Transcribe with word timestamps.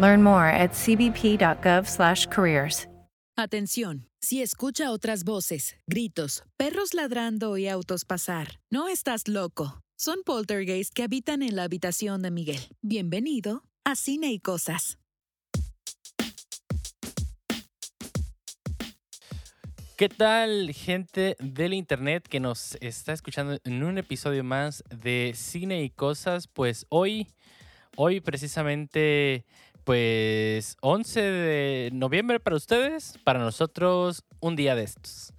Learn 0.00 0.22
more 0.22 0.48
at 0.48 0.72
cbp.gov/careers. 0.72 2.86
Atención, 3.36 4.06
si 4.20 4.42
escucha 4.42 4.92
otras 4.92 5.24
voces, 5.24 5.76
gritos, 5.86 6.44
perros 6.58 6.92
ladrando 6.92 7.56
y 7.56 7.68
autos 7.68 8.04
pasar, 8.04 8.60
no 8.70 8.86
estás 8.86 9.28
loco. 9.28 9.80
Son 9.96 10.18
poltergeists 10.26 10.92
que 10.92 11.04
habitan 11.04 11.42
en 11.42 11.56
la 11.56 11.62
habitación 11.62 12.20
de 12.20 12.30
Miguel. 12.30 12.60
Bienvenido 12.82 13.62
a 13.82 13.96
Cine 13.96 14.30
y 14.30 14.38
Cosas. 14.38 14.98
¿Qué 19.96 20.10
tal, 20.10 20.70
gente 20.74 21.34
del 21.38 21.72
internet 21.72 22.28
que 22.28 22.40
nos 22.40 22.76
está 22.82 23.14
escuchando 23.14 23.58
en 23.64 23.82
un 23.82 23.96
episodio 23.96 24.44
más 24.44 24.84
de 24.90 25.32
Cine 25.34 25.82
y 25.82 25.88
Cosas? 25.88 26.46
Pues 26.46 26.84
hoy, 26.90 27.26
hoy 27.96 28.20
precisamente 28.20 29.46
pues 29.84 30.76
11 30.80 31.20
de 31.20 31.90
noviembre 31.92 32.40
para 32.40 32.56
ustedes, 32.56 33.18
para 33.24 33.38
nosotros 33.38 34.24
un 34.40 34.56
día 34.56 34.74
de 34.74 34.84
estos. 34.84 35.32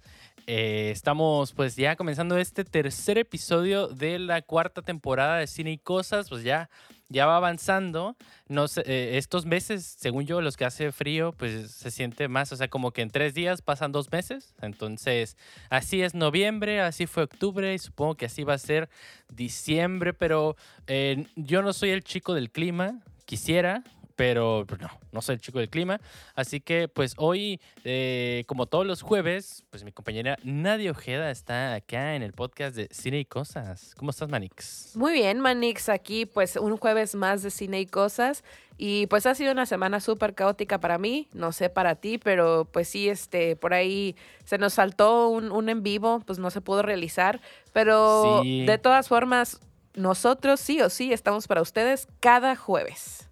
Eh, 0.46 0.90
estamos 0.90 1.52
pues 1.52 1.76
ya 1.76 1.94
comenzando 1.94 2.36
este 2.36 2.64
tercer 2.64 3.16
episodio 3.18 3.86
de 3.86 4.18
la 4.18 4.42
cuarta 4.42 4.82
temporada 4.82 5.38
de 5.38 5.46
Cine 5.46 5.72
y 5.72 5.78
Cosas, 5.78 6.28
pues 6.28 6.42
ya, 6.42 6.68
ya 7.08 7.26
va 7.26 7.36
avanzando. 7.36 8.16
No 8.48 8.66
eh, 8.84 9.12
estos 9.14 9.46
meses, 9.46 9.96
según 9.98 10.26
yo, 10.26 10.40
los 10.40 10.56
que 10.56 10.64
hace 10.64 10.90
frío, 10.90 11.32
pues 11.32 11.70
se 11.70 11.90
siente 11.90 12.26
más, 12.26 12.50
o 12.52 12.56
sea, 12.56 12.68
como 12.68 12.90
que 12.90 13.02
en 13.02 13.10
tres 13.10 13.34
días 13.34 13.62
pasan 13.62 13.92
dos 13.92 14.10
meses. 14.10 14.54
Entonces, 14.60 15.36
así 15.70 16.02
es 16.02 16.14
noviembre, 16.14 16.80
así 16.80 17.06
fue 17.06 17.22
octubre 17.22 17.72
y 17.72 17.78
supongo 17.78 18.16
que 18.16 18.26
así 18.26 18.42
va 18.42 18.54
a 18.54 18.58
ser 18.58 18.88
diciembre, 19.32 20.12
pero 20.12 20.56
eh, 20.88 21.26
yo 21.36 21.62
no 21.62 21.72
soy 21.72 21.90
el 21.90 22.02
chico 22.02 22.34
del 22.34 22.50
clima, 22.50 23.00
quisiera, 23.26 23.84
pero 24.16 24.66
no, 24.80 24.90
no 25.10 25.22
soy 25.22 25.34
el 25.34 25.40
chico 25.40 25.58
del 25.58 25.68
clima. 25.68 26.00
Así 26.34 26.60
que 26.60 26.88
pues 26.88 27.14
hoy, 27.16 27.60
eh, 27.84 28.44
como 28.46 28.66
todos 28.66 28.86
los 28.86 29.02
jueves, 29.02 29.64
pues 29.70 29.84
mi 29.84 29.92
compañera 29.92 30.36
Nadia 30.44 30.90
Ojeda 30.90 31.30
está 31.30 31.74
acá 31.74 32.14
en 32.14 32.22
el 32.22 32.32
podcast 32.32 32.76
de 32.76 32.88
Cine 32.90 33.20
y 33.20 33.24
Cosas. 33.24 33.94
¿Cómo 33.96 34.10
estás, 34.10 34.28
Manix? 34.28 34.92
Muy 34.94 35.12
bien, 35.12 35.40
Manix, 35.40 35.88
aquí 35.88 36.26
pues 36.26 36.56
un 36.56 36.76
jueves 36.76 37.14
más 37.14 37.42
de 37.42 37.50
Cine 37.50 37.80
y 37.80 37.86
Cosas. 37.86 38.44
Y 38.78 39.06
pues 39.06 39.26
ha 39.26 39.34
sido 39.34 39.52
una 39.52 39.66
semana 39.66 40.00
súper 40.00 40.34
caótica 40.34 40.80
para 40.80 40.98
mí, 40.98 41.28
no 41.32 41.52
sé 41.52 41.68
para 41.68 41.94
ti, 41.94 42.18
pero 42.18 42.66
pues 42.72 42.88
sí, 42.88 43.08
este, 43.08 43.54
por 43.54 43.74
ahí 43.74 44.16
se 44.44 44.58
nos 44.58 44.74
saltó 44.74 45.28
un, 45.28 45.52
un 45.52 45.68
en 45.68 45.82
vivo, 45.82 46.20
pues 46.26 46.38
no 46.38 46.50
se 46.50 46.60
pudo 46.60 46.82
realizar, 46.82 47.40
pero 47.72 48.42
de 48.42 48.78
todas 48.78 49.08
formas, 49.08 49.60
nosotros 49.94 50.58
sí 50.58 50.80
o 50.80 50.90
sí 50.90 51.12
estamos 51.12 51.46
para 51.46 51.62
ustedes 51.62 52.08
cada 52.20 52.56
jueves. 52.56 53.28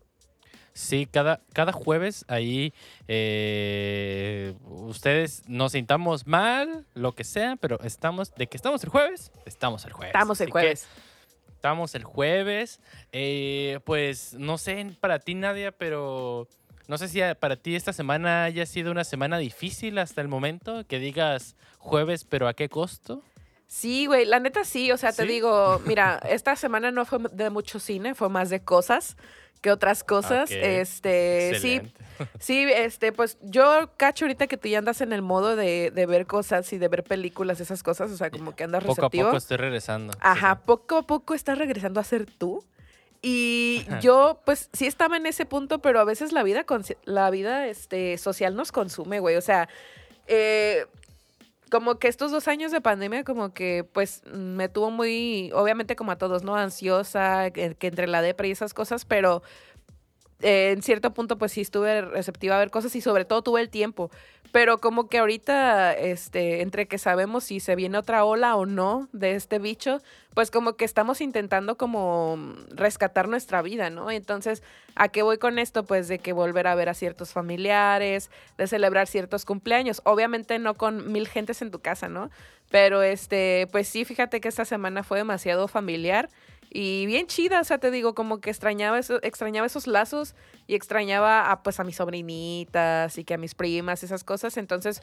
Sí, 0.81 1.07
cada, 1.07 1.41
cada 1.53 1.73
jueves 1.73 2.25
ahí 2.27 2.73
eh, 3.07 4.55
ustedes 4.65 5.43
nos 5.47 5.73
sintamos 5.73 6.27
mal, 6.27 6.87
lo 6.95 7.13
que 7.13 7.23
sea, 7.23 7.57
pero 7.57 7.79
estamos, 7.83 8.35
de 8.35 8.47
que 8.47 8.57
estamos 8.57 8.83
el 8.83 8.89
jueves, 8.89 9.31
estamos 9.45 9.85
el 9.85 9.93
jueves. 9.93 10.15
Estamos 10.15 10.41
el 10.41 10.51
jueves. 10.51 10.89
Estamos 11.55 11.95
el 11.95 12.05
jueves. 12.05 12.81
Eh, 13.13 13.81
pues 13.85 14.33
no 14.35 14.57
sé 14.57 14.97
para 15.01 15.19
ti, 15.19 15.35
Nadia, 15.35 15.71
pero 15.71 16.49
no 16.89 16.97
sé 16.97 17.09
si 17.09 17.21
para 17.39 17.57
ti 17.57 17.77
esta 17.77 17.93
semana 17.93 18.45
haya 18.45 18.65
sido 18.65 18.91
una 18.91 19.05
semana 19.05 19.37
difícil 19.37 19.99
hasta 19.99 20.23
el 20.23 20.29
momento, 20.29 20.87
que 20.87 20.99
digas 20.99 21.57
jueves, 21.79 22.25
pero 22.25 22.49
¿a 22.49 22.55
qué 22.55 22.71
costo? 22.71 23.23
Sí, 23.71 24.07
güey, 24.07 24.25
la 24.27 24.41
neta 24.41 24.65
sí, 24.65 24.91
o 24.91 24.97
sea, 24.97 25.13
te 25.13 25.25
digo, 25.25 25.81
mira, 25.87 26.21
esta 26.29 26.57
semana 26.57 26.91
no 26.91 27.05
fue 27.05 27.21
de 27.31 27.51
mucho 27.51 27.79
cine, 27.79 28.17
fue 28.17 28.29
más 28.29 28.51
de 28.51 28.65
cosas 28.65 29.17
que 29.61 29.71
otras 29.71 30.03
cosas. 30.03 30.51
Este, 30.51 31.57
sí, 31.61 31.81
sí, 32.41 32.67
este, 32.69 33.13
pues 33.13 33.39
yo 33.43 33.93
cacho 33.97 34.25
ahorita 34.25 34.49
que 34.49 34.57
tú 34.57 34.67
ya 34.67 34.79
andas 34.79 35.01
en 35.03 35.13
el 35.13 35.23
modo 35.23 35.55
de, 35.55 35.93
ver 35.95 36.27
cosas 36.27 36.73
y 36.73 36.79
de 36.79 36.89
ver 36.89 37.05
películas, 37.05 37.61
esas 37.61 37.85
cosas, 37.85 38.11
o 38.11 38.17
sea, 38.17 38.31
como 38.31 38.57
que 38.57 38.65
andas 38.65 38.83
receptivo. 38.83 39.09
Poco 39.09 39.21
a 39.21 39.25
poco 39.27 39.37
estoy 39.37 39.57
regresando. 39.59 40.15
Ajá, 40.19 40.63
poco 40.63 40.97
a 40.97 41.03
poco 41.03 41.35
estás 41.35 41.57
regresando 41.57 42.01
a 42.01 42.05
ser 42.05 42.27
tú. 42.27 42.65
Y 43.23 43.87
yo, 44.01 44.41
pues, 44.45 44.69
sí 44.73 44.89
estaba 44.89 45.17
en 45.17 45.27
ese 45.27 45.47
punto, 45.47 45.79
pero 45.81 46.01
a 46.01 46.05
veces 46.05 46.33
la 46.33 46.43
vida, 46.43 46.67
la 47.05 47.31
vida 47.31 47.69
este, 47.69 48.19
social 48.19 48.57
nos 48.57 48.73
consume, 48.73 49.21
güey. 49.21 49.37
O 49.37 49.43
sea, 49.43 49.69
eh, 50.27 50.87
como 51.71 51.99
que 51.99 52.09
estos 52.09 52.31
dos 52.31 52.49
años 52.49 52.73
de 52.73 52.81
pandemia 52.81 53.25
como 53.25 53.55
que 53.55 53.85
pues 53.93 54.23
me 54.27 54.69
tuvo 54.69 54.91
muy, 54.91 55.51
obviamente 55.55 55.97
como 55.97 56.13
a 56.13 56.19
todos, 56.19 56.43
¿no? 56.45 56.57
Ansiosa, 56.57 57.51
que, 57.51 57.77
entre 57.81 58.07
la 58.07 58.23
depre 58.23 58.49
y 58.49 58.51
esas 58.51 58.75
cosas, 58.75 59.05
pero 59.05 59.43
eh, 60.43 60.73
en 60.73 60.83
cierto 60.83 61.13
punto 61.13 61.39
pues 61.39 61.53
sí 61.53 61.61
estuve 61.61 62.01
receptiva 62.03 62.57
a 62.57 62.59
ver 62.59 62.71
cosas 62.71 62.95
y 62.97 63.01
sobre 63.01 63.25
todo 63.25 63.43
tuve 63.43 63.61
el 63.61 63.71
tiempo. 63.71 64.11
Pero 64.53 64.79
como 64.79 65.09
que 65.09 65.19
ahorita, 65.19 65.93
este, 65.93 66.63
entre 66.63 66.87
que 66.87 66.99
sabemos 66.99 67.45
si 67.45 67.61
se 67.61 67.77
viene 67.77 67.99
otra 67.99 68.25
ola 68.25 68.57
o 68.57 68.67
no 68.67 69.09
de 69.13 69.37
este 69.37 69.61
bicho, 69.61 69.99
pues 70.35 70.51
como 70.51 70.75
que 70.75 70.85
estamos 70.85 71.21
intentando 71.21 71.77
como 71.77 72.37
rescatar 72.71 73.29
nuestra 73.29 73.63
vida, 73.63 73.91
¿no? 73.91 74.11
Entonces, 74.11 74.65
¿a 74.97 75.09
qué 75.09 75.23
voy 75.23 75.39
con 75.39 75.61
esto? 75.61 75.85
Pues 75.85 76.09
de 76.09 76.19
que 76.19 76.33
volver 76.33 76.67
a 76.67 76.75
ver 76.75 76.89
a 76.89 76.95
ciertos 76.95 77.33
familiares, 77.33 78.29
de 78.59 78.67
celebrar 78.67 79.07
ciertos 79.07 79.45
cumpleaños. 79.45 80.03
Obviamente 80.05 80.59
no 80.59 80.75
con 80.75 81.13
mil 81.13 81.29
gentes 81.29 81.63
en 81.63 81.71
tu 81.71 81.79
casa, 81.79 82.09
¿no? 82.09 82.31
Pero 82.71 83.03
este, 83.03 83.69
pues 83.71 83.87
sí, 83.87 84.05
fíjate 84.05 84.41
que 84.41 84.49
esta 84.49 84.65
semana 84.65 85.05
fue 85.05 85.19
demasiado 85.19 85.69
familiar 85.69 86.29
y 86.71 87.05
bien 87.07 87.27
chida, 87.27 87.61
o 87.61 87.65
sea, 87.65 87.79
te 87.79 87.91
digo, 87.91 88.15
como 88.15 88.41
que 88.41 88.51
extrañaba, 88.51 88.99
eso, 88.99 89.19
extrañaba 89.23 89.67
esos 89.67 89.89
lazos 89.89 90.35
y 90.69 90.77
extrañaba 90.77 91.51
a, 91.51 91.63
pues, 91.65 91.81
a 91.81 91.85
mis 91.85 91.97
sobrinitas 91.97 93.19
y 93.19 93.25
que 93.25 93.35
a 93.35 93.39
mis 93.39 93.57
primas, 93.57 94.05
esas 94.05 94.23
cosas. 94.23 94.57
Entonces, 94.57 95.03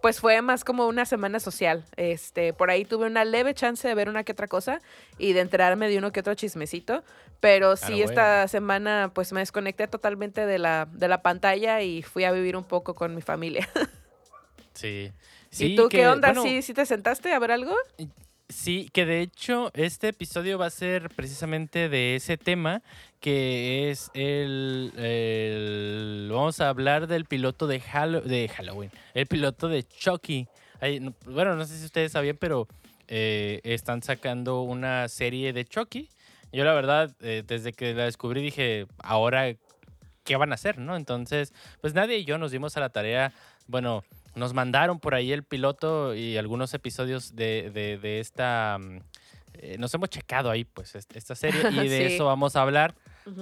pues 0.00 0.20
fue 0.20 0.40
más 0.42 0.62
como 0.62 0.86
una 0.86 1.04
semana 1.06 1.40
social. 1.40 1.84
Este, 1.96 2.52
por 2.52 2.70
ahí 2.70 2.84
tuve 2.84 3.06
una 3.06 3.24
leve 3.24 3.52
chance 3.52 3.86
de 3.86 3.94
ver 3.96 4.08
una 4.08 4.22
que 4.22 4.30
otra 4.30 4.46
cosa 4.46 4.80
y 5.18 5.32
de 5.32 5.40
enterarme 5.40 5.88
de 5.88 5.98
uno 5.98 6.12
que 6.12 6.20
otro 6.20 6.34
chismecito. 6.34 7.02
Pero 7.40 7.76
sí, 7.76 8.00
esta 8.00 8.46
semana 8.46 9.10
pues 9.12 9.32
me 9.32 9.40
desconecté 9.40 9.88
totalmente 9.88 10.46
de 10.46 10.58
la, 10.58 10.88
de 10.92 11.08
la 11.08 11.22
pantalla 11.22 11.82
y 11.82 12.02
fui 12.02 12.24
a 12.24 12.32
vivir 12.32 12.56
un 12.56 12.64
poco 12.64 12.94
con 12.94 13.14
mi 13.14 13.22
familia. 13.22 13.68
sí. 14.72 15.12
¿Y 15.58 15.74
tú 15.74 15.88
qué 15.88 16.06
onda? 16.06 16.34
¿Sí, 16.34 16.62
¿Sí 16.62 16.74
te 16.74 16.86
sentaste 16.86 17.32
a 17.32 17.38
ver 17.38 17.50
algo? 17.52 17.74
Sí, 18.48 18.88
que 18.94 19.04
de 19.04 19.20
hecho 19.20 19.70
este 19.74 20.08
episodio 20.08 20.58
va 20.58 20.66
a 20.66 20.70
ser 20.70 21.10
precisamente 21.10 21.90
de 21.90 22.16
ese 22.16 22.38
tema, 22.38 22.80
que 23.20 23.90
es 23.90 24.10
el, 24.14 24.90
vamos 26.32 26.58
a 26.60 26.70
hablar 26.70 27.08
del 27.08 27.26
piloto 27.26 27.66
de, 27.66 27.82
de 28.24 28.48
Halloween, 28.48 28.90
el 29.12 29.26
piloto 29.26 29.68
de 29.68 29.82
Chucky. 29.82 30.48
bueno, 31.26 31.56
no 31.56 31.66
sé 31.66 31.76
si 31.76 31.84
ustedes 31.84 32.12
sabían, 32.12 32.38
pero 32.38 32.66
eh, 33.06 33.60
están 33.64 34.02
sacando 34.02 34.62
una 34.62 35.08
serie 35.08 35.52
de 35.52 35.66
Chucky. 35.66 36.08
Yo 36.50 36.64
la 36.64 36.72
verdad, 36.72 37.14
eh, 37.20 37.42
desde 37.46 37.74
que 37.74 37.92
la 37.92 38.04
descubrí 38.04 38.40
dije, 38.40 38.86
ahora, 39.02 39.54
¿qué 40.24 40.36
van 40.36 40.52
a 40.52 40.54
hacer? 40.54 40.78
¿no? 40.78 40.96
Entonces, 40.96 41.52
pues 41.82 41.92
nadie 41.92 42.16
y 42.16 42.24
yo 42.24 42.38
nos 42.38 42.50
dimos 42.50 42.78
a 42.78 42.80
la 42.80 42.88
tarea, 42.88 43.32
bueno, 43.66 44.04
nos 44.38 44.54
mandaron 44.54 45.00
por 45.00 45.14
ahí 45.14 45.32
el 45.32 45.42
piloto 45.42 46.14
y 46.14 46.36
algunos 46.36 46.72
episodios 46.74 47.34
de, 47.36 47.70
de, 47.70 48.20
esta... 48.20 48.78
Mm, 48.80 49.00
eh, 49.60 49.76
nos 49.78 49.92
hemos 49.94 50.08
checado 50.08 50.50
ahí, 50.50 50.64
pues, 50.64 50.94
esta 50.94 51.34
serie 51.34 51.60
y 51.70 51.74
de 51.88 52.14
eso 52.14 52.26
vamos 52.26 52.56
a 52.56 52.62
hablar. 52.62 52.94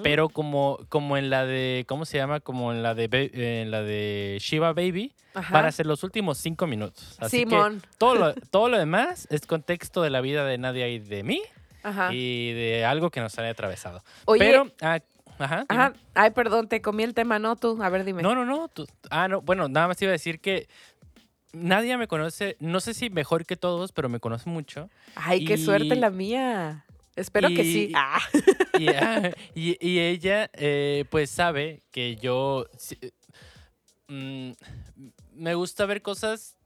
Pero 0.03 0.29
como, 0.29 0.81
como 0.89 1.17
en 1.17 1.31
la 1.31 1.47
de, 1.47 1.85
¿cómo 1.87 2.05
se 2.07 2.19
llama? 2.19 2.41
Como 2.41 2.73
en 2.73 2.83
la 2.83 2.95
de, 2.95 3.09
eh, 3.13 3.63
en 3.63 3.71
la 3.71 3.83
de 3.83 4.37
Shiva 4.41 4.73
Baby, 4.73 5.13
Ajá. 5.35 5.55
van 5.55 5.67
a 5.67 5.71
ser 5.71 5.87
los 5.87 6.03
últimos 6.03 6.39
cinco 6.39 6.67
minutos. 6.67 7.17
Así 7.21 7.41
Simón. 7.41 7.81
que 7.81 7.89
todo 7.99 8.15
lo, 8.17 8.35
todo 8.51 8.69
lo 8.69 8.79
demás 8.79 9.29
es 9.31 9.47
contexto 9.47 10.03
de 10.03 10.11
la 10.11 10.21
vida 10.21 10.45
de 10.45 10.59
Nadia 10.59 10.89
y 10.89 10.99
de 10.99 11.23
mí 11.23 11.41
Ajá. 11.85 12.13
y 12.13 12.53
de 12.53 12.85
algo 12.85 13.11
que 13.11 13.21
nos 13.21 13.39
haya 13.39 13.51
atravesado. 13.51 14.03
Oye, 14.25 14.41
Pero, 14.41 14.73
ah, 14.81 14.99
ajá. 15.39 15.67
dime. 15.69 15.83
ajá. 15.83 15.93
Ay, 16.15 16.31
perdón, 16.31 16.69
te 16.69 16.81
comí 16.83 17.03
el 17.03 17.15
tema, 17.15 17.39
no 17.39 17.57
tú. 17.57 17.83
A 17.83 17.89
ver, 17.89 18.05
dime. 18.05 18.23
No, 18.23 18.35
no, 18.35 18.45
no. 18.45 18.69
tú- 18.69 18.87
ah, 19.11 19.29
no. 19.29 19.41
Bueno, 19.43 19.69
nada 19.69 19.89
más 19.89 20.01
iba 20.03 20.11
a 20.11 20.13
decir 20.13 20.41
que 20.41 20.69
nadie 21.53 21.97
me 21.97 22.07
conoce, 22.09 22.57
no 22.61 22.81
sé 22.81 22.93
si 22.95 23.11
mejor 23.11 23.47
que 23.47 23.57
todos, 23.57 23.93
pero 23.93 24.09
me 24.09 24.21
conoce 24.21 24.49
mucho. 24.51 24.91
Ay, 25.15 25.45
qué 25.45 25.57
suerte 25.59 25.97
la 25.97 26.11
mía. 26.11 26.85
Espero 27.17 27.49
que 27.49 27.63
sí. 27.65 27.89
y- 27.91 27.93
Ah. 27.95 28.19
Y, 28.79 28.89
ah, 28.89 29.31
y- 29.55 29.77
y 29.81 30.01
ella, 30.01 30.51
eh, 30.53 31.05
pues, 31.11 31.31
sabe 31.31 31.83
que 31.91 32.17
yo 32.17 32.67
mm, 34.09 34.51
me 35.35 35.55
gusta 35.55 35.87
ver 35.87 36.03
cosas 36.03 36.57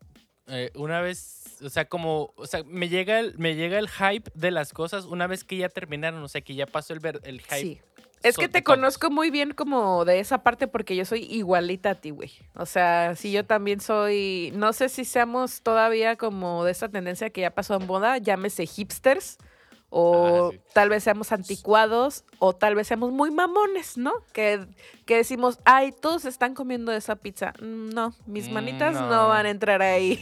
eh, 0.49 0.73
una 0.75 1.01
vez, 1.01 1.59
o 1.63 1.69
sea, 1.71 1.85
como, 1.85 2.33
o 2.37 2.47
sea, 2.47 2.65
me 2.65 2.89
llega, 2.89 3.21
el, 3.21 3.39
me 3.39 3.55
llega 3.55 3.79
el 3.79 3.89
hype 3.89 4.29
de 4.35 4.51
las 4.51 4.73
cosas 4.73 5.05
una 5.05 5.29
vez 5.29 5.45
que 5.45 5.57
ya 5.57 5.69
terminaron, 5.69 6.21
o 6.25 6.27
sea, 6.29 6.41
que 6.41 6.57
ya 6.57 6.67
pasó 6.67 6.93
el, 6.93 7.01
el 7.23 7.41
hype. 7.43 7.61
Sí. 7.61 7.81
Es 8.23 8.37
que 8.37 8.49
te 8.49 8.61
todos. 8.63 8.77
conozco 8.77 9.11
muy 9.11 9.31
bien 9.31 9.53
como 9.53 10.05
de 10.05 10.21
esa 10.21 10.43
parte 10.43 10.69
porque 10.69 10.95
yo 10.97 11.05
soy 11.05 11.23
igualita 11.25 11.91
a 11.91 11.95
ti, 11.95 12.11
güey. 12.11 12.31
O 12.55 12.67
sea, 12.67 13.15
si 13.17 13.33
yo 13.33 13.47
también 13.47 13.81
soy, 13.81 14.53
no 14.55 14.73
sé 14.73 14.89
si 14.89 15.05
seamos 15.05 15.63
todavía 15.63 16.17
como 16.17 16.65
de 16.65 16.73
esa 16.73 16.89
tendencia 16.89 17.31
que 17.31 17.41
ya 17.43 17.51
pasó 17.51 17.77
en 17.77 17.87
moda, 17.87 18.19
llámese 18.19 18.67
hipsters, 18.67 19.39
o 19.93 20.51
Ah, 20.51 20.51
sí. 20.53 20.61
tal 20.73 20.89
vez 20.89 21.03
seamos 21.03 21.33
anticuados, 21.33 22.25
o 22.39 22.55
tal 22.55 22.75
vez 22.77 22.87
seamos 22.87 23.11
muy 23.11 23.31
mamones, 23.31 23.97
¿no? 23.99 24.13
Que, 24.33 24.65
que 25.07 25.17
decimos, 25.17 25.59
ay, 25.65 25.91
todos 25.91 26.27
están 26.27 26.55
comiendo 26.55 26.93
esa 26.93 27.17
pizza. 27.17 27.55
Mm, 27.61 27.89
No, 27.91 28.15
mis 28.27 28.49
Mm, 28.49 28.53
manitas 28.53 28.95
no. 28.95 29.09
no. 29.09 29.29
van 29.29 29.47
a 29.47 29.51
entrar 29.51 29.83
ahí. 29.83 30.17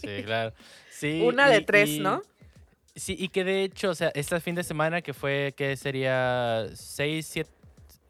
Sí, 0.00 0.22
claro. 0.24 0.54
Sí, 0.90 1.20
Una 1.22 1.48
de 1.48 1.60
tres, 1.60 1.90
y- 1.90 1.98
¿no? 2.00 2.22
Sí, 2.94 3.16
y 3.18 3.28
que 3.28 3.42
de 3.44 3.64
hecho, 3.64 3.90
o 3.90 3.94
sea, 3.94 4.10
este 4.14 4.38
fin 4.40 4.54
de 4.54 4.62
semana 4.62 5.02
que 5.02 5.12
fue, 5.14 5.52
que 5.56 5.76
sería 5.76 6.66
6, 6.74 7.26
7, 7.26 7.50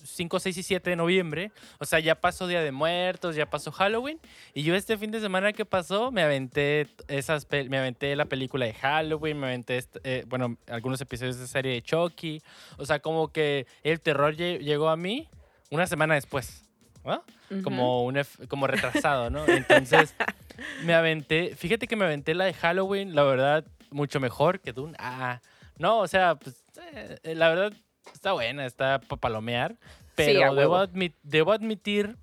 5, 0.02 0.38
6 0.38 0.58
y 0.58 0.62
7 0.62 0.90
de 0.90 0.96
noviembre, 0.96 1.50
o 1.78 1.86
sea, 1.86 1.98
ya 2.00 2.14
pasó 2.14 2.46
Día 2.46 2.60
de 2.62 2.70
Muertos, 2.72 3.34
ya 3.36 3.46
pasó 3.48 3.72
Halloween, 3.72 4.20
y 4.52 4.62
yo 4.62 4.74
este 4.74 4.98
fin 4.98 5.10
de 5.10 5.20
semana 5.20 5.54
que 5.54 5.64
pasó 5.64 6.10
me 6.12 6.22
aventé 6.22 6.86
esas, 7.08 7.46
me 7.50 7.78
aventé 7.78 8.14
la 8.14 8.26
película 8.26 8.66
de 8.66 8.74
Halloween, 8.74 9.40
me 9.40 9.46
aventé, 9.46 9.78
est- 9.78 9.96
eh, 10.04 10.24
bueno, 10.26 10.58
algunos 10.68 11.00
episodios 11.00 11.38
de 11.38 11.46
serie 11.46 11.72
de 11.72 11.80
Chucky, 11.82 12.42
o 12.76 12.84
sea, 12.84 12.98
como 12.98 13.28
que 13.32 13.66
el 13.82 14.00
terror 14.00 14.36
lle- 14.36 14.58
llegó 14.58 14.90
a 14.90 14.96
mí 14.98 15.26
una 15.70 15.86
semana 15.86 16.12
después, 16.14 16.62
¿no? 17.02 17.24
como 17.62 18.04
un 18.04 18.20
como 18.48 18.66
retrasado, 18.66 19.30
¿no? 19.30 19.46
Entonces 19.48 20.14
me 20.84 20.92
aventé, 20.92 21.54
fíjate 21.56 21.86
que 21.86 21.96
me 21.96 22.04
aventé 22.04 22.34
la 22.34 22.44
de 22.44 22.52
Halloween, 22.52 23.14
la 23.14 23.22
verdad, 23.22 23.64
mucho 23.94 24.20
mejor 24.20 24.60
que 24.60 24.72
Dune. 24.72 24.94
Ah, 24.98 25.40
no, 25.78 25.98
o 26.00 26.08
sea, 26.08 26.34
pues 26.34 26.64
eh, 26.92 27.34
la 27.34 27.48
verdad 27.48 27.72
está 28.12 28.32
buena, 28.32 28.66
está 28.66 28.98
para 29.00 29.20
palomear, 29.20 29.76
pero 30.14 30.40
a 30.44 30.54
debo, 30.54 30.86
debo 31.22 31.52
admitir 31.52 32.16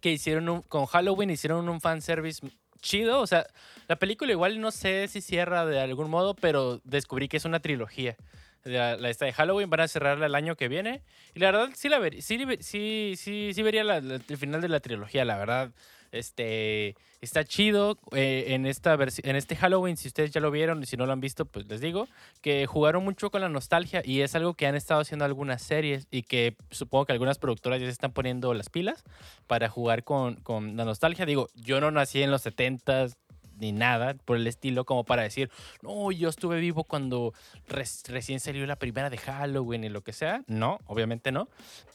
que 0.00 0.10
hicieron 0.12 0.48
un, 0.48 0.62
con 0.62 0.86
Halloween 0.86 1.30
hicieron 1.30 1.68
un 1.68 1.80
fanservice 1.80 2.46
chido, 2.80 3.20
o 3.20 3.26
sea, 3.26 3.46
la 3.88 3.96
película 3.96 4.30
igual 4.32 4.60
no 4.60 4.70
sé 4.70 5.08
si 5.08 5.20
cierra 5.20 5.66
de 5.66 5.80
algún 5.80 6.08
modo, 6.10 6.34
pero 6.34 6.80
descubrí 6.84 7.28
que 7.28 7.36
es 7.38 7.44
una 7.44 7.60
trilogía. 7.60 8.16
La, 8.64 8.96
la 8.96 9.10
esta 9.10 9.24
de 9.26 9.32
Halloween 9.32 9.70
van 9.70 9.80
a 9.80 9.88
cerrarla 9.88 10.26
el 10.26 10.34
año 10.34 10.56
que 10.56 10.66
viene. 10.68 11.02
Y 11.34 11.38
la 11.40 11.52
verdad, 11.52 11.70
sí, 11.74 11.88
la 11.88 12.00
ver, 12.00 12.20
sí, 12.20 12.44
sí, 12.60 13.14
sí, 13.16 13.52
sí 13.54 13.62
vería 13.62 13.84
la- 13.84 14.00
la- 14.00 14.16
el 14.16 14.36
final 14.36 14.60
de 14.60 14.68
la 14.68 14.80
trilogía, 14.80 15.24
la 15.24 15.36
verdad. 15.38 15.70
Este, 16.18 16.96
está 17.20 17.44
chido 17.44 17.98
eh, 18.12 18.46
en, 18.48 18.66
esta 18.66 18.94
en 18.94 19.36
este 19.36 19.56
Halloween, 19.56 19.96
si 19.96 20.08
ustedes 20.08 20.30
ya 20.30 20.40
lo 20.40 20.50
vieron 20.50 20.82
y 20.82 20.86
si 20.86 20.96
no 20.96 21.06
lo 21.06 21.12
han 21.12 21.20
visto, 21.20 21.44
pues 21.44 21.66
les 21.68 21.80
digo, 21.80 22.08
que 22.40 22.66
jugaron 22.66 23.04
mucho 23.04 23.30
con 23.30 23.40
la 23.40 23.48
nostalgia 23.48 24.02
y 24.04 24.20
es 24.22 24.34
algo 24.34 24.54
que 24.54 24.66
han 24.66 24.74
estado 24.74 25.00
haciendo 25.00 25.24
algunas 25.24 25.62
series 25.62 26.06
y 26.10 26.22
que 26.22 26.56
supongo 26.70 27.06
que 27.06 27.12
algunas 27.12 27.38
productoras 27.38 27.80
ya 27.80 27.86
se 27.86 27.92
están 27.92 28.12
poniendo 28.12 28.54
las 28.54 28.70
pilas 28.70 29.04
para 29.46 29.68
jugar 29.68 30.04
con, 30.04 30.36
con 30.36 30.76
la 30.76 30.84
nostalgia. 30.84 31.26
Digo, 31.26 31.48
yo 31.54 31.80
no 31.80 31.90
nací 31.90 32.22
en 32.22 32.30
los 32.30 32.46
70s 32.46 33.16
ni 33.58 33.72
nada 33.72 34.14
por 34.24 34.36
el 34.36 34.46
estilo 34.46 34.84
como 34.84 35.04
para 35.04 35.22
decir, 35.22 35.50
no, 35.82 36.10
yo 36.12 36.28
estuve 36.28 36.60
vivo 36.60 36.84
cuando 36.84 37.32
res- 37.68 38.02
recién 38.08 38.40
salió 38.40 38.66
la 38.66 38.76
primera 38.76 39.10
de 39.10 39.18
Halloween 39.18 39.84
y 39.84 39.88
lo 39.88 40.02
que 40.02 40.12
sea. 40.12 40.42
No, 40.46 40.78
obviamente 40.86 41.32
no. 41.32 41.48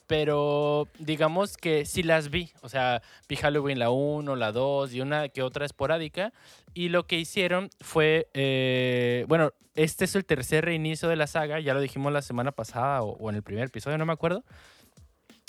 Pero 0.08 0.88
digamos 1.00 1.56
que 1.56 1.86
sí 1.86 2.04
las 2.04 2.30
vi. 2.30 2.52
O 2.62 2.70
sea, 2.70 3.02
vi 3.30 3.38
Halloween 3.38 3.80
la 3.80 3.90
1, 3.92 4.36
la 4.36 4.52
2 4.52 4.94
y 4.94 5.02
una 5.02 5.30
que 5.30 5.42
otra 5.42 5.66
esporádica. 5.66 6.34
Y 6.74 6.90
lo 6.90 7.08
que 7.08 7.18
hicieron 7.18 7.70
fue, 7.80 8.28
eh, 8.34 9.26
bueno, 9.30 9.52
este 9.76 10.04
es 10.06 10.16
el 10.16 10.26
tercer 10.26 10.66
reinicio 10.66 11.08
de 11.08 11.16
la 11.16 11.28
saga. 11.28 11.60
Ya 11.62 11.74
lo 11.74 11.80
dijimos 11.80 12.12
la 12.12 12.22
semana 12.22 12.52
pasada 12.52 13.04
o, 13.04 13.12
o 13.18 13.30
en 13.30 13.38
el 13.38 13.44
primer 13.44 13.66
episodio, 13.66 13.98
no 13.98 14.06
me 14.06 14.14
acuerdo. 14.14 14.44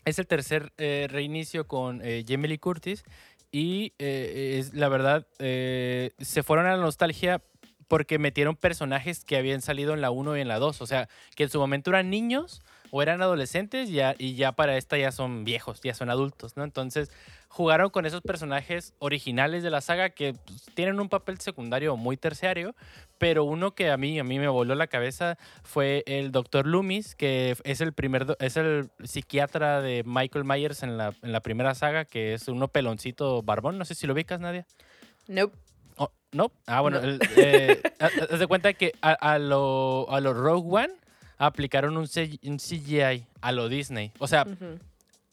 Es 0.05 0.19
el 0.19 0.27
tercer 0.27 0.73
eh, 0.79 1.07
reinicio 1.11 1.69
con 1.69 2.01
eh, 2.05 2.25
Jamie 2.27 2.49
Lee 2.49 2.59
Curtis. 2.59 3.05
Y 3.53 3.93
eh, 3.99 4.57
es, 4.59 4.73
la 4.73 4.89
verdad, 4.89 5.27
eh, 5.39 6.13
se 6.19 6.43
fueron 6.43 6.67
a 6.67 6.75
la 6.75 6.83
nostalgia 6.83 7.43
porque 7.87 8.19
metieron 8.19 8.57
personajes 8.57 9.25
que 9.27 9.37
habían 9.37 9.61
salido 9.61 9.93
en 9.93 10.01
la 10.01 10.11
1 10.11 10.39
y 10.39 10.41
en 10.41 10.49
la 10.49 10.59
2. 10.59 10.81
O 10.81 10.87
sea, 10.87 11.11
que 11.37 11.45
en 11.45 11.51
su 11.51 11.61
momento 11.61 11.91
eran 11.91 12.09
niños 12.09 12.63
o 12.95 13.01
eran 13.01 13.23
adolescentes 13.23 13.89
ya, 13.89 14.15
y 14.19 14.35
ya 14.35 14.53
para 14.53 14.77
esta 14.77 14.99
ya 14.99 15.13
son 15.13 15.45
viejos, 15.45 15.81
ya 15.81 15.95
son 15.95 16.11
adultos, 16.11 16.59
¿no? 16.59 16.63
Entonces 16.65 17.11
jugaron 17.49 17.89
con 17.89 18.05
esos 18.05 18.21
personajes 18.21 18.93
originales 18.99 19.63
de 19.63 19.71
la 19.71 19.81
saga 19.81 20.11
que 20.11 20.35
pues, 20.35 20.67
tienen 20.75 21.01
un 21.01 21.09
papel 21.09 21.41
secundario 21.41 21.97
muy 21.97 22.19
terciario, 22.19 22.75
pero 23.17 23.45
uno 23.45 23.75
que 23.75 23.91
a 23.91 23.97
mí, 23.97 24.19
a 24.19 24.25
mí 24.25 24.39
me 24.39 24.47
voló 24.49 24.75
la 24.75 24.89
cabeza 24.89 25.39
fue 25.63 26.05
el 26.07 26.33
Dr. 26.33 26.67
Loomis, 26.67 27.15
que 27.15 27.57
es 27.65 27.81
el 27.81 27.95
primer, 27.95 28.37
es 28.41 28.59
el 28.59 28.91
psiquiatra 29.03 29.81
de 29.81 30.03
Michael 30.05 30.45
Myers 30.45 30.83
en 30.83 30.99
la, 30.99 31.15
en 31.23 31.33
la 31.33 31.41
primera 31.41 31.75
saga, 31.75 32.05
que 32.05 32.35
es 32.35 32.47
uno 32.49 32.69
peloncito 32.69 33.43
barbón, 33.43 33.79
no 33.79 33.87
sé 33.87 33.95
si 33.95 34.07
lo 34.07 34.13
ubicas, 34.13 34.39
Nadia. 34.39 34.67
Nope. 35.29 35.57
Oh, 35.97 36.11
no. 36.33 36.53
Ah, 36.67 36.83
bueno, 36.83 37.01
No. 37.01 37.19
eh, 37.39 37.81
haz 38.01 38.13
haz 38.33 38.39
de 38.39 38.47
cuenta 38.47 38.75
que 38.75 38.93
a, 39.01 39.13
a 39.13 39.39
lo, 39.39 40.11
a 40.11 40.21
lo 40.21 40.35
Rogue 40.35 40.69
One 40.85 40.95
aplicaron 41.47 41.97
un, 41.97 42.07
CGI 42.07 43.27
a 43.41 43.53
lo 43.53 43.69
Disney. 43.69 44.13
O 44.19 44.27
sea, 44.29 44.47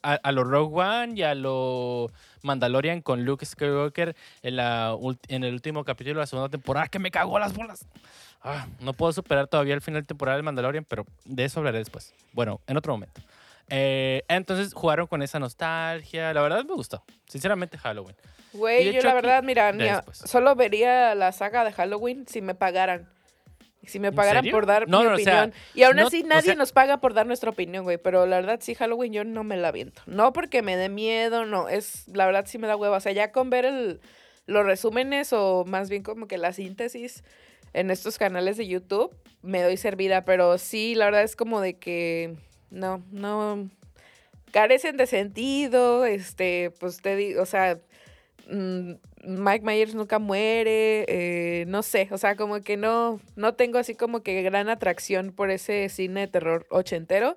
a, 0.02 0.14
a 0.14 0.32
lo 0.32 0.44
Rogue 0.44 0.82
One 0.82 1.14
y 1.16 1.24
a 1.24 1.36
lo 1.36 2.12
Mandalorian 2.42 3.02
con 3.02 3.26
Luke 3.26 3.46
Skywalker 3.46 4.16
en, 4.42 4.56
la, 4.56 4.94
ult- 4.96 5.20
en 5.28 5.44
el 5.44 5.54
último 5.54 5.84
capítulo 5.84 6.16
de 6.16 6.22
la 6.22 6.28
segunda 6.28 6.50
temporada, 6.50 6.88
que 6.88 7.00
me 7.00 7.12
cagó 7.12 7.38
las 7.38 7.54
bolas. 7.54 7.86
Ah, 8.42 8.68
no 8.80 8.94
puedo 8.94 9.12
superar 9.12 9.48
todavía 9.48 9.74
el 9.76 9.82
final 9.82 10.02
de 10.02 10.08
temporada 10.08 10.38
del 10.38 10.44
Mandalorian, 10.44 10.86
pero 10.86 11.06
de 11.26 11.44
eso 11.46 11.60
hablaré 11.60 11.80
después. 11.80 12.14
Bueno, 12.34 12.62
en 12.68 12.78
otro 12.78 12.94
momento. 12.94 13.22
Eh, 13.68 14.24
entonces 14.30 14.74
jugaron 14.74 15.06
con 15.06 15.22
esa 15.22 15.38
nostalgia. 15.40 16.34
La 16.34 16.42
verdad 16.42 16.64
me 16.66 16.74
gustó. 16.74 17.04
Sinceramente, 17.28 17.78
Halloween. 17.78 18.16
Güey, 18.54 18.94
yo 18.94 19.02
la 19.04 19.14
verdad, 19.14 19.44
mira, 19.44 19.72
mira, 19.74 20.04
solo 20.14 20.56
vería 20.56 21.14
la 21.14 21.32
saga 21.34 21.64
de 21.64 21.72
Halloween 21.72 22.26
si 22.28 22.42
me 22.42 22.56
pagaran. 22.56 23.08
Si 23.90 24.00
me 24.00 24.08
¿En 24.10 24.16
pagaran 24.16 24.46
por 24.50 24.66
dar 24.66 24.88
No, 24.88 25.00
mi 25.02 25.06
no, 25.08 25.14
o 25.16 25.18
sea, 25.18 25.44
opinión. 25.44 25.54
y 25.74 25.84
aún 25.84 25.98
no, 25.98 26.08
así 26.08 26.22
o 26.24 26.28
nadie 26.28 26.42
sea- 26.44 26.56
nos 26.56 26.72
paga 26.72 26.98
por 27.02 27.14
dar 27.14 27.28
nuestra 27.28 27.50
opinión, 27.50 27.84
güey. 27.84 27.98
Pero 27.98 28.26
la 28.26 28.38
verdad, 28.38 28.60
sí, 28.62 28.76
Halloween 28.76 29.12
yo 29.14 29.24
no 29.26 29.44
me 29.44 29.58
la 29.58 29.72
viento. 29.72 30.02
No 30.06 30.32
porque 30.32 30.62
me 30.62 30.78
dé 30.78 30.88
miedo, 30.90 31.46
no. 31.46 31.68
Es, 31.70 32.08
la 32.08 32.26
verdad 32.26 32.46
sí 32.48 32.58
me 32.58 32.68
da 32.68 32.76
hueva. 32.78 32.98
O 32.98 33.02
sea, 33.02 33.12
ya 33.12 33.32
con 33.34 33.50
ver 33.50 33.66
el, 33.66 34.00
los 34.46 34.66
resúmenes 34.66 35.34
o 35.34 35.66
más 35.66 35.90
bien 35.90 36.04
como 36.04 36.28
que 36.28 36.38
la 36.38 36.54
síntesis 36.54 37.24
en 37.74 37.92
estos 37.92 38.18
canales 38.18 38.58
de 38.58 38.68
YouTube, 38.68 39.16
me 39.42 39.62
doy 39.62 39.76
servida. 39.78 40.24
Pero 40.26 40.58
sí, 40.58 40.96
la 40.96 41.06
verdad 41.06 41.24
es 41.24 41.36
como 41.36 41.62
de 41.62 41.76
que 41.78 42.36
no, 42.70 43.04
no. 43.12 43.70
Carecen 44.52 44.98
de 44.98 45.06
sentido, 45.06 46.06
este, 46.06 46.72
pues 46.80 47.02
te 47.04 47.16
digo, 47.16 47.44
o 47.44 47.46
sea, 47.46 47.78
Mike 48.50 49.66
Myers 49.66 49.96
nunca 49.96 50.20
muere, 50.20 51.06
eh, 51.08 51.66
no 51.68 51.84
sé, 51.84 52.08
o 52.12 52.18
sea, 52.18 52.36
como 52.36 52.62
que 52.62 52.78
no, 52.78 53.20
no 53.36 53.54
tengo 53.54 53.78
así 53.78 53.96
como 53.96 54.22
que 54.22 54.42
gran 54.42 54.70
atracción 54.70 55.32
por 55.32 55.52
ese 55.52 55.90
cine 55.90 56.22
de 56.22 56.28
terror 56.28 56.66
ochentero. 56.70 57.36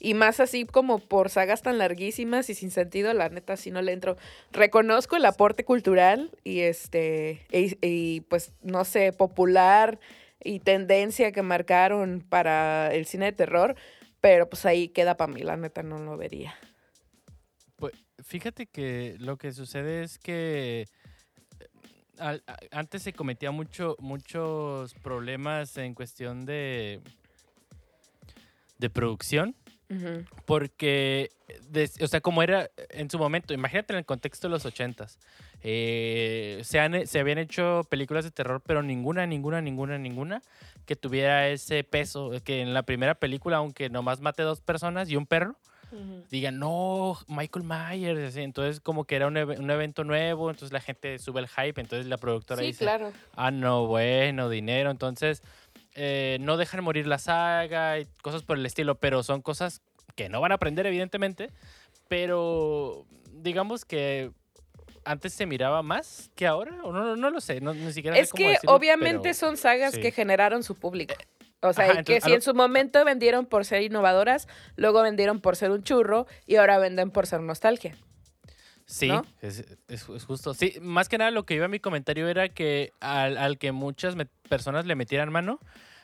Y 0.00 0.14
más 0.14 0.40
así 0.40 0.66
como 0.66 0.98
por 0.98 1.30
sagas 1.30 1.62
tan 1.62 1.78
larguísimas 1.78 2.50
y 2.50 2.54
sin 2.54 2.70
sentido, 2.70 3.14
la 3.14 3.28
neta 3.28 3.56
sí 3.56 3.70
no 3.70 3.80
le 3.80 3.92
entro. 3.92 4.16
Reconozco 4.52 5.16
el 5.16 5.24
aporte 5.24 5.64
cultural 5.64 6.30
y 6.42 6.60
este, 6.60 7.46
y, 7.52 7.78
y, 7.80 8.20
pues 8.22 8.52
no 8.62 8.84
sé, 8.84 9.12
popular 9.12 10.00
y 10.42 10.60
tendencia 10.60 11.32
que 11.32 11.42
marcaron 11.42 12.24
para 12.28 12.92
el 12.92 13.06
cine 13.06 13.26
de 13.26 13.32
terror, 13.32 13.76
pero 14.20 14.48
pues 14.48 14.66
ahí 14.66 14.88
queda 14.88 15.16
para 15.16 15.32
mí, 15.32 15.42
la 15.42 15.56
neta 15.56 15.82
no 15.82 15.98
lo 15.98 16.16
vería. 16.16 16.54
Fíjate 18.24 18.66
que 18.66 19.16
lo 19.18 19.36
que 19.36 19.52
sucede 19.52 20.02
es 20.02 20.18
que 20.18 20.86
eh, 22.20 22.40
antes 22.70 23.02
se 23.02 23.12
cometía 23.12 23.50
mucho, 23.50 23.96
muchos 24.00 24.94
problemas 24.94 25.76
en 25.76 25.94
cuestión 25.94 26.44
de, 26.46 27.00
de 28.78 28.90
producción. 28.90 29.54
Porque, 30.46 31.30
des- 31.68 32.00
o 32.02 32.08
sea, 32.08 32.20
como 32.20 32.42
era 32.42 32.68
en 32.90 33.08
su 33.10 33.18
momento, 33.18 33.54
imagínate 33.54 33.92
en 33.92 33.98
el 33.98 34.04
contexto 34.04 34.48
de 34.48 34.52
los 34.52 34.64
ochentas, 34.66 35.18
eh, 35.62 36.60
se, 36.64 36.80
han, 36.80 37.06
se 37.06 37.20
habían 37.20 37.38
hecho 37.38 37.82
películas 37.88 38.24
de 38.24 38.30
terror, 38.30 38.62
pero 38.66 38.82
ninguna, 38.82 39.26
ninguna, 39.26 39.60
ninguna, 39.60 39.98
ninguna 39.98 40.42
que 40.86 40.96
tuviera 40.96 41.48
ese 41.48 41.84
peso, 41.84 42.32
que 42.44 42.60
en 42.62 42.74
la 42.74 42.82
primera 42.82 43.14
película, 43.14 43.58
aunque 43.58 43.88
nomás 43.90 44.20
mate 44.20 44.42
dos 44.42 44.60
personas 44.60 45.08
y 45.10 45.16
un 45.16 45.26
perro, 45.26 45.56
Digan, 46.30 46.58
no, 46.58 47.18
Michael 47.28 47.64
Myers, 47.64 48.20
así. 48.28 48.40
entonces 48.40 48.80
como 48.80 49.04
que 49.04 49.16
era 49.16 49.26
un, 49.26 49.36
eve- 49.36 49.58
un 49.58 49.70
evento 49.70 50.04
nuevo, 50.04 50.50
entonces 50.50 50.72
la 50.72 50.80
gente 50.80 51.18
sube 51.18 51.40
el 51.40 51.48
hype, 51.48 51.80
entonces 51.80 52.06
la 52.06 52.16
productora 52.18 52.60
Sí, 52.60 52.66
dice, 52.68 52.84
claro. 52.84 53.12
ah, 53.36 53.50
no, 53.50 53.86
bueno, 53.86 54.48
dinero. 54.48 54.90
Entonces, 54.90 55.42
eh, 55.94 56.38
no 56.40 56.56
dejan 56.56 56.82
morir 56.82 57.06
la 57.06 57.18
saga 57.18 57.98
y 58.00 58.06
cosas 58.22 58.42
por 58.42 58.58
el 58.58 58.66
estilo, 58.66 58.96
pero 58.96 59.22
son 59.22 59.42
cosas 59.42 59.80
que 60.16 60.28
no 60.28 60.40
van 60.40 60.52
a 60.52 60.56
aprender, 60.56 60.86
evidentemente. 60.86 61.50
Pero 62.08 63.06
digamos 63.32 63.84
que 63.84 64.30
antes 65.04 65.34
se 65.34 65.46
miraba 65.46 65.82
más 65.82 66.30
que 66.34 66.46
ahora, 66.46 66.72
o 66.82 66.92
no, 66.92 67.04
no, 67.04 67.16
no 67.16 67.30
lo 67.30 67.40
sé, 67.40 67.60
no, 67.60 67.74
ni 67.74 67.92
siquiera 67.92 68.16
sé 68.16 68.22
Es 68.22 68.30
cómo 68.30 68.44
que 68.44 68.50
decirlo, 68.52 68.74
obviamente 68.74 69.18
pero- 69.22 69.34
son 69.34 69.56
sagas 69.56 69.92
sí. 69.94 70.00
que 70.00 70.10
generaron 70.10 70.62
su 70.62 70.74
público. 70.74 71.14
O 71.68 71.72
sea, 71.72 71.84
Ajá, 71.84 71.94
y 71.94 71.98
entonces, 71.98 72.14
que 72.16 72.20
si 72.20 72.28
lo- 72.30 72.36
en 72.36 72.42
su 72.42 72.54
momento 72.54 73.04
vendieron 73.04 73.46
por 73.46 73.64
ser 73.64 73.82
innovadoras, 73.82 74.48
luego 74.76 75.02
vendieron 75.02 75.40
por 75.40 75.56
ser 75.56 75.70
un 75.70 75.82
churro 75.82 76.26
y 76.46 76.56
ahora 76.56 76.78
venden 76.78 77.10
por 77.10 77.26
ser 77.26 77.40
nostalgia. 77.40 77.96
Sí, 78.86 79.08
¿no? 79.08 79.24
es, 79.40 79.60
es- 79.88 80.06
es 80.08 80.24
justo. 80.24 80.52
Sí, 80.52 80.74
más 80.82 81.08
que 81.08 81.16
nada 81.16 81.30
lo 81.30 81.44
que 81.46 81.54
iba 81.54 81.64
a 81.64 81.68
mi 81.68 81.80
comentario 81.80 82.28
era 82.28 82.50
que 82.50 82.92
al, 83.00 83.38
al 83.38 83.58
que 83.58 83.72
muchas 83.72 84.14
me- 84.14 84.26
personas 84.48 84.84
le 84.84 84.94
metieran 84.94 85.32
mano, 85.32 85.58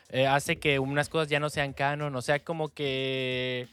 eh, 0.09 0.25
hace 0.27 0.57
que 0.57 0.79
unas 0.79 1.07
cosas 1.07 1.27
ya 1.29 1.39
no 1.39 1.49
sean 1.51 1.73
canon. 1.73 2.15
O 2.15 2.21
sea, 2.23 2.39
como 2.39 2.69
que 2.69 3.67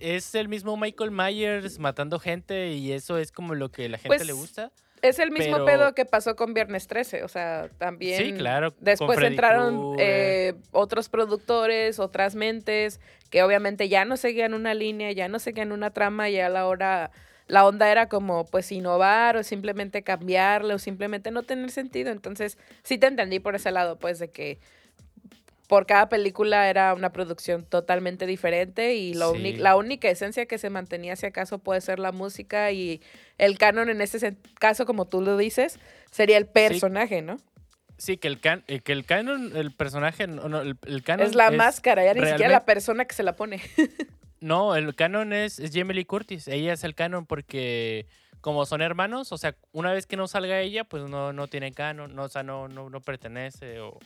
es 0.00 0.34
el 0.34 0.48
mismo 0.48 0.76
Michael 0.78 1.10
Myers 1.10 1.78
matando 1.78 2.18
gente 2.18 2.72
y 2.72 2.92
eso 2.92 3.18
es 3.18 3.30
como 3.30 3.54
lo 3.54 3.70
que 3.70 3.88
la 3.90 3.98
gente 3.98 4.08
Pues, 4.16 4.26
le 4.26 4.32
gusta. 4.32 4.72
Es 5.02 5.18
el 5.18 5.30
mismo 5.30 5.54
Pero- 5.54 5.64
pedo 5.64 5.94
que 5.94 6.04
pasó 6.04 6.36
con 6.36 6.52
Viernes 6.54 6.86
13, 6.86 7.22
o 7.24 7.28
sea, 7.28 7.68
también... 7.78 8.22
Sí, 8.22 8.32
claro, 8.34 8.74
Después 8.80 9.18
entraron 9.22 9.96
eh, 9.98 10.54
otros 10.72 11.08
productores, 11.08 11.98
otras 11.98 12.34
mentes, 12.34 13.00
que 13.30 13.42
obviamente 13.42 13.88
ya 13.88 14.04
no 14.04 14.16
seguían 14.16 14.52
una 14.54 14.74
línea, 14.74 15.10
ya 15.12 15.28
no 15.28 15.38
seguían 15.38 15.72
una 15.72 15.90
trama, 15.90 16.28
y 16.28 16.38
a 16.38 16.48
la 16.48 16.66
hora... 16.66 17.10
La 17.46 17.66
onda 17.66 17.90
era 17.90 18.08
como, 18.08 18.46
pues, 18.46 18.70
innovar 18.70 19.36
o 19.36 19.42
simplemente 19.42 20.02
cambiarle 20.04 20.72
o 20.74 20.78
simplemente 20.78 21.32
no 21.32 21.42
tener 21.42 21.72
sentido. 21.72 22.12
Entonces, 22.12 22.56
sí 22.84 22.96
te 22.96 23.08
entendí 23.08 23.40
por 23.40 23.56
ese 23.56 23.72
lado, 23.72 23.98
pues, 23.98 24.20
de 24.20 24.30
que 24.30 24.60
por 25.66 25.86
cada 25.86 26.08
película 26.08 26.68
era 26.70 26.94
una 26.94 27.10
producción 27.10 27.64
totalmente 27.64 28.26
diferente 28.26 28.94
y 28.94 29.14
lo 29.14 29.32
uni- 29.32 29.52
Sí. 29.52 29.56
la 29.58 29.74
única 29.76 30.08
esencia 30.08 30.46
que 30.46 30.58
se 30.58 30.70
mantenía, 30.70 31.16
si 31.16 31.26
acaso, 31.26 31.58
puede 31.58 31.80
ser 31.80 31.98
la 32.00 32.12
música 32.12 32.70
y 32.70 33.00
el 33.40 33.58
canon 33.58 33.88
en 33.88 34.00
este 34.00 34.36
caso, 34.58 34.86
como 34.86 35.06
tú 35.06 35.20
lo 35.22 35.36
dices, 35.36 35.78
sería 36.10 36.36
el 36.36 36.46
personaje, 36.46 37.22
¿no? 37.22 37.36
Sí, 37.96 38.16
que 38.16 38.28
el, 38.28 38.40
can, 38.40 38.64
eh, 38.66 38.80
que 38.80 38.92
el 38.92 39.04
canon, 39.04 39.56
el 39.56 39.72
personaje, 39.72 40.26
no, 40.26 40.48
no, 40.48 40.60
el, 40.60 40.78
el 40.86 41.02
canon 41.02 41.26
Es 41.26 41.34
la 41.34 41.50
máscara, 41.50 42.04
ya 42.04 42.14
ni 42.14 42.20
siquiera 42.20 42.36
realmente- 42.36 42.52
la 42.52 42.64
persona 42.64 43.04
que 43.04 43.14
se 43.14 43.22
la 43.22 43.34
pone. 43.36 43.60
No, 44.42 44.74
el 44.74 44.94
canon 44.94 45.34
es, 45.34 45.58
es 45.58 45.70
Jamie 45.70 45.92
Lee 45.92 46.06
Curtis. 46.06 46.48
Ella 46.48 46.72
es 46.72 46.82
el 46.82 46.94
canon 46.94 47.26
porque 47.26 48.06
como 48.40 48.64
son 48.64 48.80
hermanos, 48.80 49.32
o 49.32 49.36
sea, 49.36 49.54
una 49.72 49.92
vez 49.92 50.06
que 50.06 50.16
no 50.16 50.28
salga 50.28 50.60
ella, 50.60 50.84
pues 50.84 51.02
no, 51.10 51.34
no 51.34 51.46
tiene 51.46 51.72
canon, 51.72 52.14
no, 52.14 52.22
o 52.22 52.28
sea, 52.30 52.42
no, 52.42 52.66
no, 52.66 52.88
no 52.88 53.02
pertenece. 53.02 53.80
O, 53.80 53.98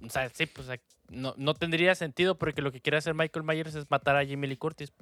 o 0.00 0.08
sea, 0.08 0.28
sí, 0.28 0.46
pues 0.46 0.68
no, 1.08 1.34
no 1.36 1.54
tendría 1.54 1.96
sentido 1.96 2.38
porque 2.38 2.62
lo 2.62 2.70
que 2.70 2.80
quiere 2.80 2.98
hacer 2.98 3.14
Michael 3.14 3.44
Myers 3.44 3.74
es 3.74 3.90
matar 3.90 4.14
a 4.16 4.24
Jamie 4.24 4.48
Lee 4.48 4.56
Curtis 4.56 4.92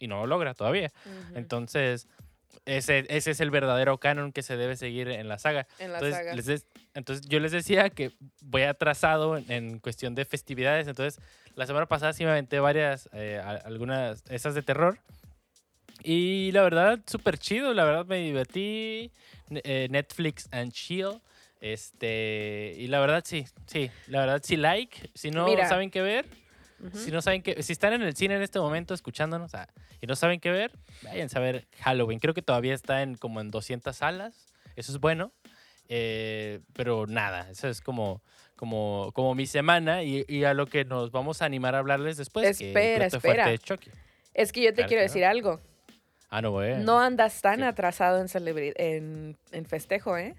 y 0.00 0.08
no 0.08 0.16
lo 0.16 0.26
logra 0.26 0.54
todavía. 0.54 0.90
Entonces, 1.36 2.08
ese, 2.66 3.04
ese 3.08 3.30
es 3.32 3.40
el 3.40 3.50
verdadero 3.50 3.98
canon 3.98 4.32
que 4.32 4.42
se 4.42 4.56
debe 4.56 4.76
seguir 4.76 5.08
en 5.08 5.28
la 5.28 5.38
saga. 5.38 5.66
en 5.78 5.92
la 5.92 5.98
Entonces, 5.98 6.16
saga. 6.18 6.34
les 6.34 6.46
des- 6.46 6.66
entonces 6.94 7.26
yo 7.28 7.40
les 7.40 7.52
decía 7.52 7.90
que 7.90 8.12
voy 8.42 8.62
atrasado 8.62 9.36
en, 9.36 9.50
en 9.50 9.78
cuestión 9.78 10.14
de 10.14 10.24
festividades. 10.24 10.86
Entonces, 10.88 11.22
la 11.54 11.66
semana 11.66 11.86
pasada 11.86 12.12
sí 12.12 12.24
me 12.24 12.30
aventé 12.30 12.60
varias, 12.60 13.08
eh, 13.12 13.40
algunas, 13.64 14.22
esas 14.30 14.54
de 14.54 14.62
terror. 14.62 14.98
Y 16.02 16.50
la 16.52 16.62
verdad, 16.62 17.00
súper 17.06 17.38
chido. 17.38 17.74
La 17.74 17.84
verdad, 17.84 18.06
me 18.06 18.18
divertí. 18.18 19.10
Eh, 19.50 19.88
Netflix 19.90 20.48
and 20.52 20.72
chill. 20.72 21.20
Este, 21.60 22.74
y 22.78 22.86
la 22.86 23.00
verdad, 23.00 23.22
sí, 23.26 23.44
sí. 23.66 23.90
La 24.06 24.20
verdad, 24.20 24.40
sí, 24.42 24.56
like. 24.56 25.10
Si 25.14 25.30
no 25.30 25.44
Mira. 25.44 25.68
saben 25.68 25.90
qué 25.90 26.00
ver, 26.00 26.24
Si 26.94 27.10
no 27.10 27.20
saben 27.20 27.42
que, 27.42 27.62
si 27.62 27.72
están 27.72 27.92
en 27.92 28.02
el 28.02 28.16
cine 28.16 28.36
en 28.36 28.42
este 28.42 28.58
momento 28.58 28.94
escuchándonos 28.94 29.52
y 30.00 30.06
no 30.06 30.16
saben 30.16 30.40
qué 30.40 30.50
ver, 30.50 30.72
vayan 31.02 31.28
a 31.34 31.38
ver 31.40 31.66
Halloween. 31.80 32.18
Creo 32.18 32.32
que 32.34 32.42
todavía 32.42 32.74
está 32.74 33.02
en 33.02 33.16
como 33.16 33.40
en 33.40 33.50
200 33.50 33.94
salas. 33.94 34.46
Eso 34.76 34.92
es 34.92 34.98
bueno. 34.98 35.32
Eh, 35.88 36.60
pero 36.72 37.06
nada, 37.06 37.50
eso 37.50 37.68
es 37.68 37.80
como, 37.80 38.22
como, 38.56 39.10
como 39.12 39.34
mi 39.34 39.46
semana 39.46 40.02
y, 40.04 40.24
y 40.28 40.44
a 40.44 40.54
lo 40.54 40.66
que 40.66 40.84
nos 40.84 41.10
vamos 41.10 41.42
a 41.42 41.46
animar 41.46 41.74
a 41.74 41.78
hablarles 41.80 42.16
después. 42.16 42.56
que 42.58 42.68
Espera, 42.68 43.10
fuerte 43.10 43.54
espera. 43.54 43.90
Es 44.32 44.52
que 44.52 44.62
yo 44.62 44.70
te 44.70 44.74
Claro, 44.76 44.88
quiero 44.88 45.02
decir 45.02 45.24
algo. 45.24 45.60
Ah, 46.30 46.40
no. 46.40 46.52
No 46.78 47.00
andas 47.00 47.40
tan 47.42 47.56
Sí. 47.58 47.62
atrasado 47.64 48.20
en, 48.24 48.28
en, 48.76 49.36
en 49.50 49.64
festejo, 49.66 50.16
¿eh? 50.16 50.36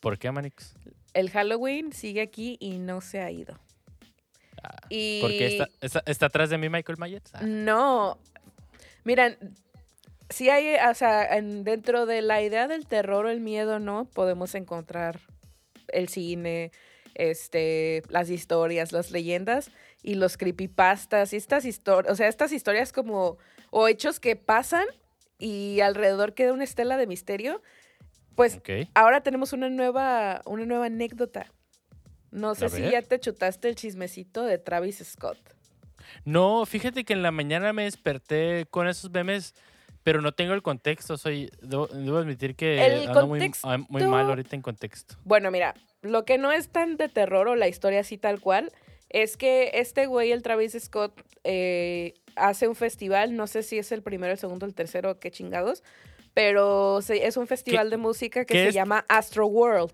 ¿Por 0.00 0.18
qué, 0.18 0.30
Manix? 0.32 0.74
El 1.14 1.30
Halloween 1.30 1.92
sigue 1.92 2.20
aquí 2.20 2.56
y 2.58 2.78
no 2.78 3.00
se 3.00 3.20
ha 3.20 3.30
ido. 3.30 3.58
Y 4.88 5.20
¿Por 5.20 5.30
qué 5.30 5.46
está, 5.46 5.68
está, 5.80 6.02
está 6.06 6.26
atrás 6.26 6.50
de 6.50 6.58
mí 6.58 6.68
Michael 6.68 6.98
Myers? 6.98 7.30
Ah, 7.34 7.40
No. 7.42 8.18
Miran, 9.04 9.36
si 10.28 10.50
hay, 10.50 10.76
o 10.88 10.94
sea, 10.94 11.36
en- 11.36 11.64
dentro 11.64 12.06
de 12.06 12.22
la 12.22 12.42
idea 12.42 12.68
del 12.68 12.86
terror 12.86 13.26
o 13.26 13.30
el 13.30 13.40
miedo, 13.40 13.78
¿no? 13.78 14.04
Podemos 14.04 14.54
encontrar 14.54 15.20
el 15.88 16.08
cine, 16.08 16.70
este, 17.14 18.02
las 18.08 18.30
historias, 18.30 18.92
las 18.92 19.10
leyendas 19.10 19.70
y 20.02 20.14
los 20.14 20.36
creepypastas 20.36 21.32
y 21.32 21.36
estas 21.36 21.64
historias, 21.64 22.12
o 22.12 22.16
sea, 22.16 22.28
estas 22.28 22.52
historias 22.52 22.92
como, 22.92 23.38
o 23.70 23.88
hechos 23.88 24.20
que 24.20 24.36
pasan 24.36 24.84
y 25.38 25.80
alrededor 25.80 26.34
queda 26.34 26.52
una 26.52 26.64
estela 26.64 26.96
de 26.96 27.06
misterio, 27.06 27.62
pues 28.36 28.56
ok. 28.58 28.88
ahora 28.94 29.22
tenemos 29.22 29.52
una 29.52 29.68
nueva, 29.68 30.42
una 30.44 30.64
nueva 30.66 30.86
anécdota. 30.86 31.46
No 32.30 32.54
sé 32.54 32.68
si 32.68 32.82
ya 32.90 33.02
te 33.02 33.18
chutaste 33.18 33.68
el 33.68 33.74
chismecito 33.76 34.44
de 34.44 34.58
Travis 34.58 35.02
Scott. 35.04 35.38
No, 36.24 36.64
fíjate 36.66 37.04
que 37.04 37.12
en 37.12 37.22
la 37.22 37.30
mañana 37.30 37.72
me 37.72 37.84
desperté 37.84 38.66
con 38.70 38.88
esos 38.88 39.10
memes, 39.10 39.54
pero 40.02 40.20
no 40.22 40.32
tengo 40.32 40.54
el 40.54 40.62
contexto. 40.62 41.16
Soy, 41.16 41.50
debo, 41.62 41.86
debo 41.88 42.18
admitir 42.18 42.56
que 42.56 42.84
El 42.84 43.08
ando 43.08 43.26
muy, 43.26 43.38
contexto- 43.40 43.86
muy 43.88 44.04
mal 44.04 44.26
ahorita 44.26 44.56
en 44.56 44.62
contexto. 44.62 45.16
Bueno, 45.24 45.50
mira, 45.50 45.74
lo 46.02 46.24
que 46.24 46.38
no 46.38 46.52
es 46.52 46.68
tan 46.68 46.96
de 46.96 47.08
terror 47.08 47.48
o 47.48 47.56
la 47.56 47.68
historia 47.68 48.00
así 48.00 48.16
tal 48.18 48.40
cual 48.40 48.72
es 49.08 49.36
que 49.36 49.70
este 49.74 50.06
güey, 50.06 50.32
el 50.32 50.42
Travis 50.42 50.76
Scott, 50.80 51.20
eh, 51.44 52.14
hace 52.36 52.68
un 52.68 52.76
festival, 52.76 53.36
no 53.36 53.46
sé 53.46 53.62
si 53.62 53.78
es 53.78 53.90
el 53.92 54.02
primero, 54.02 54.32
el 54.32 54.38
segundo, 54.38 54.66
el 54.66 54.74
tercero, 54.74 55.18
qué 55.18 55.30
chingados, 55.30 55.82
pero 56.32 57.00
es 57.00 57.36
un 57.36 57.46
festival 57.46 57.90
de 57.90 57.96
música 57.96 58.44
que 58.44 58.54
se 58.54 58.68
es? 58.68 58.74
llama 58.74 59.04
Astro 59.08 59.46
World. 59.46 59.92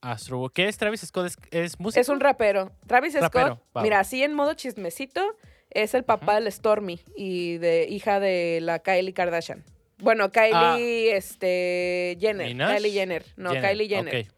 Astro, 0.00 0.50
¿qué 0.54 0.68
es 0.68 0.76
Travis 0.76 1.00
Scott? 1.00 1.26
¿Es, 1.26 1.36
es 1.50 1.80
músico? 1.80 2.00
Es 2.00 2.08
un 2.08 2.20
rapero. 2.20 2.70
Travis 2.86 3.14
Rapero, 3.14 3.56
Scott, 3.56 3.82
mira, 3.82 4.00
así 4.00 4.22
en 4.22 4.34
modo 4.34 4.54
chismecito, 4.54 5.36
es 5.70 5.94
el 5.94 6.04
papá 6.04 6.40
de 6.40 6.50
Stormy 6.50 7.00
y 7.16 7.58
de 7.58 7.86
hija 7.88 8.20
de 8.20 8.60
la 8.62 8.78
Kylie 8.78 9.12
Kardashian. 9.14 9.64
Bueno, 9.98 10.30
Kylie, 10.30 11.16
este, 11.16 12.16
Jenner. 12.20 12.46
Ah. 12.46 12.48
¿Minaj? 12.48 12.74
Kylie 12.76 12.92
Jenner. 12.92 13.24
No, 13.36 13.50
Kylie 13.50 13.88
Jenner. 13.88 14.26
Ok. 14.26 14.32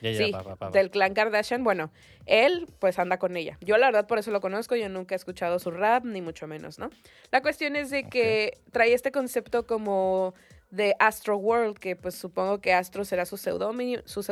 Ya, 0.00 0.10
ya, 0.10 0.26
Sí, 0.26 0.32
va, 0.32 0.42
va, 0.42 0.54
va, 0.56 0.66
va. 0.66 0.70
del 0.70 0.90
clan 0.90 1.14
Kardashian. 1.14 1.64
Bueno, 1.64 1.90
él 2.26 2.66
pues 2.78 2.98
anda 2.98 3.18
con 3.18 3.36
ella. 3.36 3.56
Yo 3.60 3.78
la 3.78 3.86
verdad 3.86 4.06
por 4.06 4.18
eso 4.18 4.30
lo 4.30 4.40
conozco, 4.40 4.76
yo 4.76 4.88
nunca 4.88 5.14
he 5.14 5.16
escuchado 5.16 5.58
su 5.58 5.70
rap, 5.70 6.04
ni 6.04 6.20
mucho 6.20 6.46
menos, 6.46 6.78
¿no? 6.78 6.90
La 7.30 7.40
cuestión 7.40 7.74
es 7.76 7.90
de 7.90 8.04
que 8.08 8.58
trae 8.70 8.92
este 8.92 9.12
concepto 9.12 9.66
como 9.66 10.34
de 10.74 10.96
Astro 10.98 11.36
World, 11.36 11.78
que 11.78 11.96
pues 11.96 12.14
supongo 12.14 12.60
que 12.60 12.72
Astro 12.72 13.04
será 13.04 13.24
su 13.26 13.36
seudónimo, 13.36 14.02
su 14.04 14.22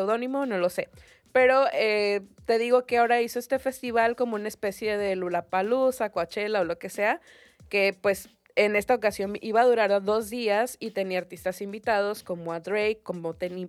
no 0.47 0.59
lo 0.59 0.71
sé. 0.71 0.89
Pero 1.33 1.65
eh, 1.73 2.23
te 2.45 2.59
digo 2.59 2.85
que 2.85 2.99
ahora 2.99 3.23
hizo 3.23 3.39
este 3.39 3.59
festival 3.59 4.17
como 4.17 4.35
una 4.35 4.49
especie 4.49 4.99
de 4.99 5.17
Lulapalooza, 5.17 6.11
Coachella 6.11 6.61
o 6.61 6.65
lo 6.65 6.79
que 6.79 6.91
sea, 6.91 7.21
que 7.69 7.97
pues 7.99 8.29
en 8.55 8.77
esta 8.77 8.95
ocasión 8.95 9.37
iba 9.41 9.63
a 9.63 9.67
durar 9.67 10.03
dos 10.03 10.29
días 10.29 10.77
y 10.79 10.91
tenía 10.91 11.19
artistas 11.19 11.63
invitados 11.63 12.23
como 12.23 12.53
a 12.53 12.61
Drake, 12.61 13.01
como 13.03 13.35
Tenny 13.35 13.69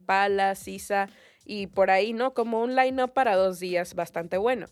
Sisa 0.56 1.08
y 1.46 1.68
por 1.68 1.90
ahí, 1.90 2.14
¿no? 2.14 2.34
Como 2.34 2.62
un 2.62 2.76
line-up 2.76 3.14
para 3.14 3.36
dos 3.36 3.60
días 3.60 3.96
bastante 3.96 4.38
bueno. 4.38 4.68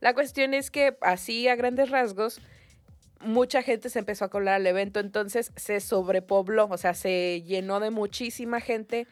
La 0.00 0.14
cuestión 0.14 0.54
es 0.54 0.70
que 0.70 0.96
así 1.02 1.46
a 1.48 1.56
grandes 1.56 1.90
rasgos, 1.90 2.40
mucha 3.20 3.62
gente 3.62 3.90
se 3.90 3.98
empezó 3.98 4.24
a 4.24 4.28
colar 4.28 4.54
al 4.54 4.66
evento, 4.66 5.00
entonces 5.00 5.52
se 5.56 5.80
sobrepobló, 5.80 6.66
o 6.70 6.76
sea, 6.76 6.94
se 6.94 7.42
llenó 7.42 7.80
de 7.80 7.90
muchísima 7.90 8.60
gente, 8.60 9.06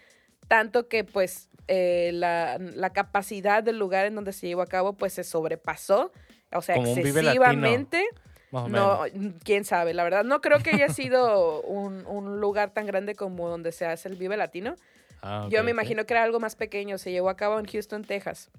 tanto 0.49 0.89
que 0.89 1.05
pues 1.05 1.49
eh, 1.69 2.11
la, 2.15 2.59
la 2.59 2.91
capacidad 2.91 3.63
del 3.63 3.79
lugar 3.79 4.07
en 4.07 4.15
donde 4.15 4.33
se 4.33 4.47
llevó 4.47 4.63
a 4.63 4.67
cabo 4.67 4.95
pues 4.95 5.13
se 5.13 5.25
sobrepasó, 5.25 6.13
o 6.53 6.63
sea, 6.63 6.77
Como 6.77 6.89
excesivamente. 6.89 8.05
No, 8.51 9.03
quién 9.45 9.65
sabe, 9.65 9.93
la 9.93 10.05
verdad. 10.05 10.25
No 10.25 10.41
creo 10.41 10.61
que 10.61 10.71
haya 10.71 10.89
sido 10.89 11.61
un, 11.63 12.07
un 12.07 12.41
lugar 12.41 12.71
tan 12.71 12.87
grande 12.87 13.15
como 13.15 13.49
donde 13.49 13.73
se 13.73 13.85
hace 13.85 14.09
el 14.09 14.17
Vive 14.17 14.39
Latino. 14.39 14.75
Ah, 15.21 15.47
Yo 15.51 15.63
me 15.65 15.71
imagino 15.71 16.07
que 16.07 16.15
era 16.15 16.23
algo 16.23 16.41
más 16.41 16.57
pequeño. 16.57 16.97
Se 16.97 17.11
llevó 17.11 17.29
a 17.29 17.37
cabo 17.37 17.59
en 17.59 17.67
Houston, 17.67 18.05
Texas. 18.05 18.51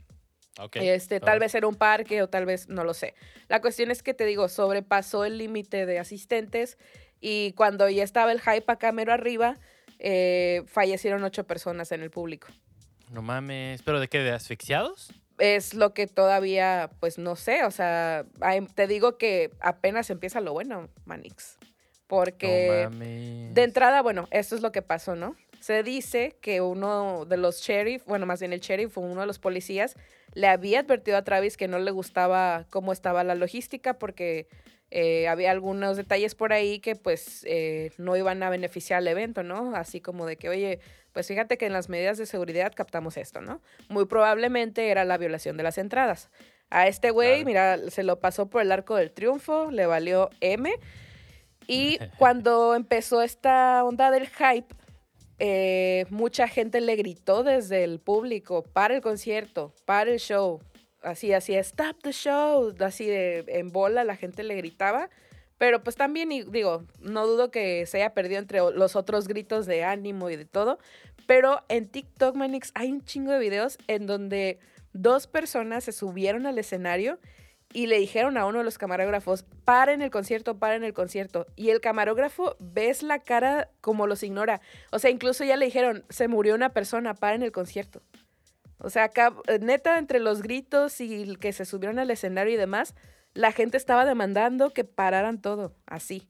Ok, 0.59 0.75
Este, 0.77 1.19
tal 1.19 1.39
vez 1.39 1.55
era 1.55 1.67
un 1.67 1.75
parque 1.75 2.21
o 2.21 2.27
tal 2.29 2.45
vez 2.45 2.67
no 2.67 2.83
lo 2.83 2.93
sé. 2.93 3.15
La 3.47 3.61
cuestión 3.61 3.91
es 3.91 4.03
que 4.03 4.13
te 4.13 4.25
digo, 4.25 4.49
sobrepasó 4.49 5.23
el 5.25 5.37
límite 5.37 5.85
de 5.85 5.99
asistentes 5.99 6.77
y 7.21 7.53
cuando 7.53 7.89
ya 7.89 8.03
estaba 8.03 8.31
el 8.31 8.41
hype 8.41 8.65
acá 8.71 8.91
mero 8.91 9.13
arriba, 9.13 9.57
eh, 9.99 10.63
fallecieron 10.67 11.23
ocho 11.23 11.45
personas 11.45 11.91
en 11.91 12.01
el 12.01 12.09
público. 12.11 12.47
No 13.11 13.21
mames. 13.21 13.81
¿Pero 13.83 13.99
de 13.99 14.07
qué? 14.07 14.19
¿De 14.19 14.31
asfixiados? 14.31 15.11
Es 15.39 15.73
lo 15.73 15.93
que 15.93 16.05
todavía, 16.07 16.89
pues 16.99 17.17
no 17.17 17.35
sé, 17.37 17.63
o 17.63 17.71
sea, 17.71 18.25
hay- 18.41 18.65
te 18.65 18.87
digo 18.87 19.17
que 19.17 19.51
apenas 19.61 20.09
empieza 20.09 20.41
lo 20.41 20.51
bueno, 20.53 20.89
Manix. 21.05 21.57
Porque 22.07 22.83
no 22.83 22.89
mames. 22.89 23.53
de 23.53 23.63
entrada, 23.63 24.01
bueno, 24.01 24.27
esto 24.31 24.55
es 24.55 24.61
lo 24.61 24.71
que 24.71 24.81
pasó, 24.81 25.15
¿no? 25.15 25.35
Se 25.59 25.83
dice 25.83 26.35
que 26.41 26.59
uno 26.61 27.25
de 27.25 27.37
los 27.37 27.61
sheriff, 27.61 28.03
bueno, 28.05 28.25
más 28.25 28.39
bien 28.39 28.51
el 28.53 28.59
sheriff 28.61 28.97
o 28.97 29.01
uno 29.01 29.21
de 29.21 29.27
los 29.27 29.39
policías, 29.39 29.95
le 30.33 30.47
había 30.47 30.81
advertido 30.81 31.17
a 31.17 31.23
Travis 31.23 31.57
que 31.57 31.67
no 31.67 31.79
le 31.79 31.91
gustaba 31.91 32.65
cómo 32.69 32.91
estaba 32.93 33.23
la 33.23 33.35
logística 33.35 33.93
porque 33.95 34.47
eh, 34.91 35.27
había 35.27 35.51
algunos 35.51 35.97
detalles 35.97 36.33
por 36.35 36.51
ahí 36.53 36.79
que 36.79 36.95
pues 36.95 37.43
eh, 37.47 37.91
no 37.97 38.15
iban 38.15 38.41
a 38.43 38.49
beneficiar 38.49 38.97
al 38.99 39.07
evento, 39.07 39.43
¿no? 39.43 39.75
Así 39.75 40.01
como 40.01 40.25
de 40.25 40.35
que, 40.37 40.49
oye, 40.49 40.79
pues 41.13 41.27
fíjate 41.27 41.57
que 41.57 41.65
en 41.67 41.73
las 41.73 41.89
medidas 41.89 42.17
de 42.17 42.25
seguridad 42.25 42.71
captamos 42.75 43.17
esto, 43.17 43.41
¿no? 43.41 43.61
Muy 43.89 44.05
probablemente 44.05 44.89
era 44.89 45.05
la 45.05 45.17
violación 45.17 45.57
de 45.57 45.63
las 45.63 45.77
entradas. 45.77 46.29
A 46.71 46.87
este 46.87 47.09
güey, 47.11 47.43
Claro. 47.43 47.45
mira, 47.81 47.91
se 47.91 48.03
lo 48.03 48.19
pasó 48.19 48.47
por 48.49 48.61
el 48.61 48.71
arco 48.71 48.95
del 48.95 49.11
triunfo, 49.11 49.71
le 49.71 49.85
valió 49.87 50.29
M. 50.39 50.71
Y 51.67 51.97
cuando 52.17 52.75
empezó 52.75 53.21
esta 53.21 53.83
onda 53.83 54.11
del 54.11 54.27
hype, 54.27 54.73
eh, 55.39 56.05
mucha 56.09 56.47
gente 56.47 56.81
le 56.81 56.95
gritó 56.95 57.43
desde 57.43 57.83
el 57.83 57.99
público, 57.99 58.63
para 58.63 58.95
el 58.95 59.01
concierto, 59.01 59.73
para 59.85 60.11
el 60.11 60.19
show. 60.19 60.61
Así, 61.01 61.31
así, 61.33 61.55
stop 61.55 61.97
the 62.03 62.11
show. 62.11 62.73
Así 62.79 63.07
de 63.07 63.45
en 63.47 63.69
bola 63.69 64.03
la 64.03 64.15
gente 64.15 64.43
le 64.43 64.55
gritaba. 64.55 65.09
Pero 65.57 65.83
pues 65.83 65.95
también, 65.95 66.29
digo, 66.29 66.85
no 67.01 67.27
dudo 67.27 67.51
que 67.51 67.85
se 67.85 67.97
haya 67.97 68.13
perdido 68.13 68.39
entre 68.39 68.59
los 68.59 68.95
otros 68.95 69.27
gritos 69.27 69.65
de 69.65 69.83
ánimo 69.83 70.29
y 70.29 70.35
de 70.35 70.45
todo. 70.45 70.79
Pero 71.27 71.63
en 71.67 71.87
TikTok, 71.87 72.35
Manix, 72.35 72.71
hay 72.75 72.91
un 72.91 73.03
chingo 73.03 73.31
de 73.31 73.39
videos 73.39 73.77
en 73.87 74.07
donde 74.07 74.59
dos 74.93 75.27
personas 75.27 75.83
se 75.83 75.91
subieron 75.91 76.45
al 76.45 76.57
escenario 76.57 77.19
y 77.71 77.87
le 77.87 77.99
dijeron 77.99 78.37
a 78.37 78.45
uno 78.45 78.59
de 78.59 78.63
los 78.63 78.77
camarógrafos, 78.77 79.43
paren 79.63 80.01
el 80.01 80.09
concierto, 80.09 80.57
paren 80.57 80.83
el 80.83 80.93
concierto. 80.93 81.45
Y 81.55 81.69
el 81.69 81.81
camarógrafo 81.81 82.55
ves 82.59 83.03
la 83.03 83.19
cara 83.19 83.69
como 83.81 84.07
los 84.07 84.23
ignora. 84.23 84.59
O 84.91 84.97
sea, 84.97 85.11
incluso 85.11 85.43
ya 85.43 85.55
le 85.55 85.65
dijeron, 85.65 86.03
se 86.09 86.27
murió 86.27 86.55
una 86.55 86.69
persona, 86.69 87.13
paren 87.13 87.43
el 87.43 87.51
concierto. 87.51 88.01
O 88.79 88.89
sea, 88.89 89.05
acá, 89.05 89.33
eh, 89.47 89.59
neta, 89.59 89.99
entre 89.99 90.19
los 90.19 90.41
gritos 90.41 90.99
y 91.01 91.35
que 91.35 91.53
se 91.53 91.65
subieron 91.65 91.99
al 91.99 92.09
escenario 92.09 92.53
y 92.53 92.57
demás, 92.57 92.95
la 93.33 93.51
gente 93.51 93.77
estaba 93.77 94.05
demandando 94.05 94.71
que 94.71 94.83
pararan 94.83 95.41
todo, 95.41 95.75
así. 95.85 96.27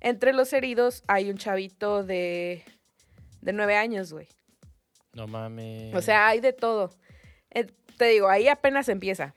Entre 0.00 0.32
los 0.32 0.52
heridos 0.52 1.02
hay 1.08 1.28
un 1.28 1.36
chavito 1.36 2.04
de, 2.04 2.64
de 3.42 3.52
nueve 3.52 3.76
años, 3.76 4.12
güey. 4.12 4.28
No 5.12 5.26
mames. 5.26 5.94
O 5.94 6.00
sea, 6.00 6.28
hay 6.28 6.40
de 6.40 6.52
todo. 6.52 6.90
Eh, 7.50 7.66
te 7.96 8.06
digo, 8.06 8.28
ahí 8.28 8.48
apenas 8.48 8.88
empieza. 8.88 9.34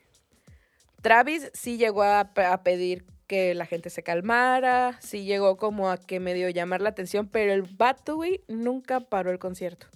Travis 1.02 1.50
sí 1.54 1.78
llegó 1.78 2.04
a, 2.04 2.34
pe- 2.34 2.46
a 2.46 2.64
pedir 2.64 3.06
que 3.28 3.54
la 3.56 3.66
gente 3.66 3.90
se 3.90 4.04
calmara, 4.04 4.98
sí 5.02 5.24
llegó 5.24 5.58
como 5.58 5.90
a 5.90 5.98
que 5.98 6.20
medio 6.20 6.50
llamar 6.50 6.82
la 6.82 6.90
atención, 6.90 7.28
pero 7.28 7.54
el 7.54 7.62
vato, 7.64 8.20
nunca 8.48 9.00
paró 9.00 9.32
el 9.32 9.40
concierto. 9.40 9.88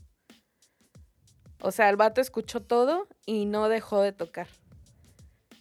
O 1.62 1.72
sea, 1.72 1.90
el 1.90 1.96
vato 1.98 2.22
escuchó 2.22 2.62
todo 2.62 3.08
y 3.26 3.46
no 3.46 3.70
dejó 3.70 4.02
de 4.02 4.14
tocar. 4.14 4.48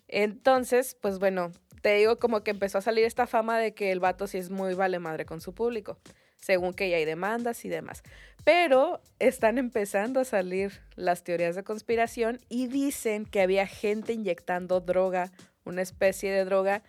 Entonces, 0.07 0.97
pues 1.01 1.19
bueno, 1.19 1.51
te 1.83 1.95
digo 1.95 2.17
como 2.19 2.43
que 2.43 2.53
empezó 2.53 2.79
a 2.79 2.83
salir 2.83 3.05
esta 3.05 3.27
fama 3.27 3.59
de 3.59 3.75
que 3.75 3.91
el 3.91 4.01
vato 4.01 4.27
sí 4.27 4.39
es 4.39 4.51
muy 4.51 4.75
vale 4.75 4.99
madre 4.99 5.27
con 5.27 5.41
su 5.41 5.55
público, 5.55 5.99
según 6.45 6.75
que 6.75 6.91
ya 6.91 6.99
hay 6.99 7.07
demandas 7.07 7.65
y 7.65 7.71
demás. 7.71 8.03
Pero 8.45 9.01
están 9.19 9.57
empezando 9.57 10.21
a 10.21 10.27
salir 10.27 10.83
las 10.95 11.25
teorías 11.25 11.57
de 11.57 11.65
conspiración 11.65 12.39
y 12.51 12.67
dicen 12.67 13.25
que 13.25 13.41
había 13.41 13.67
gente 13.67 14.13
inyectando 14.13 14.81
droga, 14.81 15.33
una 15.65 15.81
especie 15.81 16.31
de 16.31 16.45
droga 16.45 16.83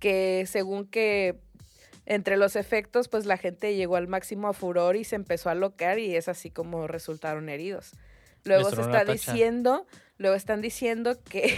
que 0.00 0.46
según 0.48 0.84
que 0.88 1.38
entre 2.06 2.36
los 2.36 2.56
efectos, 2.56 3.08
pues 3.08 3.24
la 3.24 3.36
gente 3.36 3.76
llegó 3.76 3.94
al 3.94 4.08
máximo 4.08 4.48
a 4.48 4.52
furor 4.52 4.96
y 4.96 5.04
se 5.04 5.14
empezó 5.14 5.48
a 5.48 5.54
locar 5.54 6.00
y 6.00 6.16
es 6.16 6.26
así 6.26 6.50
como 6.50 6.88
resultaron 6.88 7.48
heridos. 7.48 7.92
Luego 8.42 8.68
se 8.70 8.80
está 8.80 9.04
diciendo, 9.04 9.86
luego 10.16 10.34
están 10.34 10.60
diciendo 10.60 11.22
que, 11.22 11.56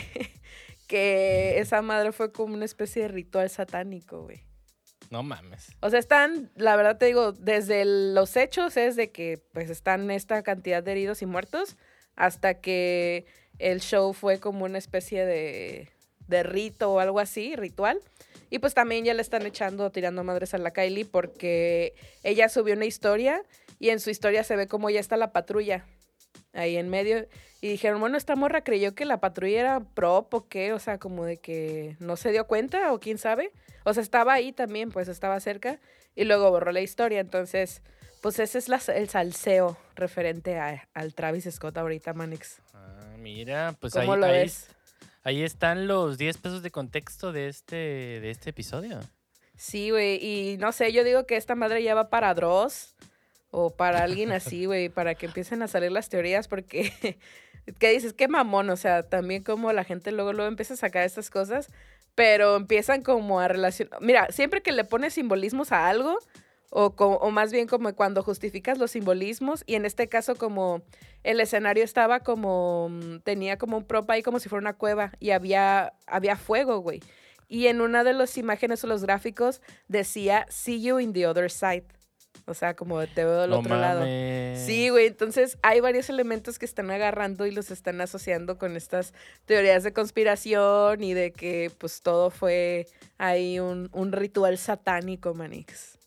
que 0.89 1.59
esa 1.59 1.81
madre 1.81 2.13
fue 2.13 2.33
como 2.33 2.53
una 2.53 2.67
especie 2.67 3.03
de 3.03 3.09
ritual 3.09 3.49
satánico, 3.49 4.25
güey. 4.25 4.50
No 5.11 5.25
mames. 5.25 5.77
O 5.81 5.91
sea, 5.91 5.99
están, 5.99 6.51
la 6.55 6.77
verdad 6.77 6.97
te 6.97 7.07
digo, 7.07 7.33
desde 7.33 7.85
los 7.85 8.37
hechos 8.37 8.77
es 8.77 8.95
de 8.95 9.11
que 9.11 9.43
pues 9.53 9.69
están 9.69 10.11
esta 10.11 10.43
cantidad 10.43 10.83
de 10.83 10.93
heridos 10.93 11.21
y 11.23 11.27
muertos 11.27 11.77
hasta 12.15 12.55
que 12.55 13.27
el 13.59 13.81
show 13.81 14.13
fue 14.13 14.39
como 14.39 14.65
una 14.65 14.79
especie 14.79 15.27
de, 15.27 15.89
de 16.29 16.43
rito 16.45 16.93
o 16.93 17.01
algo 17.01 17.19
así, 17.19 17.57
ritual. 17.57 18.01
Y 18.51 18.61
pues 18.61 18.75
también 18.75 19.05
ya 19.05 19.15
le 19.15 19.23
están 19.23 19.47
echando, 19.47 19.91
tirando 19.91 20.25
madres 20.25 20.55
a 20.55 20.59
la 20.59 20.73
Kylie 20.73 21.05
porque 21.05 21.95
ella 22.23 22.49
subió 22.49 22.75
una 22.75 22.87
historia 22.87 23.43
y 23.79 23.91
en 23.91 24.01
su 24.01 24.11
historia 24.11 24.45
se 24.45 24.57
ve 24.57 24.69
como 24.69 24.91
ya 24.91 25.01
está 25.01 25.17
la 25.17 25.33
patrulla 25.33 25.87
ahí 26.53 26.77
en 26.77 26.89
medio. 26.89 27.27
Y 27.61 27.69
dijeron, 27.69 28.01
bueno, 28.01 28.17
esta 28.17 28.37
morra 28.37 28.65
creyó 28.65 28.95
que 28.95 29.05
la 29.05 29.21
patrulla 29.21 29.61
era 29.61 29.81
prop 29.81 30.33
o 30.33 30.49
qué, 30.49 30.73
o 30.73 30.79
sea, 30.79 30.99
como 30.99 31.25
de 31.25 31.37
que 31.37 31.97
no 32.01 32.17
se 32.17 32.33
dio 32.33 32.47
cuenta 32.47 32.93
o 32.93 33.01
quién 33.01 33.19
sabe. 33.19 33.53
O 33.85 33.93
sea, 33.93 34.03
estaba 34.03 34.33
ahí 34.33 34.53
también, 34.53 34.91
pues 34.91 35.09
estaba 35.09 35.39
cerca 35.41 35.79
y 36.15 36.25
luego 36.25 36.51
borró 36.51 36.73
la 36.73 36.81
historia. 36.81 37.21
Entonces, 37.21 37.83
pues 38.23 38.39
ese 38.39 38.59
es 38.59 38.69
la- 38.69 38.81
el 38.95 39.09
salseo 39.11 39.77
referente 39.95 40.59
a- 40.59 40.89
al 40.95 41.15
Travis 41.15 41.49
Scott 41.51 41.77
ahorita, 41.77 42.15
Manix. 42.15 42.61
Ah, 42.73 43.15
mira, 43.19 43.75
pues 43.79 43.95
ahí, 43.97 44.07
¿Cómo 44.07 44.17
lo 44.17 44.27
ahí- 44.27 44.33
ves? 44.33 44.69
ahí 45.23 45.43
están 45.43 45.87
los 45.87 46.17
10 46.17 46.39
pesos 46.39 46.63
de 46.63 46.71
contexto 46.71 47.31
de 47.33 47.49
este, 47.49 47.77
de 47.77 48.31
este 48.31 48.51
episodio. 48.51 49.01
Sí, 49.57 49.91
güey, 49.91 50.17
y 50.25 50.57
no 50.57 50.73
sé, 50.73 50.91
yo 50.93 51.05
digo 51.05 51.27
que 51.27 51.37
esta 51.37 51.55
madre 51.55 51.83
ya 51.83 51.95
va 51.95 52.09
para 52.09 52.33
Dross 52.33 52.95
o 53.51 53.71
para 53.71 54.03
alguien 54.03 54.33
así, 54.33 54.67
güey, 54.67 54.89
para 54.89 55.15
que 55.15 55.27
empiecen 55.27 55.63
a 55.63 55.69
salir 55.69 55.93
las 55.93 56.09
teorías, 56.09 56.49
porque, 56.49 57.19
¿qué 57.79 57.91
dices? 57.91 58.13
Qué 58.13 58.29
mamón, 58.29 58.71
o 58.71 58.77
sea, 58.77 59.03
también 59.03 59.43
como 59.43 59.73
la 59.73 59.85
gente 59.85 60.13
luego, 60.13 60.33
luego 60.33 60.49
empieza 60.49 60.75
a 60.75 60.79
sacar 60.79 61.05
estas 61.05 61.31
cosas, 61.31 61.69
pero 62.15 62.57
empiezan 62.57 63.03
como 63.03 63.41
a 63.41 63.49
relacionar, 63.49 64.01
mira, 64.01 64.29
siempre 64.31 64.63
que 64.63 64.73
le 64.73 64.85
pones 64.85 65.15
simbolismos 65.15 65.73
a 65.73 65.89
algo, 65.89 66.19
o, 66.73 66.87
o 66.97 67.31
más 67.33 67.51
bien 67.51 67.67
como 67.67 67.93
cuando 67.95 68.23
justificas 68.23 68.79
los 68.79 68.93
simbolismos, 68.93 69.65
y 69.67 69.75
en 69.75 69.85
este 69.85 70.09
caso 70.09 70.37
como 70.37 70.83
el 71.25 71.41
escenario 71.41 71.83
estaba 71.83 72.21
como, 72.21 72.89
mm, 72.91 73.21
tenía 73.21 73.59
como 73.59 73.79
un 73.79 73.85
prop 73.85 74.09
ahí 74.11 74.23
como 74.23 74.39
si 74.39 74.49
fuera 74.49 74.61
una 74.61 74.75
cueva, 74.75 75.13
y 75.19 75.31
había, 75.31 75.93
había 76.07 76.37
fuego, 76.37 76.79
güey. 76.79 77.01
Y 77.49 77.67
en 77.67 77.81
una 77.81 78.05
de 78.05 78.13
las 78.13 78.39
imágenes 78.39 78.85
o 78.85 78.87
los 78.87 79.03
gráficos 79.03 79.61
decía, 79.89 80.47
see 80.49 80.81
you 80.81 81.01
in 81.01 81.13
the 81.13 81.27
other 81.27 81.51
side. 81.51 81.85
O 82.47 82.55
sea, 82.55 82.75
como 82.75 83.05
te 83.07 83.25
veo 83.25 83.43
del 83.43 83.51
no 83.51 83.59
otro 83.61 83.77
lado. 83.77 84.01
mames. 84.01 84.61
Sí, 84.67 84.89
güey, 84.89 85.07
entonces 85.07 85.59
hay 85.63 85.81
varios 85.81 86.09
elementos 86.11 86.59
que 86.59 86.65
están 86.65 86.91
agarrando 86.91 87.47
y 87.47 87.51
los 87.53 87.71
están 87.71 88.01
asociando 88.01 88.59
con 88.59 88.77
estas 88.77 89.13
teorías 89.47 89.83
de 89.85 89.93
conspiración 89.93 91.03
y 91.05 91.15
de 91.15 91.33
que 91.33 91.71
pues 91.79 92.03
todo 92.03 92.31
fue 92.31 92.87
ahí 93.19 93.61
un, 93.61 93.89
un 93.93 94.13
ritual 94.13 94.59
satánico, 94.59 95.35
Manix. 95.35 95.99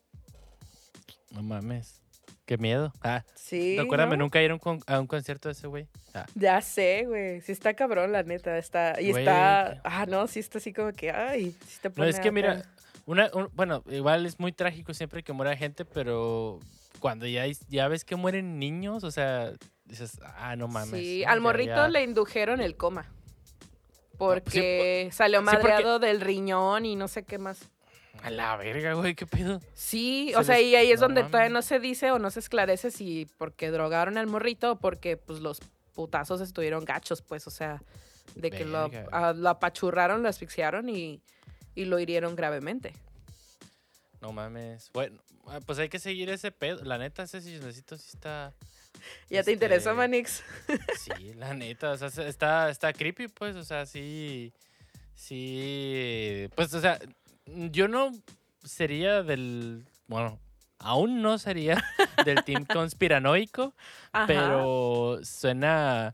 No 1.32 1.42
mames. 1.44 2.00
Qué 2.46 2.58
miedo. 2.58 2.92
Ah, 3.02 3.24
Sí. 3.36 3.78
recuérdame 3.80 4.18
¿no? 4.18 4.26
nunca 4.26 4.42
ir 4.42 4.52
a 4.52 4.54
un, 4.56 4.60
con- 4.60 4.82
a 4.86 5.00
un 5.00 5.08
concierto 5.08 5.48
de 5.48 5.54
ese 5.54 5.68
güey. 5.68 5.88
Ah, 6.14 6.26
Ya 6.36 6.60
sé, 6.62 7.06
güey. 7.08 7.40
Sí 7.42 7.54
está 7.54 7.74
cabrón, 7.74 8.12
la 8.12 8.24
neta. 8.24 8.58
Está, 8.58 9.00
y 9.00 9.12
Güey. 9.12 9.24
está. 9.24 9.80
Ah, 9.86 10.06
no, 10.08 10.28
sí 10.28 10.40
está 10.42 10.58
así 10.58 10.74
como 10.74 10.92
que. 10.92 11.10
Ay, 11.12 11.56
sí 11.68 11.80
te 11.82 11.88
No, 11.90 11.96
pone 11.96 12.10
es 12.10 12.20
que 12.20 12.32
mira. 12.32 12.64
Una, 13.06 13.30
un- 13.34 13.50
bueno, 13.54 13.84
igual 13.90 14.26
es 14.26 14.40
muy 14.40 14.52
trágico 14.52 14.94
siempre 14.94 15.24
que 15.24 15.34
muera 15.34 15.56
gente, 15.58 15.86
pero 15.86 16.60
cuando 17.00 17.26
ya, 17.28 17.46
ya 17.68 17.88
ves 17.88 18.06
que 18.06 18.16
mueren 18.16 18.60
niños, 18.60 19.04
o 19.04 19.12
sea, 19.12 19.52
dices, 19.86 20.20
ah, 20.38 20.56
no 20.56 20.68
mames. 20.68 21.00
Sí, 21.00 21.24
al 21.26 21.42
morrito 21.42 21.76
ya- 21.76 21.88
le 21.90 22.04
indujeron 22.04 22.62
el 22.62 22.78
coma. 22.78 23.12
pues 24.18 24.44
sí, 24.46 24.52
Porque 24.60 25.10
salió 25.12 25.40
sí, 25.40 25.46
porque- 25.46 25.58
madreado 25.68 26.00
del 26.00 26.22
riñón 26.22 26.86
y 26.86 26.96
no 26.96 27.08
sé 27.08 27.24
qué 27.24 27.38
más. 27.40 27.70
A 28.22 28.30
la 28.30 28.56
verga, 28.56 28.94
güey, 28.94 29.16
qué 29.16 29.26
pedo. 29.26 29.60
Sí, 29.74 30.30
Se 30.32 30.38
o 30.38 30.44
sea, 30.44 30.58
les- 30.60 30.68
y 30.68 30.76
ahí 30.76 30.92
es 30.92 31.02
no 31.02 31.08
donde 31.08 31.24
todavía 31.24 31.50
no 31.50 31.62
se 31.64 31.80
dice 31.80 32.12
o 32.12 32.20
no 32.20 32.30
se 32.30 32.40
esclarece 32.40 32.92
si 32.92 33.28
porque 33.38 33.70
drogaron 33.72 34.18
al 34.18 34.28
morrito 34.28 34.74
o 34.74 34.76
porque 34.80 35.18
pues 35.18 35.40
los 35.40 35.60
putazos 35.94 36.40
estuvieron 36.40 36.86
gachos, 36.86 37.22
pues, 37.22 37.48
o 37.48 37.52
sea, 37.52 37.82
de 38.36 38.50
que 38.52 38.64
lo, 38.66 38.88
Verga. 38.90 39.10
a- 39.30 39.34
lo 39.34 39.50
apachurraron, 39.50 40.24
lo 40.24 40.30
asfixiaron 40.30 40.88
y, 40.90 41.22
y 41.76 41.86
lo 41.86 42.00
hirieron 42.00 42.36
gravemente. 42.36 42.94
No 44.22 44.32
mames. 44.32 44.90
Bueno, 44.94 45.20
ah, 45.48 45.60
pues 45.66 45.80
hay 45.80 45.90
que 45.90 46.00
seguir 46.00 46.30
ese 46.30 46.52
pedo. 46.52 46.84
La 46.86 46.98
neta, 46.98 47.24
ese 47.24 47.42
chismecito 47.42 47.98
sí 47.98 48.12
está. 48.14 48.54
¿Ya 49.30 49.44
te 49.44 49.52
interesa, 49.52 49.90
Este, 49.90 49.98
Manix? 49.98 50.44
Sí, 50.98 51.34
la 51.34 51.54
neta. 51.54 51.92
O 51.92 51.98
sea, 51.98 52.10
se- 52.10 52.28
está, 52.30 52.70
está 52.70 52.94
creepy, 52.94 53.28
pues. 53.28 53.56
O 53.58 53.64
sea, 53.66 53.86
sí. 53.86 54.54
Sí. 55.16 56.48
Pues, 56.56 56.74
o 56.74 56.80
sea, 56.80 57.00
yo 57.46 57.88
no 57.90 58.12
sería 58.64 59.24
del. 59.24 59.86
Bueno, 60.08 60.40
aún 60.80 61.22
no 61.22 61.38
sería 61.38 61.84
del 62.26 62.44
team 62.46 62.66
conspiranoico, 62.66 63.74
Ajá. 64.14 64.28
pero 64.28 65.20
suena. 65.24 66.14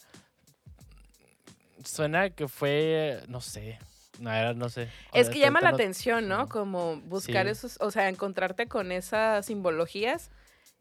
Suena 1.86 2.30
que 2.32 2.48
fue. 2.48 3.22
No 3.28 3.40
sé. 3.42 3.78
Verdad, 4.20 4.56
no 4.56 4.70
sé. 4.70 4.90
Es 5.14 5.30
que 5.30 5.40
llama 5.40 5.62
la 5.62 5.72
no- 5.72 5.76
atención, 5.78 6.28
¿no? 6.28 6.48
Como 6.50 6.98
buscar 7.02 7.46
Sí. 7.46 7.52
esos, 7.52 7.78
o 7.80 7.90
sea, 7.92 8.10
encontrarte 8.10 8.68
con 8.68 8.92
esas 8.92 9.46
simbologías 9.46 10.30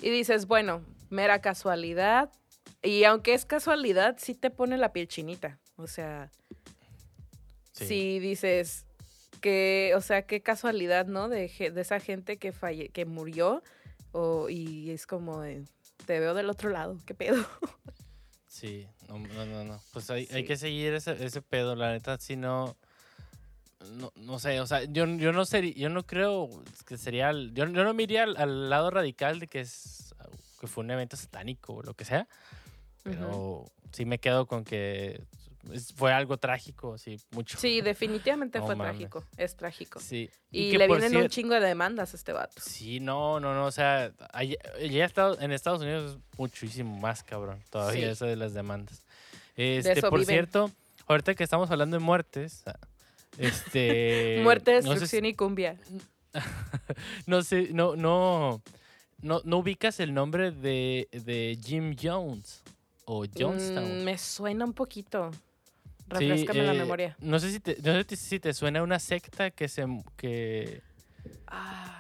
y 0.01 0.11
dices, 0.11 0.47
bueno, 0.47 0.85
mera 1.11 1.41
casualidad. 1.41 2.31
Y 2.83 3.05
aunque 3.05 3.35
es 3.35 3.45
casualidad, 3.47 4.17
sí 4.19 4.35
te 4.35 4.51
pone 4.51 4.77
la 4.77 4.93
piel 4.93 5.09
chinita. 5.09 5.59
O 5.77 5.87
sea, 5.87 6.31
Sí. 7.73 7.87
sí, 7.87 8.19
dices 8.19 8.85
que, 9.41 9.93
o 9.97 10.01
sea, 10.01 10.23
qué 10.23 10.41
casualidad, 10.41 11.07
¿no? 11.07 11.29
De, 11.29 11.49
de 11.73 11.81
esa 11.81 12.01
gente 12.01 12.37
que 12.39 12.51
falle 12.53 12.89
que 12.89 13.05
murió 13.05 13.63
o, 14.11 14.49
y 14.49 14.91
es 14.91 15.07
como 15.07 15.41
de, 15.43 15.63
te 16.07 16.19
veo 16.19 16.35
del 16.35 16.51
otro 16.51 16.71
lado, 16.71 16.99
qué 17.07 17.15
pedo. 17.15 17.47
Sí, 18.47 18.89
no, 19.09 19.19
no, 19.19 19.47
no, 19.47 19.63
no. 19.65 19.81
Pues 19.93 20.11
hay, 20.11 20.27
que 20.45 20.57
seguir 20.57 20.93
ese, 20.95 21.25
ese 21.25 21.43
pedo, 21.43 21.77
la 21.77 21.93
neta, 21.93 22.19
si 22.19 22.35
no, 22.35 22.77
no, 23.97 24.13
no 24.17 24.39
sé, 24.39 24.61
o 24.61 24.67
sea, 24.67 24.83
yo, 24.85 25.07
yo 25.07 25.33
no 25.33 25.45
sería, 25.45 25.73
yo 25.75 25.89
no 25.89 26.05
creo 26.05 26.49
que 26.87 26.97
sería, 26.99 27.31
el- 27.31 27.55
yo, 27.55 27.65
yo 27.67 27.85
no 27.85 27.95
me 27.95 28.03
iría 28.03 28.25
al, 28.25 28.37
al 28.37 28.71
lado 28.71 28.91
radical 28.91 29.39
de 29.41 29.47
que 29.47 29.61
es, 29.61 30.15
que 30.61 30.67
fue 30.67 30.83
un 30.85 30.91
evento 30.91 31.17
satánico 31.17 31.75
o 31.75 31.83
lo 31.83 31.95
que 31.95 32.05
sea, 32.05 32.27
pero 33.03 33.65
sí 33.93 34.05
me 34.05 34.19
quedo 34.19 34.47
con 34.47 34.65
que 34.65 35.23
fue 35.95 36.13
algo 36.13 36.37
trágico, 36.39 36.99
sí, 36.99 37.21
mucho. 37.31 37.59
Sí, 37.59 37.81
definitivamente 37.81 38.59
No 38.61 38.67
fue 38.67 38.77
mames. 38.77 38.93
trágico, 38.97 39.25
es 39.37 39.57
trágico. 39.57 40.01
Sí. 40.01 40.31
Y, 40.51 40.71
que 40.71 40.79
le 40.79 40.87
vienen 40.89 41.17
un 41.17 41.23
cier- 41.25 41.29
chingo 41.29 41.55
de 41.55 41.61
demandas 41.61 42.15
a 42.15 42.17
este 42.17 42.33
vato. 42.33 42.61
Sí, 42.61 43.01
no, 43.01 43.39
no, 43.39 43.55
no, 43.55 43.67
o 43.67 43.71
sea, 43.73 44.13
allá 44.33 44.57
Estados- 45.05 45.39
en 45.41 45.53
Estados 45.53 45.83
Unidos 45.83 46.15
es 46.17 46.39
muchísimo 46.39 46.99
más 46.99 47.23
cabrón 47.23 47.63
todavía 47.71 48.07
Sí. 48.07 48.13
eso 48.13 48.25
de 48.27 48.37
las 48.37 48.55
demandas. 48.55 49.03
Este, 49.57 49.93
eso 49.93 50.11
por 50.11 50.21
viven. 50.21 50.35
cierto, 50.35 50.71
ahorita 51.07 51.35
que 51.35 51.45
estamos 51.45 51.71
hablando 51.71 51.97
de 51.99 52.05
muertes, 52.05 52.63
este... 53.39 54.41
Muerte, 54.43 54.73
no 54.73 54.83
sé 54.83 54.89
destrucción 54.91 55.25
y 55.25 55.35
cumbia. 55.35 55.77
No 57.27 57.43
sé, 57.43 57.69
no, 57.73 57.97
no, 57.97 58.63
no, 59.23 59.41
no 59.45 59.59
ubicas 59.59 60.01
el 60.01 60.15
nombre 60.15 60.51
de, 60.51 61.09
de 61.13 61.59
Jim 61.63 61.95
Jones 62.01 62.63
o 63.05 63.25
Jonestown. 63.37 63.99
Mm, 64.01 64.05
me 64.05 64.19
suena 64.19 64.65
un 64.65 64.73
poquito. 64.73 65.31
Sí, 65.33 66.09
Refrescame 66.09 66.63
la 66.65 66.73
eh, 66.73 66.79
memoria. 66.79 67.17
No 67.21 67.39
sé 67.39 67.51
si 67.51 67.61
te, 67.61 67.77
no 67.83 67.93
sé 68.03 68.17
si 68.17 68.41
te 68.41 68.55
suena 68.55 68.83
una 68.83 68.99
secta 68.99 69.51
que 69.51 69.69
se 69.69 69.85
que, 70.17 70.81
Ah, 71.47 71.99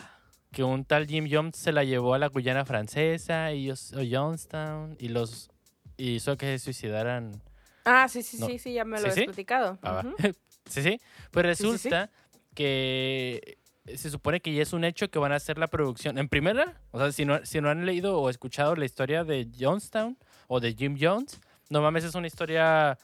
que 0.53 0.63
un 0.63 0.85
tal 0.85 1.07
Jim 1.07 1.29
Jones 1.31 1.57
se 1.57 1.73
la 1.73 1.85
llevó 1.85 2.15
a 2.15 2.19
la 2.19 2.29
Guyana 2.29 2.65
francesa 2.65 3.53
y 3.53 3.71
o 3.71 3.75
Jonestown 4.11 4.97
y 4.99 5.09
los 5.09 5.51
y 5.97 6.15
hizo 6.17 6.37
que 6.37 6.47
se 6.47 6.59
suicidaran. 6.65 7.43
Ah, 7.85 8.09
sí, 8.09 8.23
sí, 8.23 8.39
No. 8.39 8.47
sí, 8.47 8.59
sí, 8.59 8.73
ya 8.75 8.85
me 8.85 8.97
¿Sí, 8.99 9.03
lo 9.03 9.09
has 9.09 9.15
sí? 9.15 9.25
platicado. 9.25 9.79
Ah, 9.83 9.93
va. 9.93 10.01
Ujú. 10.03 10.15
sí, 10.69 10.83
sí. 10.83 11.01
Pues 11.31 11.59
Sí, 11.59 11.65
sí, 11.65 11.79
sí. 11.79 11.89
resulta 11.89 12.11
que 12.55 13.59
se 13.97 14.11
supone 14.11 14.41
que 14.41 14.53
ya 14.53 14.63
es 14.63 14.73
un 14.73 14.85
hecho 14.85 15.09
que 15.11 15.19
van 15.19 15.33
a 15.33 15.37
hacer 15.37 15.59
la 15.59 15.67
producción. 15.69 16.19
En 16.19 16.29
primera, 16.29 16.81
o 16.91 16.99
sea, 16.99 17.11
si 17.13 17.25
no, 17.25 17.45
si 17.47 17.61
no 17.61 17.71
han 17.71 17.87
leído 17.87 18.19
o 18.21 18.29
escuchado 18.31 18.77
la 18.77 18.85
historia 18.85 19.25
de 19.25 19.49
Jonestown 19.59 20.19
o 20.47 20.61
de 20.61 20.75
Jim 20.75 20.97
Jones, 21.01 21.41
no 21.71 21.81
mames, 21.83 22.05
es 22.05 22.15
una 22.15 22.27
historia 22.27 22.99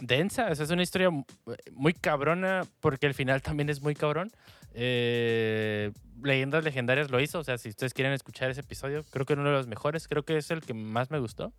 densa, 0.00 0.48
o 0.50 0.54
sea, 0.54 0.64
es 0.64 0.70
una 0.70 0.82
historia 0.82 1.10
mu- 1.10 1.24
muy 1.72 1.92
cabrona 1.94 2.62
porque 2.80 3.06
el 3.06 3.14
final 3.14 3.42
también 3.42 3.68
es 3.68 3.80
muy 3.82 3.94
cabrón. 3.94 4.30
Eh, 4.72 5.92
Leyendas 6.22 6.64
Legendarias 6.64 7.10
lo 7.10 7.20
hizo, 7.20 7.38
o 7.38 7.44
sea, 7.44 7.58
si 7.58 7.68
ustedes 7.68 7.94
quieren 7.94 8.12
escuchar 8.12 8.50
ese 8.50 8.60
episodio, 8.60 9.04
creo 9.10 9.24
que 9.26 9.34
uno 9.34 9.44
de 9.44 9.52
los 9.52 9.66
mejores, 9.66 10.08
creo 10.08 10.24
que 10.24 10.36
es 10.36 10.50
el 10.50 10.62
que 10.62 10.74
más 10.74 11.10
me 11.10 11.18
gustó. 11.18 11.52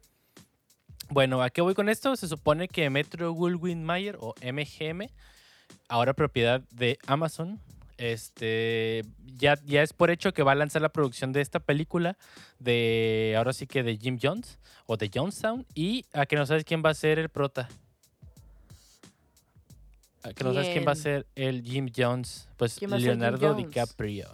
Bueno, 1.09 1.41
¿a 1.41 1.49
qué 1.49 1.61
voy 1.61 1.73
con 1.75 1.89
esto? 1.89 2.15
Se 2.15 2.27
supone 2.27 2.67
que 2.67 2.89
Metro 2.89 3.31
Goldwyn 3.31 3.83
Mayer 3.83 4.17
o 4.19 4.33
MGM, 4.41 5.07
ahora 5.87 6.13
propiedad 6.13 6.61
de 6.71 6.97
Amazon, 7.05 7.59
este 7.97 9.03
ya, 9.37 9.57
ya 9.65 9.81
es 9.81 9.93
por 9.93 10.11
hecho 10.11 10.33
que 10.33 10.43
va 10.43 10.51
a 10.51 10.55
lanzar 10.55 10.81
la 10.81 10.89
producción 10.89 11.31
de 11.31 11.41
esta 11.41 11.59
película 11.59 12.17
de 12.59 13.35
ahora 13.37 13.53
sí 13.53 13.67
que 13.67 13.83
de 13.83 13.97
Jim 13.97 14.19
Jones 14.21 14.59
o 14.85 14.97
de 14.97 15.09
Jonestown 15.13 15.65
y 15.73 16.05
a 16.11 16.25
que 16.25 16.35
no 16.35 16.45
sabes 16.45 16.65
quién 16.65 16.83
va 16.83 16.89
a 16.89 16.93
ser 16.93 17.19
el 17.19 17.29
prota. 17.29 17.69
A 20.23 20.33
que 20.33 20.43
no 20.43 20.53
sabes 20.53 20.69
quién 20.69 20.85
va 20.87 20.93
a 20.93 20.95
ser 20.95 21.27
el 21.35 21.63
Jim 21.63 21.89
Jones, 21.95 22.49
pues 22.57 22.75
¿Quién 22.77 22.91
va 22.91 22.95
a 22.95 22.99
ser 22.99 23.11
Jim 23.11 23.19
Leonardo 23.19 23.49
Jones? 23.49 23.67
DiCaprio. 23.67 24.29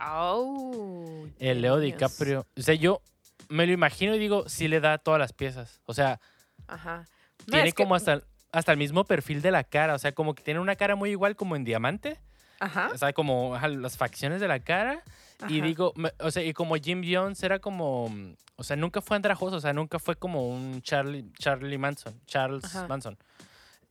Oh, 0.00 1.26
El 1.38 1.60
Leo. 1.60 1.78
DiCaprio. 1.78 2.46
O 2.56 2.62
sea, 2.62 2.74
yo 2.74 3.02
me 3.48 3.66
lo 3.66 3.72
imagino 3.72 4.14
y 4.14 4.18
digo, 4.18 4.48
sí 4.48 4.68
le 4.68 4.80
da 4.80 4.98
todas 4.98 5.18
las 5.18 5.32
piezas. 5.32 5.80
O 5.86 5.94
sea, 5.94 6.20
Ajá. 6.66 7.04
No, 7.46 7.52
tiene 7.52 7.66
que- 7.72 7.72
como 7.82 7.94
hasta, 7.94 8.22
hasta 8.52 8.72
el 8.72 8.78
mismo 8.78 9.04
perfil 9.04 9.40
de 9.42 9.50
la 9.50 9.64
cara. 9.64 9.94
O 9.94 9.98
sea, 9.98 10.12
como 10.12 10.34
que 10.34 10.42
tiene 10.42 10.60
una 10.60 10.76
cara 10.76 10.96
muy 10.96 11.10
igual 11.10 11.36
como 11.36 11.56
en 11.56 11.64
diamante. 11.64 12.18
Ajá. 12.60 12.90
O 12.92 12.98
sea, 12.98 13.12
como 13.12 13.56
las 13.58 13.96
facciones 13.96 14.40
de 14.40 14.48
la 14.48 14.58
cara. 14.60 15.02
Y 15.48 15.60
digo, 15.60 15.94
o 16.18 16.30
sea, 16.32 16.42
y 16.42 16.52
como 16.52 16.74
Jim 16.74 17.02
Jones 17.08 17.40
era 17.44 17.60
como, 17.60 18.10
o 18.56 18.64
sea, 18.64 18.74
nunca 18.74 19.00
fue 19.00 19.16
andrajoso, 19.16 19.54
o 19.56 19.60
sea, 19.60 19.72
nunca 19.72 20.00
fue 20.00 20.16
como 20.16 20.48
un 20.48 20.82
Charlie, 20.82 21.30
Charlie 21.38 21.78
Manson, 21.78 22.20
Charles 22.26 22.64
Ajá. 22.64 22.88
Manson. 22.88 23.16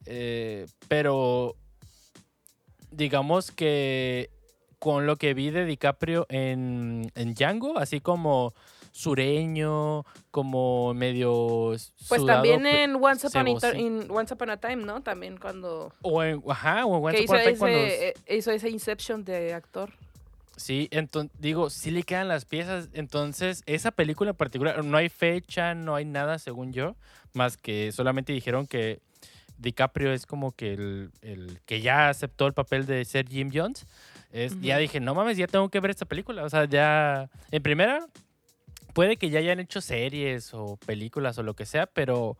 Eh, 0.05 0.65
pero, 0.89 1.55
digamos 2.91 3.51
que 3.51 4.29
con 4.79 5.05
lo 5.07 5.15
que 5.15 5.33
vi 5.33 5.49
de 5.49 5.65
DiCaprio 5.65 6.25
en, 6.29 7.11
en 7.15 7.33
Django, 7.33 7.77
así 7.79 7.99
como 7.99 8.53
sureño, 8.97 10.03
como 10.31 10.93
medio 10.93 11.69
Pues 11.69 11.93
sudado, 12.21 12.41
también 12.43 12.65
en 12.65 12.95
Once 12.95 13.27
Upon. 13.27 13.45
Ti- 13.59 13.77
in 13.79 14.07
Once 14.09 14.33
Upon 14.33 14.49
a 14.49 14.57
Time, 14.57 14.77
¿no? 14.77 15.01
También 15.03 15.37
cuando... 15.37 15.93
O 16.01 16.23
en, 16.23 16.41
ajá, 16.49 16.85
o 16.85 16.97
en 16.97 17.03
Once 17.05 17.23
Upon 17.25 17.35
a 17.35 17.39
Time 17.39 17.51
ese, 17.51 17.59
cuando- 17.59 17.77
eh, 17.79 18.13
hizo 18.29 18.51
ese 18.51 18.69
Inception 18.69 19.23
de 19.23 19.53
actor. 19.53 19.91
Sí, 20.55 20.87
entonces 20.91 21.31
digo, 21.39 21.69
sí 21.69 21.91
le 21.91 22.01
quedan 22.01 22.27
las 22.27 22.45
piezas. 22.45 22.89
Entonces, 22.93 23.61
esa 23.67 23.91
película 23.91 24.31
en 24.31 24.35
particular, 24.35 24.83
no 24.83 24.97
hay 24.97 25.09
fecha, 25.09 25.75
no 25.75 25.93
hay 25.93 26.05
nada, 26.05 26.39
según 26.39 26.73
yo, 26.73 26.95
más 27.33 27.57
que 27.57 27.91
solamente 27.91 28.33
dijeron 28.33 28.65
que 28.65 28.99
DiCaprio 29.59 30.11
es 30.13 30.25
como 30.25 30.51
que 30.51 30.73
el, 30.73 31.11
el 31.21 31.59
que 31.65 31.81
ya 31.81 32.09
aceptó 32.09 32.47
el 32.47 32.53
papel 32.53 32.87
de 32.87 33.05
ser 33.05 33.27
Jim 33.29 33.51
Jones. 33.53 33.85
Es, 34.31 34.59
Ya 34.59 34.77
dije, 34.77 34.99
no 34.99 35.15
mames, 35.15 35.37
ya 35.37 35.47
tengo 35.47 35.69
que 35.69 35.79
ver 35.79 35.91
esta 35.91 36.05
película. 36.05 36.43
O 36.43 36.49
sea, 36.49 36.65
ya. 36.65 37.29
En 37.51 37.63
primera, 37.63 38.05
puede 38.97 39.17
que 39.17 39.29
ya 39.29 39.37
hayan 39.37 39.59
hecho 39.59 39.79
series 39.79 40.55
o 40.55 40.75
películas 40.87 41.37
o 41.37 41.43
lo 41.43 41.53
que 41.55 41.67
sea, 41.67 41.85
pero 41.85 42.35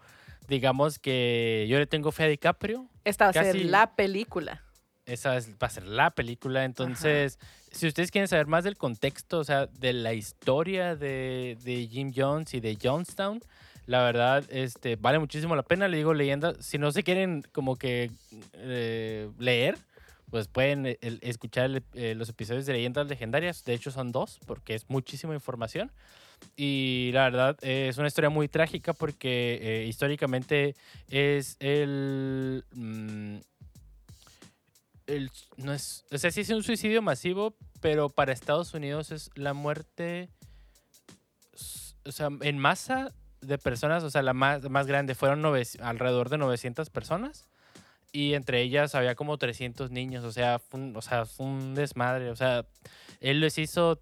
digamos 0.47 0.97
que 0.97 1.67
yo 1.69 1.77
le 1.77 1.85
tengo 1.85 2.11
fe 2.11 2.23
a 2.23 2.27
DiCaprio 2.27 2.87
Esta 3.03 3.25
va 3.25 3.29
a 3.29 3.33
ser 3.43 3.55
la 3.57 3.95
película. 3.95 4.63
esa 5.05 5.37
es- 5.37 5.51
va 5.53 5.67
a 5.67 5.69
ser 5.69 5.85
la 5.85 6.09
película. 6.09 6.65
Entonces, 6.65 7.37
si 7.71 7.85
ustedes 7.87 8.09
quieren 8.09 8.27
saber 8.27 8.47
más 8.47 8.63
del 8.63 8.75
contexto, 8.75 9.37
o 9.37 9.43
sea, 9.43 9.67
de 9.67 9.93
la 9.93 10.13
historia 10.15 10.95
de, 10.95 11.59
de 11.63 11.87
Jim 11.87 12.11
Jones 12.15 12.55
y 12.55 12.59
de 12.59 12.75
Jonestown, 12.81 13.39
la 13.85 14.01
verdad, 14.03 14.43
este, 14.49 14.95
vale 14.95 15.19
muchísimo 15.19 15.55
la 15.55 15.61
pena. 15.63 15.87
Le 15.87 15.97
digo 15.97 16.15
leyenda. 16.15 16.55
Si 16.59 16.79
no 16.79 16.91
se 16.91 17.03
quieren 17.03 17.43
como 17.53 17.75
que 17.75 18.09
eh, 18.53 19.29
leer, 19.37 19.77
pues 20.31 20.47
pueden 20.47 20.87
eh, 20.87 20.97
escuchar 21.21 21.83
eh, 21.93 22.15
los 22.15 22.29
episodios 22.29 22.65
de 22.65 22.73
Leyendas 22.73 23.07
Legendarias. 23.07 23.63
De 23.63 23.75
hecho, 23.75 23.91
son 23.91 24.11
dos, 24.11 24.39
porque 24.47 24.73
es 24.75 24.89
muchísima 24.89 25.33
información. 25.35 25.91
Y 26.55 27.11
la 27.13 27.23
verdad, 27.25 27.57
eh, 27.61 27.87
es 27.89 27.97
una 27.97 28.07
historia 28.07 28.29
muy 28.29 28.47
trágica 28.47 28.93
porque 28.93 29.59
eh, 29.61 29.85
históricamente 29.87 30.75
es 31.09 31.55
el... 31.59 32.63
mm, 32.73 33.37
el- 35.07 35.31
no 35.57 35.73
es, 35.73 36.03
o 36.11 36.17
sea, 36.17 36.31
sí 36.31 36.41
es 36.41 36.49
un 36.49 36.63
suicidio 36.63 37.01
masivo, 37.01 37.55
pero 37.79 38.09
para 38.09 38.33
Estados 38.33 38.73
Unidos 38.73 39.11
es 39.11 39.29
la 39.35 39.53
muerte, 39.53 40.29
o 42.05 42.11
sea, 42.11 42.29
en 42.41 42.57
masa 42.57 43.13
de 43.41 43.57
personas, 43.57 44.03
o 44.03 44.09
sea, 44.09 44.21
la 44.21 44.33
más, 44.33 44.69
más 44.69 44.87
grande, 44.87 45.15
fueron 45.15 45.45
alrededor 45.45 46.29
de 46.29 46.37
900 46.37 46.89
personas 46.89 47.45
y 48.11 48.33
entre 48.33 48.61
ellas 48.61 48.95
había 48.95 49.15
como 49.15 49.37
300 49.37 49.91
niños, 49.91 50.23
o 50.25 50.31
sea, 50.31 50.59
fue 50.59 50.79
un, 50.79 50.95
o 50.95 51.01
sea, 51.01 51.25
fue 51.25 51.45
un 51.45 51.75
desmadre, 51.75 52.29
o 52.29 52.35
sea, 52.35 52.65
él 53.21 53.39
les 53.39 53.57
hizo 53.57 54.01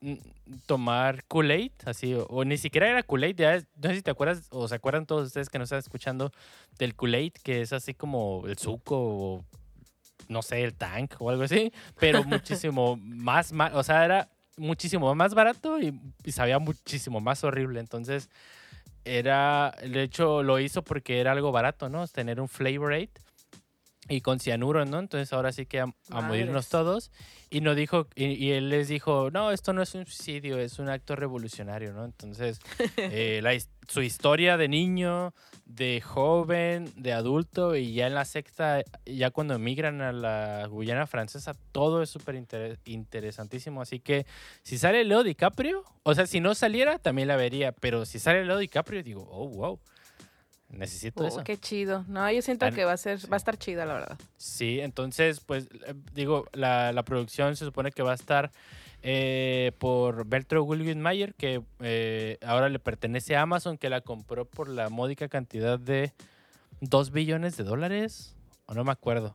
mm, 0.00 0.14
tomar 0.66 1.24
Kool-Aid, 1.24 1.72
así, 1.84 2.14
o, 2.14 2.24
o 2.26 2.44
ni 2.44 2.58
siquiera 2.58 2.88
era 2.88 3.02
Kool-Aid, 3.02 3.64
no 3.76 3.88
sé 3.88 3.96
si 3.96 4.02
te 4.02 4.10
acuerdas, 4.10 4.46
o 4.50 4.68
se 4.68 4.74
acuerdan 4.74 5.06
todos 5.06 5.26
ustedes 5.26 5.48
que 5.48 5.58
nos 5.58 5.66
están 5.66 5.80
escuchando 5.80 6.32
del 6.78 6.94
Kool-Aid, 6.94 7.32
que 7.42 7.62
es 7.62 7.72
así 7.72 7.94
como 7.94 8.44
el 8.46 8.58
suco 8.58 8.96
o 8.98 9.44
no 10.28 10.42
sé, 10.42 10.62
el 10.62 10.74
tank 10.74 11.14
o 11.20 11.30
algo 11.30 11.44
así, 11.44 11.72
pero 11.98 12.22
muchísimo 12.24 12.96
más, 12.96 13.52
o 13.72 13.82
sea, 13.82 14.04
era 14.04 14.28
muchísimo 14.56 15.14
más 15.14 15.34
barato 15.34 15.80
y, 15.80 15.98
y 16.24 16.32
sabía 16.32 16.58
muchísimo 16.58 17.20
más 17.20 17.44
horrible. 17.44 17.80
Entonces, 17.80 18.28
era, 19.04 19.74
de 19.82 20.02
hecho, 20.02 20.42
lo 20.42 20.58
hizo 20.58 20.82
porque 20.82 21.20
era 21.20 21.32
algo 21.32 21.52
barato, 21.52 21.88
¿no? 21.88 22.06
Tener 22.08 22.40
un 22.40 22.48
flavor 22.48 22.90
rate 22.90 23.12
y 24.08 24.20
con 24.20 24.40
cianuro, 24.40 24.84
¿no? 24.84 24.98
Entonces, 24.98 25.32
ahora 25.32 25.52
sí 25.52 25.66
que 25.66 25.80
a, 25.80 25.84
a 25.84 26.20
morirnos 26.22 26.68
todos. 26.68 27.10
Y 27.50 27.60
no 27.62 27.74
dijo, 27.74 28.06
y, 28.14 28.26
y 28.26 28.52
él 28.52 28.68
les 28.68 28.88
dijo, 28.88 29.30
no, 29.30 29.50
esto 29.52 29.72
no 29.72 29.82
es 29.82 29.94
un 29.94 30.04
suicidio, 30.04 30.58
es 30.58 30.78
un 30.78 30.88
acto 30.90 31.16
revolucionario, 31.16 31.92
¿no? 31.92 32.04
Entonces, 32.04 32.58
eh, 32.96 33.40
la 33.42 33.52
su 33.88 34.02
historia 34.02 34.58
de 34.58 34.68
niño, 34.68 35.32
de 35.64 36.02
joven, 36.02 36.92
de 36.96 37.14
adulto 37.14 37.74
y 37.74 37.94
ya 37.94 38.06
en 38.06 38.14
la 38.14 38.26
secta, 38.26 38.82
ya 39.06 39.30
cuando 39.30 39.54
emigran 39.54 40.02
a 40.02 40.12
la 40.12 40.66
Guyana 40.66 41.06
francesa, 41.06 41.54
todo 41.72 42.02
es 42.02 42.10
súper 42.10 42.34
inter- 42.34 42.78
interesantísimo. 42.84 43.80
Así 43.80 43.98
que 44.00 44.26
si 44.62 44.76
sale 44.76 45.04
Leo 45.04 45.22
DiCaprio, 45.24 45.84
o 46.02 46.14
sea, 46.14 46.26
si 46.26 46.40
no 46.40 46.54
saliera, 46.54 46.98
también 46.98 47.28
la 47.28 47.36
vería, 47.36 47.72
pero 47.72 48.04
si 48.04 48.18
sale 48.18 48.44
Leo 48.44 48.58
DiCaprio, 48.58 49.02
digo, 49.02 49.26
oh, 49.30 49.48
wow, 49.48 49.80
necesito 50.68 51.24
Oh, 51.24 51.26
eso. 51.28 51.44
qué 51.44 51.56
chido. 51.58 52.04
No, 52.08 52.30
yo 52.30 52.42
siento 52.42 52.70
que 52.70 52.84
va 52.84 52.92
a 52.92 52.96
ser, 52.96 53.20
sí. 53.20 53.26
va 53.26 53.36
a 53.36 53.38
estar 53.38 53.56
chida, 53.58 53.84
la 53.86 53.94
verdad. 53.94 54.18
Sí, 54.36 54.80
entonces, 54.80 55.40
pues, 55.40 55.68
eh, 55.86 55.94
digo, 56.14 56.46
la, 56.52 56.92
la 56.92 57.02
producción 57.04 57.56
se 57.56 57.64
supone 57.64 57.90
que 57.90 58.02
va 58.02 58.12
a 58.12 58.16
estar 58.16 58.50
eh, 59.02 59.72
por 59.78 60.26
Bertro 60.26 60.66
Mayer, 60.66 61.34
que 61.34 61.62
eh, 61.80 62.38
ahora 62.44 62.68
le 62.68 62.78
pertenece 62.78 63.36
a 63.36 63.42
Amazon, 63.42 63.78
que 63.78 63.88
la 63.88 64.00
compró 64.00 64.44
por 64.44 64.68
la 64.68 64.88
módica 64.88 65.28
cantidad 65.28 65.78
de 65.78 66.12
2 66.80 67.10
billones 67.12 67.56
de 67.56 67.64
dólares, 67.64 68.34
o 68.66 68.74
no 68.74 68.84
me 68.84 68.92
acuerdo, 68.92 69.34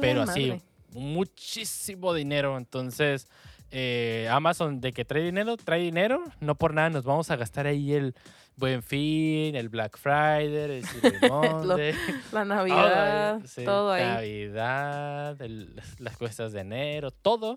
pero 0.00 0.22
así, 0.22 0.60
muchísimo 0.92 2.14
dinero. 2.14 2.56
Entonces, 2.56 3.28
eh, 3.76 4.28
Amazon, 4.30 4.80
de 4.80 4.92
que 4.92 5.04
trae 5.04 5.22
dinero, 5.24 5.56
trae 5.56 5.80
dinero, 5.82 6.22
no 6.40 6.54
por 6.54 6.72
nada 6.74 6.90
nos 6.90 7.02
vamos 7.04 7.30
a 7.32 7.36
gastar 7.36 7.66
ahí 7.66 7.92
el 7.92 8.14
Buen 8.56 8.84
Fin, 8.84 9.56
el 9.56 9.68
Black 9.68 9.98
Friday, 9.98 10.78
el 10.78 10.86
Cyber 10.86 11.20
Monday. 11.30 11.94
La 12.32 12.44
Navidad, 12.44 13.40
sí, 13.46 13.64
todo 13.64 13.90
ahí. 13.90 14.04
Navidad, 14.04 15.42
el- 15.42 15.74
las 15.98 16.16
cuestas 16.16 16.52
de 16.52 16.60
enero, 16.60 17.10
todo. 17.10 17.56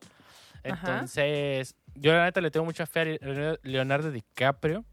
Ajá. 0.64 0.94
Entonces, 0.94 1.76
yo 1.94 2.14
la 2.14 2.26
neta 2.26 2.42
le 2.42 2.50
tengo 2.50 2.66
mucha 2.66 2.88
fe 2.88 3.00
a 3.02 3.06
Le- 3.06 3.60
Leonardo 3.62 4.12
DiCaprio. 4.12 4.84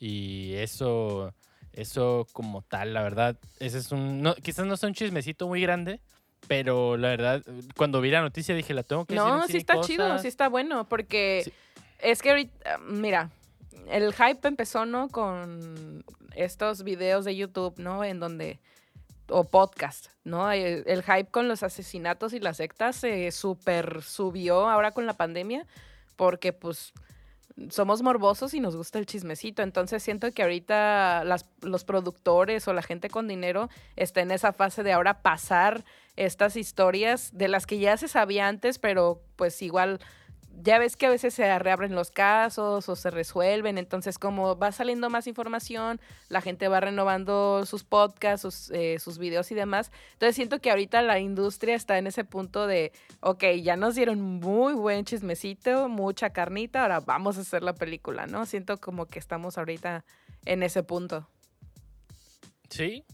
Y 0.00 0.54
eso, 0.54 1.34
eso 1.72 2.26
como 2.32 2.62
tal, 2.62 2.94
la 2.94 3.02
verdad, 3.02 3.36
ese 3.60 3.78
es 3.78 3.90
un. 3.92 4.22
no- 4.22 4.34
quizás 4.34 4.66
no 4.66 4.76
sea 4.76 4.88
un 4.88 4.94
chismecito 4.94 5.46
muy 5.48 5.60
grande, 5.62 6.00
pero 6.46 6.96
la 6.96 7.08
verdad, 7.08 7.42
cuando 7.76 8.00
vi 8.00 8.10
la 8.10 8.22
noticia 8.22 8.54
dije, 8.54 8.72
la 8.74 8.82
tengo 8.82 9.04
que 9.04 9.14
decir. 9.14 9.28
No, 9.28 9.46
sí 9.46 9.56
está 9.58 9.80
chido, 9.80 10.06
Cosas". 10.06 10.22
sí 10.22 10.28
está 10.28 10.48
bueno, 10.48 10.88
porque 10.88 11.42
Sí. 11.44 11.52
es 12.00 12.22
que 12.22 12.30
ahorita, 12.30 12.78
mira, 12.86 13.30
el 13.90 14.12
hype 14.14 14.46
empezó, 14.48 14.86
¿no? 14.86 15.08
Con 15.08 16.04
estos 16.34 16.82
videos 16.84 17.24
de 17.24 17.36
YouTube, 17.36 17.74
¿no? 17.78 18.04
En 18.04 18.20
donde, 18.20 18.60
o 19.28 19.44
podcast, 19.44 20.06
¿no? 20.24 20.50
El, 20.50 20.84
el 20.86 21.02
hype 21.02 21.26
con 21.30 21.48
los 21.48 21.62
asesinatos 21.62 22.32
y 22.32 22.40
las 22.40 22.58
sectas 22.58 22.96
se 22.96 23.30
super 23.32 24.02
subió 24.02 24.68
ahora 24.68 24.92
con 24.92 25.04
la 25.06 25.14
pandemia, 25.14 25.66
porque 26.16 26.52
pues 26.52 26.92
somos 27.70 28.02
morbosos 28.02 28.54
y 28.54 28.60
nos 28.60 28.76
gusta 28.76 28.98
el 29.00 29.06
chismecito. 29.06 29.62
Entonces 29.62 30.02
siento 30.02 30.30
que 30.32 30.42
ahorita 30.42 31.24
las, 31.24 31.44
los 31.60 31.84
productores 31.84 32.68
o 32.68 32.72
la 32.72 32.82
gente 32.82 33.10
con 33.10 33.26
dinero 33.26 33.68
está 33.96 34.20
en 34.20 34.30
esa 34.30 34.52
fase 34.52 34.82
de 34.84 34.92
ahora 34.92 35.22
pasar 35.22 35.84
estas 36.18 36.56
historias 36.56 37.30
de 37.32 37.48
las 37.48 37.66
que 37.66 37.78
ya 37.78 37.96
se 37.96 38.08
sabía 38.08 38.48
antes, 38.48 38.78
pero 38.78 39.22
pues 39.36 39.62
igual 39.62 40.00
ya 40.60 40.80
ves 40.80 40.96
que 40.96 41.06
a 41.06 41.10
veces 41.10 41.34
se 41.34 41.58
reabren 41.58 41.94
los 41.94 42.10
casos 42.10 42.88
o 42.88 42.96
se 42.96 43.10
resuelven, 43.10 43.78
entonces 43.78 44.18
como 44.18 44.58
va 44.58 44.72
saliendo 44.72 45.08
más 45.10 45.28
información, 45.28 46.00
la 46.28 46.40
gente 46.40 46.66
va 46.66 46.80
renovando 46.80 47.64
sus 47.64 47.84
podcasts, 47.84 48.42
sus, 48.42 48.70
eh, 48.70 48.98
sus 48.98 49.18
videos 49.18 49.52
y 49.52 49.54
demás, 49.54 49.92
entonces 50.14 50.34
siento 50.34 50.60
que 50.60 50.70
ahorita 50.70 51.00
la 51.02 51.20
industria 51.20 51.76
está 51.76 51.98
en 51.98 52.08
ese 52.08 52.24
punto 52.24 52.66
de, 52.66 52.90
ok, 53.20 53.44
ya 53.62 53.76
nos 53.76 53.94
dieron 53.94 54.20
muy 54.20 54.72
buen 54.72 55.04
chismecito, 55.04 55.88
mucha 55.88 56.30
carnita, 56.30 56.82
ahora 56.82 56.98
vamos 57.00 57.38
a 57.38 57.42
hacer 57.42 57.62
la 57.62 57.74
película, 57.74 58.26
¿no? 58.26 58.44
Siento 58.44 58.78
como 58.78 59.06
que 59.06 59.20
estamos 59.20 59.58
ahorita 59.58 60.04
en 60.44 60.64
ese 60.64 60.82
punto. 60.82 61.28
Sí. 62.68 63.04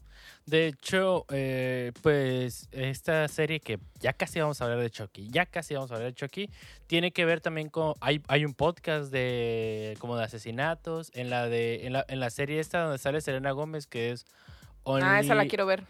De 0.47 0.67
hecho, 0.67 1.25
eh, 1.31 1.93
pues 2.03 2.69
esta 2.71 3.27
serie 3.29 3.61
que 3.61 3.79
ya 3.99 4.13
casi 4.13 4.41
vamos 4.41 4.61
a 4.61 4.65
hablar 4.65 4.81
de 4.81 4.91
Chucky, 4.91 5.29
ya 5.31 5.47
casi 5.47 5.73
vamos 5.75 5.91
a 5.91 5.95
hablar 5.95 6.11
de 6.13 6.15
Chucky, 6.15 6.51
tiene 6.87 7.13
que 7.13 7.25
ver 7.25 7.41
también 7.41 7.71
con 7.71 7.95
hay, 8.01 8.21
hay 8.29 8.45
un 8.45 8.53
podcast 8.53 9.11
de 9.11 9.97
como 10.01 10.17
de 10.19 10.25
asesinatos 10.25 11.11
en 11.15 11.31
la 11.31 11.49
de 11.49 11.87
en 11.87 11.95
la, 11.95 12.05
en 12.09 12.21
la 12.21 12.29
serie 12.29 12.61
esta 12.61 12.83
donde 12.83 12.99
sale 12.99 13.23
Selena 13.23 13.53
Gómez 13.53 13.87
que 13.87 14.11
es 14.11 14.27
Only, 14.83 15.03
ah, 15.07 15.21
esa 15.21 15.35
la 15.35 15.47
quiero 15.47 15.65
ver. 15.65 15.85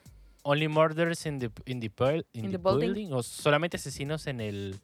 Only 0.44 0.68
Murders 0.68 1.26
in 1.26 1.40
the 1.40 1.50
in 1.66 1.80
the, 1.80 1.90
buil- 1.90 2.24
in 2.32 2.44
In 2.44 2.50
the 2.52 2.58
the 2.58 2.62
building. 2.62 2.86
building 2.92 3.12
o 3.12 3.24
solamente 3.24 3.76
asesinos 3.76 4.28
en 4.28 4.40
el 4.40 4.76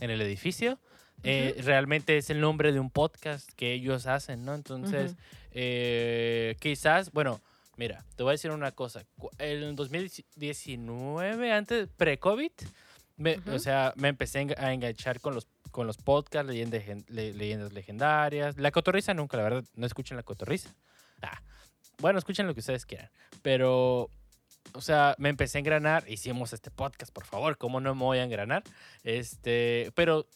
en 0.00 0.10
el 0.10 0.20
edificio. 0.22 0.80
Eh, 1.22 1.54
realmente 1.62 2.16
es 2.18 2.30
el 2.30 2.40
nombre 2.40 2.72
de 2.72 2.80
un 2.80 2.90
podcast 2.90 3.48
que 3.54 3.72
ellos 3.72 4.06
hacen, 4.08 4.44
¿no? 4.44 4.54
Entonces, 4.54 5.14
eh, 5.52 6.56
quizás, 6.58 7.12
bueno, 7.12 7.40
mira, 7.76 8.04
te 8.16 8.22
voy 8.22 8.30
a 8.30 8.32
decir 8.32 8.50
una 8.50 8.72
cosa. 8.72 9.04
En 9.38 9.76
2019, 9.76 11.52
antes, 11.52 11.88
pre-COVID, 11.96 12.50
Ujú. 13.18 13.50
o 13.54 13.58
sea, 13.58 13.92
me 13.96 14.08
empecé 14.08 14.38
a 14.38 14.42
enga- 14.42 14.58
a 14.58 14.72
enganchar 14.72 15.20
con 15.20 15.34
los, 15.34 15.46
con 15.70 15.86
los 15.86 15.96
podcasts, 15.96 16.48
leyendas, 16.48 16.82
leyendas 17.08 17.72
legendarias. 17.72 18.56
La 18.58 18.70
cotorriza 18.70 19.14
nunca, 19.14 19.36
la 19.36 19.42
verdad, 19.44 19.64
no 19.74 19.86
escuchen 19.86 20.16
la 20.16 20.22
cotorriza. 20.22 20.70
Ah, 21.22 21.40
bueno, 21.98 22.18
escuchen 22.18 22.46
lo 22.46 22.54
que 22.54 22.60
ustedes 22.60 22.86
quieran. 22.86 23.10
Pero, 23.42 24.08
o 24.72 24.80
sea, 24.80 25.14
me 25.18 25.28
empecé 25.28 25.58
a 25.58 25.60
engranar. 25.60 26.04
Hicimos 26.08 26.52
este 26.52 26.70
podcast, 26.70 27.12
por 27.12 27.24
favor, 27.24 27.56
¿cómo 27.58 27.80
no 27.80 27.94
me 27.94 28.02
voy 28.02 28.18
a 28.18 28.24
engranar? 28.24 28.62
Este, 29.04 29.92
pero 29.94 30.26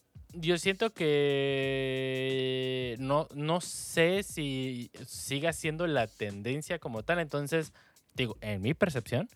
yo 0.40 0.58
siento 0.58 0.90
que 0.92 2.96
no, 2.98 3.28
no 3.34 3.60
sé 3.60 4.22
si 4.22 4.90
siga 5.06 5.52
siendo 5.52 5.86
la 5.86 6.06
tendencia 6.06 6.78
como 6.78 7.02
tal. 7.02 7.18
Entonces, 7.18 7.72
digo, 8.14 8.36
en 8.40 8.62
mi 8.62 8.74
percepción, 8.74 9.28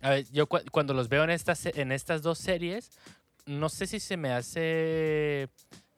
a 0.00 0.10
ver, 0.10 0.26
yo 0.32 0.46
cu- 0.46 0.60
cuando 0.70 0.94
los 0.94 1.08
veo 1.08 1.24
en 1.24 1.30
estas, 1.30 1.66
en 1.66 1.92
estas 1.92 2.22
dos 2.22 2.38
series, 2.38 2.90
no 3.46 3.68
sé 3.68 3.86
si 3.86 4.00
se 4.00 4.16
me 4.16 4.32
hace 4.32 5.48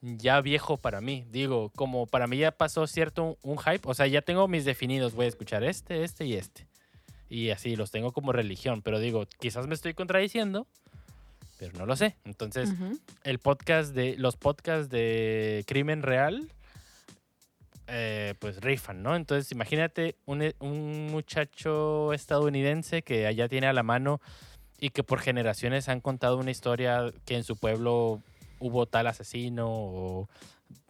ya 0.00 0.40
viejo 0.40 0.76
para 0.76 1.00
mí. 1.00 1.26
Digo, 1.30 1.70
como 1.76 2.06
para 2.06 2.26
mí 2.26 2.38
ya 2.38 2.52
pasó 2.52 2.86
cierto 2.86 3.38
un, 3.42 3.52
un 3.52 3.58
hype. 3.58 3.80
O 3.84 3.94
sea, 3.94 4.06
ya 4.06 4.22
tengo 4.22 4.48
mis 4.48 4.64
definidos. 4.64 5.14
Voy 5.14 5.26
a 5.26 5.28
escuchar 5.28 5.64
este, 5.64 6.04
este 6.04 6.24
y 6.26 6.34
este. 6.34 6.66
Y 7.28 7.50
así 7.50 7.76
los 7.76 7.90
tengo 7.90 8.12
como 8.12 8.32
religión. 8.32 8.82
Pero 8.82 8.98
digo, 8.98 9.26
quizás 9.38 9.66
me 9.66 9.74
estoy 9.74 9.94
contradiciendo. 9.94 10.66
Pero 11.60 11.76
no 11.76 11.84
lo 11.84 11.94
sé. 11.94 12.16
Entonces, 12.24 12.72
el 13.22 13.38
podcast 13.38 13.94
de 13.94 14.16
los 14.16 14.38
podcasts 14.38 14.88
de 14.88 15.62
crimen 15.66 16.00
real 16.00 16.50
eh, 17.86 18.32
pues 18.38 18.62
rifan, 18.62 19.02
¿no? 19.02 19.14
Entonces 19.14 19.52
imagínate 19.52 20.16
un, 20.24 20.54
un 20.60 21.08
muchacho 21.08 22.14
estadounidense 22.14 23.02
que 23.02 23.26
allá 23.26 23.46
tiene 23.46 23.66
a 23.66 23.74
la 23.74 23.82
mano 23.82 24.22
y 24.78 24.88
que 24.88 25.02
por 25.02 25.20
generaciones 25.20 25.90
han 25.90 26.00
contado 26.00 26.38
una 26.38 26.50
historia 26.50 27.12
que 27.26 27.36
en 27.36 27.44
su 27.44 27.56
pueblo 27.56 28.22
hubo 28.58 28.86
tal 28.86 29.08
asesino 29.08 29.66
o 29.68 30.28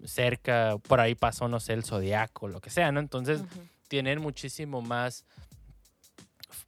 cerca, 0.05 0.77
por 0.87 1.01
ahí 1.01 1.17
pasó, 1.17 1.49
no 1.49 1.59
sé, 1.59 1.73
el 1.73 1.83
zodiaco, 1.83 2.47
lo 2.47 2.61
que 2.61 2.71
sea, 2.71 2.93
¿no? 2.93 3.01
Entonces 3.01 3.43
tienen 3.89 4.21
muchísimo 4.21 4.83
más 4.83 5.25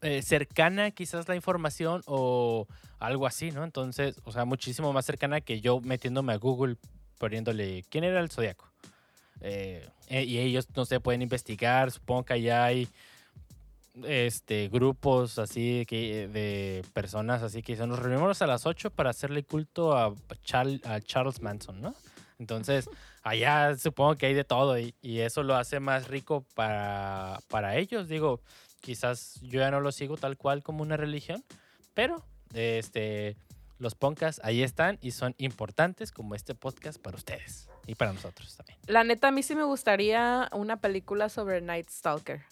eh, 0.00 0.22
cercana 0.22 0.90
quizás 0.90 1.28
la 1.28 1.36
información 1.36 2.02
o 2.06 2.66
algo 3.06 3.26
así, 3.26 3.50
¿no? 3.50 3.64
Entonces, 3.64 4.16
o 4.24 4.32
sea, 4.32 4.44
muchísimo 4.44 4.92
más 4.92 5.04
cercana 5.04 5.40
que 5.40 5.60
yo 5.60 5.80
metiéndome 5.80 6.32
a 6.32 6.36
Google 6.36 6.76
poniéndole 7.18 7.84
quién 7.88 8.04
era 8.04 8.20
el 8.20 8.30
zodiaco. 8.30 8.68
Eh, 9.40 9.88
eh, 10.08 10.22
y 10.24 10.38
ellos, 10.38 10.68
no 10.76 10.84
sé, 10.84 11.00
pueden 11.00 11.22
investigar, 11.22 11.90
supongo 11.90 12.24
que 12.24 12.34
allá 12.34 12.64
hay 12.64 12.88
este 14.04 14.68
grupos 14.68 15.38
así 15.38 15.84
que 15.86 16.26
de 16.28 16.82
personas 16.94 17.42
así 17.42 17.62
que 17.62 17.72
dicen, 17.72 17.90
nos 17.90 17.98
reunimos 17.98 18.40
a 18.40 18.46
las 18.46 18.64
8 18.64 18.90
para 18.90 19.10
hacerle 19.10 19.42
culto 19.42 19.94
a, 19.96 20.14
Char- 20.44 20.80
a 20.84 21.00
Charles 21.00 21.42
Manson, 21.42 21.80
¿no? 21.82 21.94
Entonces, 22.38 22.88
allá 23.22 23.76
supongo 23.76 24.16
que 24.16 24.26
hay 24.26 24.34
de 24.34 24.44
todo 24.44 24.78
y, 24.78 24.94
y 25.02 25.18
eso 25.20 25.42
lo 25.42 25.56
hace 25.56 25.78
más 25.80 26.08
rico 26.08 26.44
para, 26.54 27.40
para 27.48 27.76
ellos. 27.76 28.08
Digo, 28.08 28.40
quizás 28.80 29.38
yo 29.42 29.60
ya 29.60 29.70
no 29.70 29.80
lo 29.80 29.92
sigo 29.92 30.16
tal 30.16 30.36
cual 30.38 30.62
como 30.62 30.82
una 30.82 30.96
religión, 30.96 31.44
pero 31.94 32.24
este, 32.54 33.36
los 33.78 33.94
podcasts 33.94 34.40
ahí 34.44 34.62
están 34.62 34.98
y 35.00 35.10
son 35.12 35.34
importantes 35.38 36.12
como 36.12 36.34
este 36.34 36.54
podcast 36.54 37.00
para 37.00 37.16
ustedes 37.16 37.68
y 37.86 37.94
para 37.94 38.12
nosotros 38.12 38.56
también. 38.56 38.78
La 38.86 39.02
neta, 39.04 39.28
a 39.28 39.30
mí 39.32 39.42
sí 39.42 39.54
me 39.54 39.64
gustaría 39.64 40.48
una 40.52 40.76
película 40.80 41.28
sobre 41.28 41.60
Night 41.60 41.88
Stalker. 41.90 42.42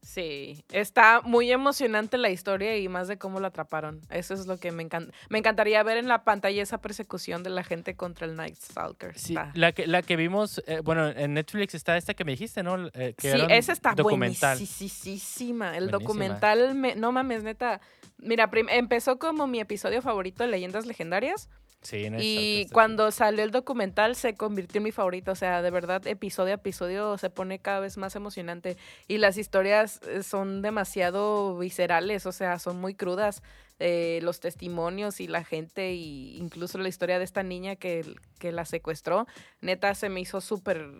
Sí, 0.00 0.64
está 0.72 1.20
muy 1.20 1.52
emocionante 1.52 2.16
la 2.16 2.30
historia 2.30 2.78
y 2.78 2.88
más 2.88 3.08
de 3.08 3.18
cómo 3.18 3.40
la 3.40 3.48
atraparon. 3.48 4.00
Eso 4.08 4.32
es 4.32 4.46
lo 4.46 4.58
que 4.58 4.72
me 4.72 4.82
encanta. 4.82 5.12
Me 5.28 5.36
encantaría 5.38 5.82
ver 5.82 5.98
en 5.98 6.08
la 6.08 6.24
pantalla 6.24 6.62
esa 6.62 6.78
persecución 6.80 7.42
de 7.42 7.50
la 7.50 7.62
gente 7.62 7.94
contra 7.94 8.24
el 8.26 8.34
Night 8.34 8.56
Stalker. 8.56 9.18
Sí, 9.18 9.34
Está- 9.34 9.52
la 9.54 9.72
que, 9.72 9.86
la 9.86 10.00
que 10.00 10.16
vimos, 10.16 10.62
eh, 10.66 10.80
bueno, 10.82 11.08
en 11.10 11.34
Netflix 11.34 11.74
está 11.74 11.98
esta 11.98 12.14
que 12.14 12.24
me 12.24 12.32
dijiste, 12.32 12.62
¿no? 12.62 12.86
Eh, 12.94 13.14
que 13.18 13.32
Sí, 13.32 13.38
esa 13.50 13.72
está 13.72 13.92
documental. 13.94 14.56
buenísima. 14.56 15.76
El 15.76 15.90
Buenísima. 15.90 15.90
documental, 15.98 16.74
me- 16.74 16.96
no 16.96 17.12
mames, 17.12 17.42
neta. 17.42 17.82
Mira, 18.18 18.50
empezó 18.70 19.18
como 19.18 19.46
mi 19.46 19.60
episodio 19.60 20.02
favorito 20.02 20.42
de 20.42 20.50
Leyendas 20.50 20.86
Legendarias. 20.86 21.48
Sí, 21.82 22.10
Night 22.10 22.24
Y 22.24 22.62
está 22.62 22.74
cuando 22.74 23.10
salió 23.12 23.44
el 23.44 23.52
documental 23.52 24.16
se 24.16 24.34
convirtió 24.34 24.78
en 24.78 24.84
mi 24.84 24.92
favorito. 24.92 25.32
O 25.32 25.36
sea, 25.36 25.62
de 25.62 25.70
verdad, 25.70 26.04
episodio 26.06 26.52
a 26.52 26.56
episodio 26.56 27.16
se 27.18 27.30
pone 27.30 27.60
cada 27.60 27.80
vez 27.80 27.96
más 27.96 28.16
emocionante. 28.16 28.76
Y 29.06 29.18
las 29.18 29.38
historias 29.38 30.00
eh, 30.08 30.24
son 30.24 30.60
demasiado 30.60 31.56
viscerales, 31.56 32.26
o 32.26 32.32
sea, 32.32 32.58
son 32.58 32.80
muy 32.80 32.94
crudas. 32.94 33.42
Eh, 33.78 34.18
los 34.22 34.40
testimonios 34.40 35.20
y 35.20 35.28
la 35.28 35.44
gente, 35.44 35.92
y 35.92 36.36
incluso 36.38 36.78
la 36.78 36.88
historia 36.88 37.18
de 37.18 37.24
esta 37.24 37.44
niña 37.44 37.76
que, 37.76 38.04
que 38.40 38.50
la 38.50 38.64
secuestró, 38.64 39.28
neta 39.60 39.94
se 39.94 40.08
me 40.08 40.18
hizo 40.18 40.40
súper 40.40 40.90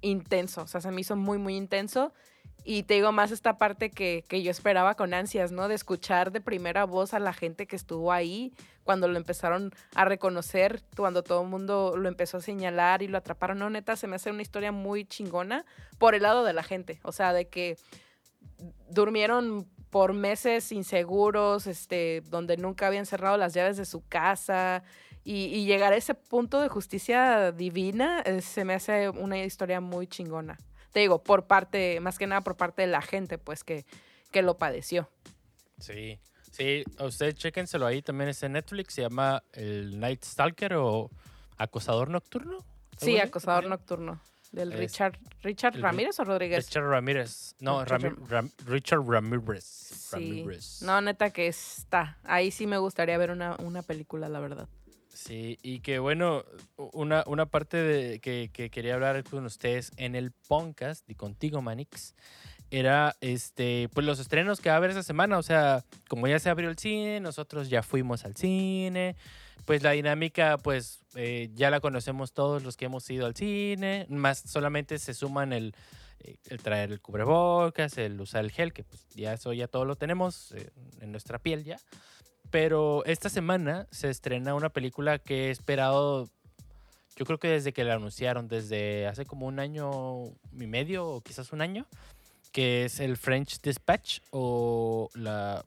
intenso. 0.00 0.62
O 0.62 0.66
sea, 0.66 0.80
se 0.80 0.90
me 0.90 1.00
hizo 1.00 1.14
muy, 1.14 1.38
muy 1.38 1.54
intenso. 1.56 2.12
Y 2.64 2.84
te 2.84 2.94
digo 2.94 3.12
más 3.12 3.30
esta 3.30 3.58
parte 3.58 3.90
que, 3.90 4.24
que 4.26 4.42
yo 4.42 4.50
esperaba 4.50 4.94
con 4.94 5.12
ansias, 5.12 5.52
¿no? 5.52 5.68
De 5.68 5.74
escuchar 5.74 6.32
de 6.32 6.40
primera 6.40 6.84
voz 6.84 7.12
a 7.12 7.18
la 7.18 7.34
gente 7.34 7.66
que 7.66 7.76
estuvo 7.76 8.10
ahí 8.10 8.54
cuando 8.84 9.08
lo 9.08 9.18
empezaron 9.18 9.72
a 9.94 10.04
reconocer, 10.04 10.82
cuando 10.96 11.22
todo 11.22 11.42
el 11.42 11.48
mundo 11.48 11.96
lo 11.96 12.08
empezó 12.08 12.38
a 12.38 12.40
señalar 12.40 13.02
y 13.02 13.08
lo 13.08 13.18
atraparon. 13.18 13.58
No, 13.58 13.70
neta, 13.70 13.96
se 13.96 14.06
me 14.06 14.16
hace 14.16 14.30
una 14.30 14.42
historia 14.42 14.72
muy 14.72 15.04
chingona 15.04 15.64
por 15.98 16.14
el 16.14 16.22
lado 16.22 16.44
de 16.44 16.52
la 16.52 16.62
gente. 16.62 17.00
O 17.02 17.12
sea, 17.12 17.32
de 17.32 17.48
que 17.48 17.76
durmieron 18.88 19.66
por 19.90 20.12
meses 20.12 20.72
inseguros, 20.72 21.66
este, 21.66 22.22
donde 22.26 22.56
nunca 22.56 22.86
habían 22.86 23.06
cerrado 23.06 23.36
las 23.36 23.54
llaves 23.54 23.76
de 23.76 23.84
su 23.84 24.06
casa. 24.06 24.82
Y, 25.22 25.64
llegar 25.64 25.92
a 25.94 25.96
ese 25.96 26.14
punto 26.14 26.60
de 26.60 26.68
justicia 26.68 27.50
divina 27.52 28.20
eh, 28.26 28.42
se 28.42 28.64
me 28.64 28.74
hace 28.74 29.08
una 29.08 29.42
historia 29.42 29.80
muy 29.80 30.06
chingona. 30.06 30.58
Te 30.94 31.00
digo, 31.00 31.22
por 31.22 31.46
parte, 31.46 31.98
más 32.00 32.18
que 32.18 32.26
nada 32.26 32.40
por 32.40 32.56
parte 32.56 32.80
de 32.82 32.88
la 32.88 33.02
gente, 33.02 33.36
pues, 33.36 33.64
que, 33.64 33.84
que 34.30 34.40
lo 34.42 34.56
padeció. 34.56 35.10
Sí, 35.80 36.20
sí, 36.52 36.84
ustedes 37.00 37.34
chéquenselo 37.34 37.84
ahí, 37.84 38.00
también 38.00 38.30
es 38.30 38.40
en 38.44 38.52
Netflix, 38.52 38.94
se 38.94 39.02
llama 39.02 39.42
el 39.52 39.98
Night 39.98 40.24
Stalker 40.24 40.74
o 40.74 41.10
Acosador 41.58 42.08
Nocturno. 42.10 42.64
Sí, 42.96 43.18
acosador 43.18 43.66
nocturno. 43.66 44.20
Del 44.52 44.72
Es- 44.72 44.78
Richard, 44.78 45.18
Richard 45.42 45.80
Ramírez 45.80 46.20
o 46.20 46.24
Rodríguez. 46.24 46.64
Richard 46.64 46.84
Ramírez. 46.88 47.56
No, 47.58 47.84
Richard 47.84 48.02
Rami- 48.14 48.28
Ram- 48.28 48.52
Richard 48.66 49.04
Ramírez. 49.04 49.64
Sí. 49.64 50.12
Ramírez. 50.12 50.80
No, 50.82 51.00
neta 51.00 51.30
que 51.30 51.48
está. 51.48 52.18
Ahí 52.22 52.52
sí 52.52 52.68
me 52.68 52.78
gustaría 52.78 53.18
ver 53.18 53.32
una, 53.32 53.56
una 53.56 53.82
película, 53.82 54.28
la 54.28 54.38
verdad. 54.38 54.68
Sí, 55.14 55.58
y 55.62 55.78
que 55.78 56.00
bueno, 56.00 56.44
una, 56.76 57.22
una 57.26 57.46
parte 57.46 57.76
de, 57.76 58.18
que, 58.18 58.50
que 58.52 58.68
quería 58.68 58.94
hablar 58.94 59.22
con 59.22 59.46
ustedes 59.46 59.92
en 59.96 60.16
el 60.16 60.32
podcast 60.32 61.08
y 61.08 61.14
contigo, 61.14 61.62
Manix, 61.62 62.14
era 62.70 63.14
este, 63.20 63.88
pues 63.94 64.04
los 64.04 64.18
estrenos 64.18 64.60
que 64.60 64.70
va 64.70 64.74
a 64.74 64.78
haber 64.78 64.90
esta 64.90 65.04
semana. 65.04 65.38
O 65.38 65.42
sea, 65.44 65.84
como 66.08 66.26
ya 66.26 66.40
se 66.40 66.50
abrió 66.50 66.68
el 66.68 66.78
cine, 66.78 67.20
nosotros 67.20 67.70
ya 67.70 67.82
fuimos 67.84 68.24
al 68.24 68.34
cine. 68.34 69.14
Pues 69.64 69.84
la 69.84 69.92
dinámica, 69.92 70.58
pues 70.58 71.00
eh, 71.14 71.50
ya 71.54 71.70
la 71.70 71.78
conocemos 71.78 72.32
todos 72.32 72.64
los 72.64 72.76
que 72.76 72.86
hemos 72.86 73.08
ido 73.08 73.26
al 73.26 73.36
cine. 73.36 74.06
Más 74.10 74.38
solamente 74.40 74.98
se 74.98 75.14
suman 75.14 75.52
el, 75.52 75.74
eh, 76.18 76.36
el 76.50 76.60
traer 76.60 76.90
el 76.90 77.00
cubrebocas, 77.00 77.96
el 77.98 78.20
usar 78.20 78.44
el 78.44 78.50
gel, 78.50 78.72
que 78.72 78.82
pues 78.82 79.06
ya 79.14 79.32
eso 79.32 79.52
ya 79.52 79.68
todo 79.68 79.84
lo 79.84 79.94
tenemos 79.94 80.52
eh, 80.52 80.70
en 81.00 81.12
nuestra 81.12 81.38
piel 81.38 81.62
ya. 81.62 81.76
Pero 82.54 83.04
esta 83.04 83.30
semana 83.30 83.88
se 83.90 84.08
estrena 84.08 84.54
una 84.54 84.68
película 84.68 85.18
que 85.18 85.48
he 85.48 85.50
esperado, 85.50 86.30
yo 87.16 87.24
creo 87.24 87.40
que 87.40 87.48
desde 87.48 87.72
que 87.72 87.82
la 87.82 87.94
anunciaron, 87.94 88.46
desde 88.46 89.08
hace 89.08 89.26
como 89.26 89.46
un 89.46 89.58
año 89.58 90.26
y 90.52 90.66
medio 90.68 91.04
o 91.04 91.20
quizás 91.20 91.52
un 91.52 91.62
año, 91.62 91.84
que 92.52 92.84
es 92.84 93.00
el 93.00 93.16
French 93.16 93.60
Dispatch 93.60 94.20
o 94.30 95.10
la... 95.14 95.64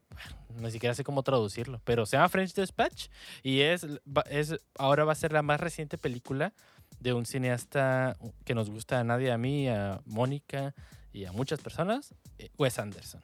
Ni 0.55 0.71
siquiera 0.71 0.95
sé 0.95 1.03
cómo 1.03 1.23
traducirlo, 1.23 1.81
pero 1.83 2.05
se 2.05 2.15
llama 2.15 2.29
French 2.29 2.53
Dispatch 2.53 3.09
y 3.43 3.59
es, 3.59 3.85
es 4.29 4.55
ahora 4.77 5.03
va 5.03 5.11
a 5.11 5.15
ser 5.15 5.33
la 5.33 5.41
más 5.41 5.59
reciente 5.59 5.97
película 5.97 6.53
de 7.01 7.11
un 7.11 7.25
cineasta 7.25 8.15
que 8.45 8.55
nos 8.55 8.69
gusta 8.69 9.01
a 9.01 9.03
nadie, 9.03 9.33
a 9.33 9.37
mí, 9.37 9.67
a 9.67 9.99
Mónica 10.05 10.73
y 11.11 11.25
a 11.25 11.33
muchas 11.33 11.59
personas, 11.59 12.15
eh, 12.39 12.49
Wes 12.57 12.79
Anderson. 12.79 13.21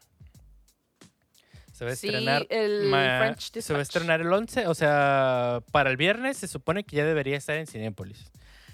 Se 1.74 1.84
va 1.86 1.92
a 1.92 1.96
Sí, 1.96 2.08
estrenar 2.08 2.46
el 2.50 2.86
Ma- 2.90 3.36
se 3.38 3.74
va 3.74 3.80
a 3.80 3.82
estrenar 3.82 4.22
el 4.22 4.32
11, 4.32 4.68
o 4.68 4.74
sea, 4.76 5.62
para 5.72 5.90
el 5.90 5.98
viernes 5.98 6.38
se 6.38 6.48
supone 6.48 6.84
que 6.86 6.96
ya 6.96 7.04
debería 7.06 7.36
estar 7.36 7.58
en 7.58 7.68
Cinépolis. 7.68 8.32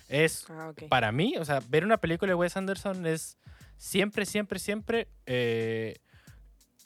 Es, 0.10 0.46
Ah, 0.50 0.74
para 0.90 1.12
mí, 1.12 1.36
o 1.40 1.46
sea, 1.46 1.62
ver 1.70 1.86
una 1.86 1.98
película 1.98 2.30
de 2.32 2.36
Wes 2.36 2.58
Anderson 2.58 3.06
es 3.08 3.38
siempre, 3.78 4.26
siempre, 4.26 4.60
siempre, 4.60 5.08
eh, 5.26 5.96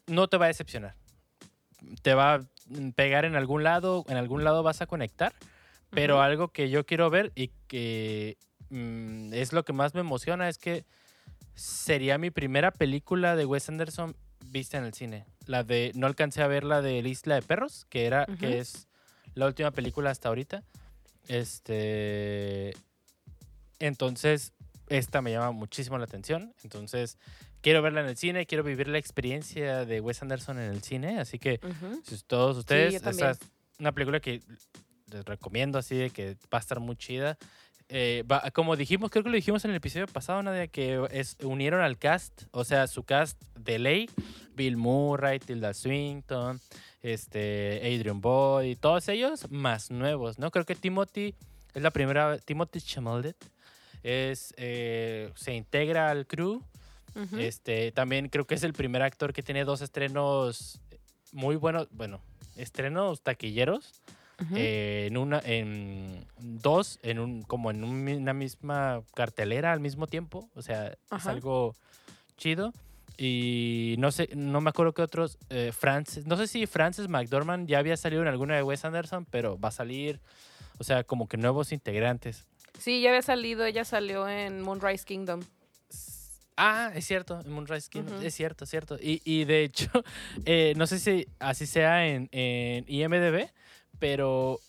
no 0.07 0.27
te 0.27 0.37
va 0.37 0.45
a 0.45 0.47
decepcionar. 0.49 0.95
Te 2.01 2.13
va 2.13 2.35
a 2.35 2.41
pegar 2.95 3.25
en 3.25 3.35
algún 3.35 3.63
lado, 3.63 4.05
en 4.07 4.17
algún 4.17 4.43
lado 4.43 4.61
vas 4.63 4.81
a 4.81 4.85
conectar, 4.85 5.33
pero 5.89 6.21
algo 6.21 6.47
que 6.49 6.69
yo 6.69 6.85
quiero 6.85 7.09
ver 7.09 7.31
y 7.35 7.49
que 7.67 8.37
mm, 8.69 9.33
es 9.33 9.51
lo 9.51 9.63
que 9.65 9.73
más 9.73 9.93
me 9.95 10.01
emociona 10.01 10.47
es 10.47 10.57
que 10.57 10.85
sería 11.55 12.17
mi 12.17 12.29
primera 12.31 12.71
película 12.71 13.35
de 13.35 13.45
Wes 13.45 13.67
Anderson 13.69 14.15
vista 14.53 14.77
en 14.77 14.85
el 14.85 14.93
cine. 14.93 15.25
La 15.45 15.63
de, 15.63 15.91
no 15.95 16.07
alcancé 16.07 16.41
a 16.41 16.47
ver 16.47 16.63
la 16.63 16.81
de 16.81 17.01
La 17.01 17.09
Isla 17.09 17.35
de 17.35 17.41
Perros, 17.41 17.85
que 17.89 18.05
era, 18.05 18.25
que 18.39 18.59
es 18.59 18.87
la 19.33 19.47
última 19.47 19.71
película 19.71 20.11
hasta 20.11 20.29
ahorita. 20.29 20.63
Este, 21.27 22.73
entonces, 23.79 24.53
esta 24.87 25.21
me 25.21 25.31
llama 25.31 25.51
muchísimo 25.51 25.97
la 25.97 26.05
atención. 26.05 26.53
Entonces, 26.63 27.17
quiero 27.61 27.81
verla 27.81 28.01
en 28.01 28.07
el 28.07 28.17
cine, 28.17 28.45
quiero 28.45 28.63
vivir 28.63 28.87
la 28.87 28.99
experiencia 28.99 29.85
de 29.85 29.99
Wes 29.99 30.21
Anderson 30.21 30.59
en 30.59 30.71
el 30.71 30.83
cine. 30.83 31.19
Así 31.19 31.39
que, 31.39 31.59
si 32.03 32.17
todos 32.23 32.57
ustedes, 32.57 32.93
esa 32.93 33.05
también. 33.05 33.31
es 33.31 33.39
una 33.79 33.91
película 33.91 34.19
que 34.19 34.41
les 35.11 35.25
recomiendo 35.25 35.79
así 35.79 35.95
de 35.95 36.09
que 36.11 36.35
va 36.53 36.59
a 36.59 36.61
estar 36.61 36.79
muy 36.79 36.95
chida. 36.95 37.37
Eh, 37.89 38.23
va- 38.31 38.49
como 38.51 38.75
dijimos, 38.75 39.11
creo 39.11 39.23
que 39.23 39.29
lo 39.29 39.35
dijimos 39.35 39.63
en 39.65 39.71
el 39.71 39.77
episodio 39.77 40.07
pasado, 40.07 40.41
Nadia, 40.41 40.67
que 40.67 41.05
es, 41.11 41.37
unieron 41.43 41.81
al 41.81 41.97
cast, 41.97 42.43
o 42.51 42.63
sea, 42.63 42.87
su 42.87 43.03
cast 43.03 43.39
de 43.59 43.77
ley, 43.79 44.09
Bill 44.55 44.77
Murray, 44.77 45.39
Tilda 45.39 45.73
Swinton, 45.73 46.59
este, 47.01 47.77
Adrian 47.83 48.21
Boyd, 48.21 48.77
todos 48.79 49.07
ellos 49.09 49.49
más 49.51 49.91
nuevos, 49.91 50.39
¿no? 50.39 50.49
Creo 50.51 50.65
que 50.65 50.75
Timothy 50.75 51.35
es 51.73 51.81
la 51.83 51.91
primera, 51.91 52.37
Timothy 52.39 52.81
Chalamet 52.81 53.35
es, 54.01 54.53
eh, 54.57 55.31
se 55.35 55.53
integra 55.53 56.09
al 56.09 56.25
crew. 56.27 56.61
Este, 57.39 57.91
también 57.91 58.27
creo 58.29 58.45
que 58.47 58.55
es 58.55 58.63
el 58.63 58.73
primer 58.73 59.03
actor 59.03 59.33
que 59.33 59.43
tiene 59.43 59.65
dos 59.65 59.81
estrenos 59.81 60.79
muy 61.31 61.55
buenos, 61.57 61.87
bueno, 61.91 62.21
estrenos 62.55 63.21
taquilleros. 63.21 64.01
Eh, 64.55 65.05
en 65.07 65.17
una, 65.17 65.39
en 65.43 66.25
dos, 66.39 66.99
en 67.03 67.19
un, 67.19 67.43
como 67.43 67.71
en 67.71 67.83
una 67.83 68.33
misma 68.33 69.01
cartelera 69.13 69.71
al 69.71 69.79
mismo 69.79 70.07
tiempo. 70.07 70.49
O 70.55 70.61
sea, 70.61 70.87
es 70.87 70.97
Ajá. 71.09 71.31
algo 71.31 71.75
chido. 72.37 72.73
Y 73.17 73.95
no 73.99 74.11
sé, 74.11 74.29
no 74.35 74.59
me 74.59 74.71
acuerdo 74.71 74.93
qué 74.93 75.03
otros. 75.03 75.37
eh, 75.49 75.71
Francis, 75.71 76.25
no 76.25 76.35
sé 76.35 76.47
si 76.47 76.65
Francis 76.65 77.07
McDormand 77.07 77.67
ya 77.67 77.77
había 77.79 77.95
salido 77.95 78.21
en 78.23 78.27
alguna 78.27 78.55
de 78.55 78.63
Wes 78.63 78.83
Anderson, 78.85 79.25
pero 79.29 79.59
va 79.59 79.69
a 79.69 79.71
salir. 79.71 80.19
O 80.79 80.83
sea, 80.83 81.03
como 81.03 81.27
que 81.27 81.37
nuevos 81.37 81.71
integrantes. 81.71 82.45
Sí, 82.79 83.01
ya 83.01 83.09
había 83.09 83.21
salido, 83.21 83.63
ella 83.65 83.85
salió 83.85 84.27
en 84.27 84.61
Moonrise 84.61 85.05
Kingdom. 85.05 85.41
Ah, 86.57 86.91
es 86.93 87.05
cierto, 87.05 87.39
en 87.43 87.51
Moonrise 87.51 87.89
Kingdom, 87.89 88.21
es 88.21 88.33
cierto, 88.35 88.63
es 88.65 88.69
cierto. 88.69 88.97
Y, 89.01 89.21
y 89.25 89.45
de 89.45 89.63
hecho, 89.63 89.89
eh, 90.45 90.73
no 90.75 90.85
sé 90.87 90.99
si 90.99 91.27
así 91.39 91.65
sea 91.65 92.07
en, 92.07 92.29
en 92.31 92.85
IMDB, 92.87 93.47
pero 94.03 94.59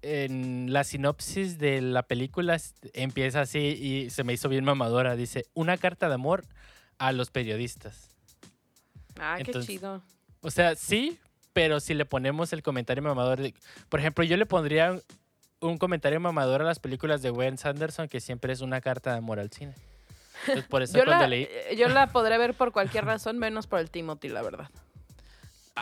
en 0.00 0.72
la 0.72 0.84
sinopsis 0.84 1.58
de 1.58 1.80
la 1.80 2.04
película 2.04 2.56
empieza 2.92 3.40
así 3.40 3.58
y 3.58 4.10
se 4.10 4.22
me 4.22 4.32
hizo 4.32 4.48
bien 4.48 4.64
mamadora. 4.64 5.16
Dice, 5.16 5.46
una 5.54 5.76
carta 5.76 6.06
de 6.06 6.14
amor 6.14 6.44
a 6.98 7.10
los 7.10 7.32
periodistas. 7.32 8.10
Ah, 9.18 9.38
qué 9.44 9.52
chido. 9.54 10.04
O 10.40 10.52
sea, 10.52 10.76
sí, 10.76 11.18
pero 11.52 11.80
si 11.80 11.94
le 11.94 12.04
ponemos 12.04 12.52
el 12.52 12.62
comentario 12.62 13.02
mamador, 13.02 13.40
de- 13.40 13.54
por 13.88 13.98
ejemplo, 13.98 14.22
yo 14.22 14.36
le 14.36 14.46
pondría 14.46 14.92
un, 14.92 15.02
un 15.58 15.76
comentario 15.76 16.20
mamador 16.20 16.60
a 16.62 16.64
las 16.64 16.78
películas 16.78 17.22
de 17.22 17.32
Wes 17.32 17.66
Anderson 17.66 18.06
que 18.06 18.20
siempre 18.20 18.52
es 18.52 18.60
una 18.60 18.80
carta 18.80 19.10
de 19.10 19.18
amor 19.18 19.40
al 19.40 19.50
cine. 19.50 19.74
Entonces, 20.42 20.66
por 20.66 20.82
eso 20.82 20.96
Yo 20.96 21.04
la, 21.06 21.26
leí... 21.26 21.48
eh, 21.50 21.74
yo 21.76 21.88
la 21.88 22.06
podré 22.06 22.38
ver 22.38 22.54
por 22.54 22.70
cualquier 22.70 23.04
razón, 23.04 23.36
menos 23.36 23.66
por 23.66 23.80
el 23.80 23.90
Timothy, 23.90 24.28
la 24.28 24.42
verdad. 24.42 24.70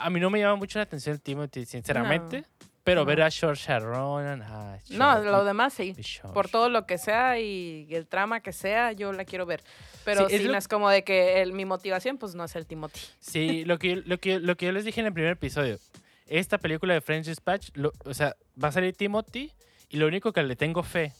A 0.05 0.11
mí 0.11 0.21
no 0.21 0.31
me 0.31 0.39
llama 0.39 0.57
mucho 0.57 0.79
la 0.79 0.85
atención 0.85 1.19
Timothy, 1.19 1.65
sinceramente. 1.67 2.45
Pero 2.85 3.01
No. 3.01 3.07
ver 3.07 3.23
a 3.23 3.31
Saoirse 3.33 3.77
Ronan... 3.81 4.43
ah, 4.43 4.79
No, 4.91 5.19
lo 5.21 5.45
demás 5.45 5.75
sí. 5.75 5.93
Por 6.33 6.49
todo 6.49 6.69
lo 6.69 6.87
que 6.87 6.99
sea 6.99 7.41
y 7.41 7.89
el 7.91 8.07
trama 8.07 8.41
que 8.41 8.53
sea, 8.53 8.93
yo 8.93 9.13
la 9.13 9.25
quiero 9.25 9.45
ver. 9.45 9.61
Pero 10.05 10.29
Sí, 10.29 10.35
es 10.37 10.41
sí, 10.43 10.47
lo- 10.47 10.53
no 10.53 10.59
es 10.59 10.69
como 10.69 10.89
de 10.89 11.03
que 11.03 11.43
el- 11.43 11.53
mi 11.53 11.65
motivación, 11.65 12.17
pues 12.17 12.37
no 12.37 12.45
es 12.45 12.55
el 12.55 12.65
Timothy. 12.65 13.01
Sí, 13.19 13.65
lo 13.65 13.81
que, 13.81 13.97
lo, 13.97 14.19
que, 14.19 14.39
lo 14.39 14.57
que 14.57 14.67
yo 14.67 14.73
les 14.73 14.85
dije 14.85 15.01
en 15.01 15.07
el 15.07 15.13
primer 15.13 15.33
episodio. 15.33 15.79
Esta 16.29 16.59
película 16.59 16.95
de 16.95 17.01
French 17.01 17.27
Dispatch, 17.27 17.71
lo- 17.75 17.93
o 18.05 18.15
sea, 18.15 18.37
va 18.63 18.69
a 18.69 18.73
salir 18.73 18.95
Timothy 18.97 19.53
y 19.89 19.97
lo 19.97 20.07
único 20.07 20.33
que 20.33 20.45
le 20.45 20.55
tengo 20.55 20.85
fe 20.85 21.13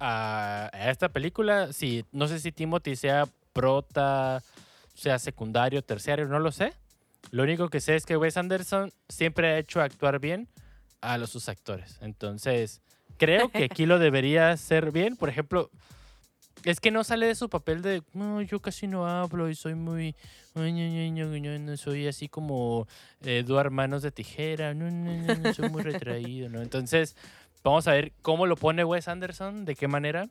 a, 0.00 0.68
a 0.72 0.90
esta 0.90 1.10
película, 1.10 1.72
sí, 1.72 2.04
no 2.10 2.26
sé 2.26 2.40
si 2.40 2.50
Timothy 2.50 2.96
sea 2.96 3.26
prota, 3.52 4.42
sea 4.94 5.18
secundario, 5.20 5.82
terciario, 5.82 6.26
no 6.26 6.40
lo 6.40 6.50
sé. 6.50 6.72
Lo 7.30 7.42
único 7.42 7.68
que 7.68 7.80
sé 7.80 7.96
es 7.96 8.04
que 8.04 8.16
Wes 8.16 8.36
Anderson 8.36 8.92
siempre 9.08 9.48
ha 9.48 9.58
hecho 9.58 9.80
actuar 9.80 10.18
bien 10.18 10.48
a 11.00 11.18
los, 11.18 11.30
sus 11.30 11.48
actores. 11.48 11.98
Entonces, 12.00 12.82
creo 13.16 13.50
que 13.50 13.64
aquí 13.64 13.86
lo 13.86 13.98
debería 13.98 14.50
hacer 14.50 14.92
bien. 14.92 15.16
Por 15.16 15.28
ejemplo, 15.28 15.70
es 16.64 16.80
que 16.80 16.90
no 16.90 17.04
sale 17.04 17.26
de 17.26 17.34
su 17.34 17.48
papel 17.48 17.82
de, 17.82 18.02
no, 18.12 18.42
yo 18.42 18.60
casi 18.60 18.86
no 18.86 19.06
hablo 19.06 19.48
y 19.48 19.54
soy 19.54 19.74
muy, 19.74 20.14
no 20.54 21.76
soy 21.76 22.06
así 22.06 22.28
como 22.28 22.86
eh, 23.24 23.38
Eduard 23.38 23.70
Manos 23.70 24.02
de 24.02 24.12
Tijera, 24.12 24.74
no, 24.74 24.90
no, 24.90 25.12
no, 25.12 25.34
no, 25.36 25.54
soy 25.54 25.70
muy 25.70 25.82
retraído, 25.82 26.48
¿no? 26.48 26.62
Entonces, 26.62 27.16
vamos 27.64 27.88
a 27.88 27.92
ver 27.92 28.12
cómo 28.22 28.46
lo 28.46 28.56
pone 28.56 28.84
Wes 28.84 29.08
Anderson, 29.08 29.64
de 29.64 29.74
qué 29.74 29.88
manera. 29.88 30.28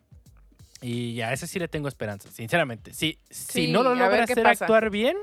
Y 0.81 1.21
a 1.21 1.31
ese 1.31 1.45
sí 1.45 1.59
le 1.59 1.67
tengo 1.67 1.87
esperanza, 1.87 2.29
sinceramente. 2.31 2.93
Si, 2.93 3.19
si 3.29 3.65
Sí, 3.65 3.71
no 3.71 3.83
lo 3.83 3.93
logra 3.93 4.23
hacer 4.23 4.41
pasa. 4.41 4.65
actuar 4.65 4.89
bien, 4.89 5.15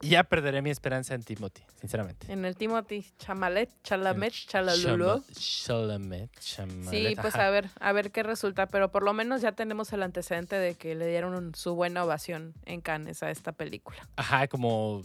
ya 0.00 0.24
perderé 0.24 0.62
mi 0.62 0.70
esperanza 0.70 1.14
en 1.14 1.22
Timothy, 1.22 1.62
sinceramente. 1.80 2.30
En 2.32 2.44
el 2.44 2.56
Timothy 2.56 3.04
Chamalet, 3.18 3.70
Chalamet, 3.82 4.32
Chalalulú. 4.32 5.22
Chalamet, 5.38 6.30
Chalamet, 6.40 6.88
Sí, 6.90 7.14
pues 7.20 7.34
ajá. 7.34 7.46
a 7.46 7.50
ver, 7.50 7.70
a 7.80 7.92
ver 7.92 8.10
qué 8.10 8.22
resulta, 8.22 8.66
pero 8.66 8.90
por 8.90 9.02
lo 9.02 9.12
menos 9.12 9.40
ya 9.42 9.52
tenemos 9.52 9.92
el 9.92 10.02
antecedente 10.02 10.56
de 10.56 10.74
que 10.74 10.94
le 10.94 11.06
dieron 11.08 11.34
un- 11.34 11.54
su 11.54 11.74
buena 11.74 12.04
ovación 12.04 12.54
en 12.66 12.80
Cannes 12.80 13.22
a 13.22 13.30
esta 13.30 13.52
película. 13.52 14.08
Ajá, 14.16 14.46
como 14.48 15.02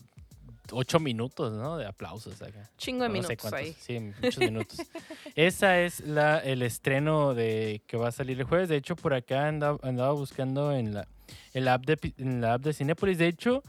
ocho 0.72 1.00
minutos, 1.00 1.52
¿no? 1.54 1.78
De 1.78 1.86
aplausos 1.86 2.42
acá. 2.42 2.70
Chingo 2.78 3.04
de 3.04 3.10
No 3.10 3.14
minutos 3.14 3.52
ahí. 3.54 3.76
Sí, 3.80 4.00
muchos 4.00 4.38
minutos. 4.38 4.78
Esa 5.36 5.80
es 5.82 6.00
la, 6.02 6.40
el 6.40 6.62
estreno 6.62 7.34
de 7.34 7.82
que 7.88 7.98
va 7.98 8.08
a 8.08 8.12
salir 8.12 8.40
el 8.40 8.46
jueves. 8.46 8.70
De 8.70 8.78
hecho, 8.78 8.96
por 8.96 9.14
acá 9.14 9.48
andaba, 9.48 9.78
andaba 9.84 10.14
buscando 10.14 10.72
en 10.72 10.94
la, 10.94 11.08
en, 11.54 11.66
la 11.66 11.74
app 11.74 11.86
de, 11.86 12.14
en 12.18 12.42
la 12.42 12.54
app 12.54 12.62
de 12.64 12.74
Cinépolis. 12.74 13.18
De 13.18 13.28
hecho, 13.28 13.62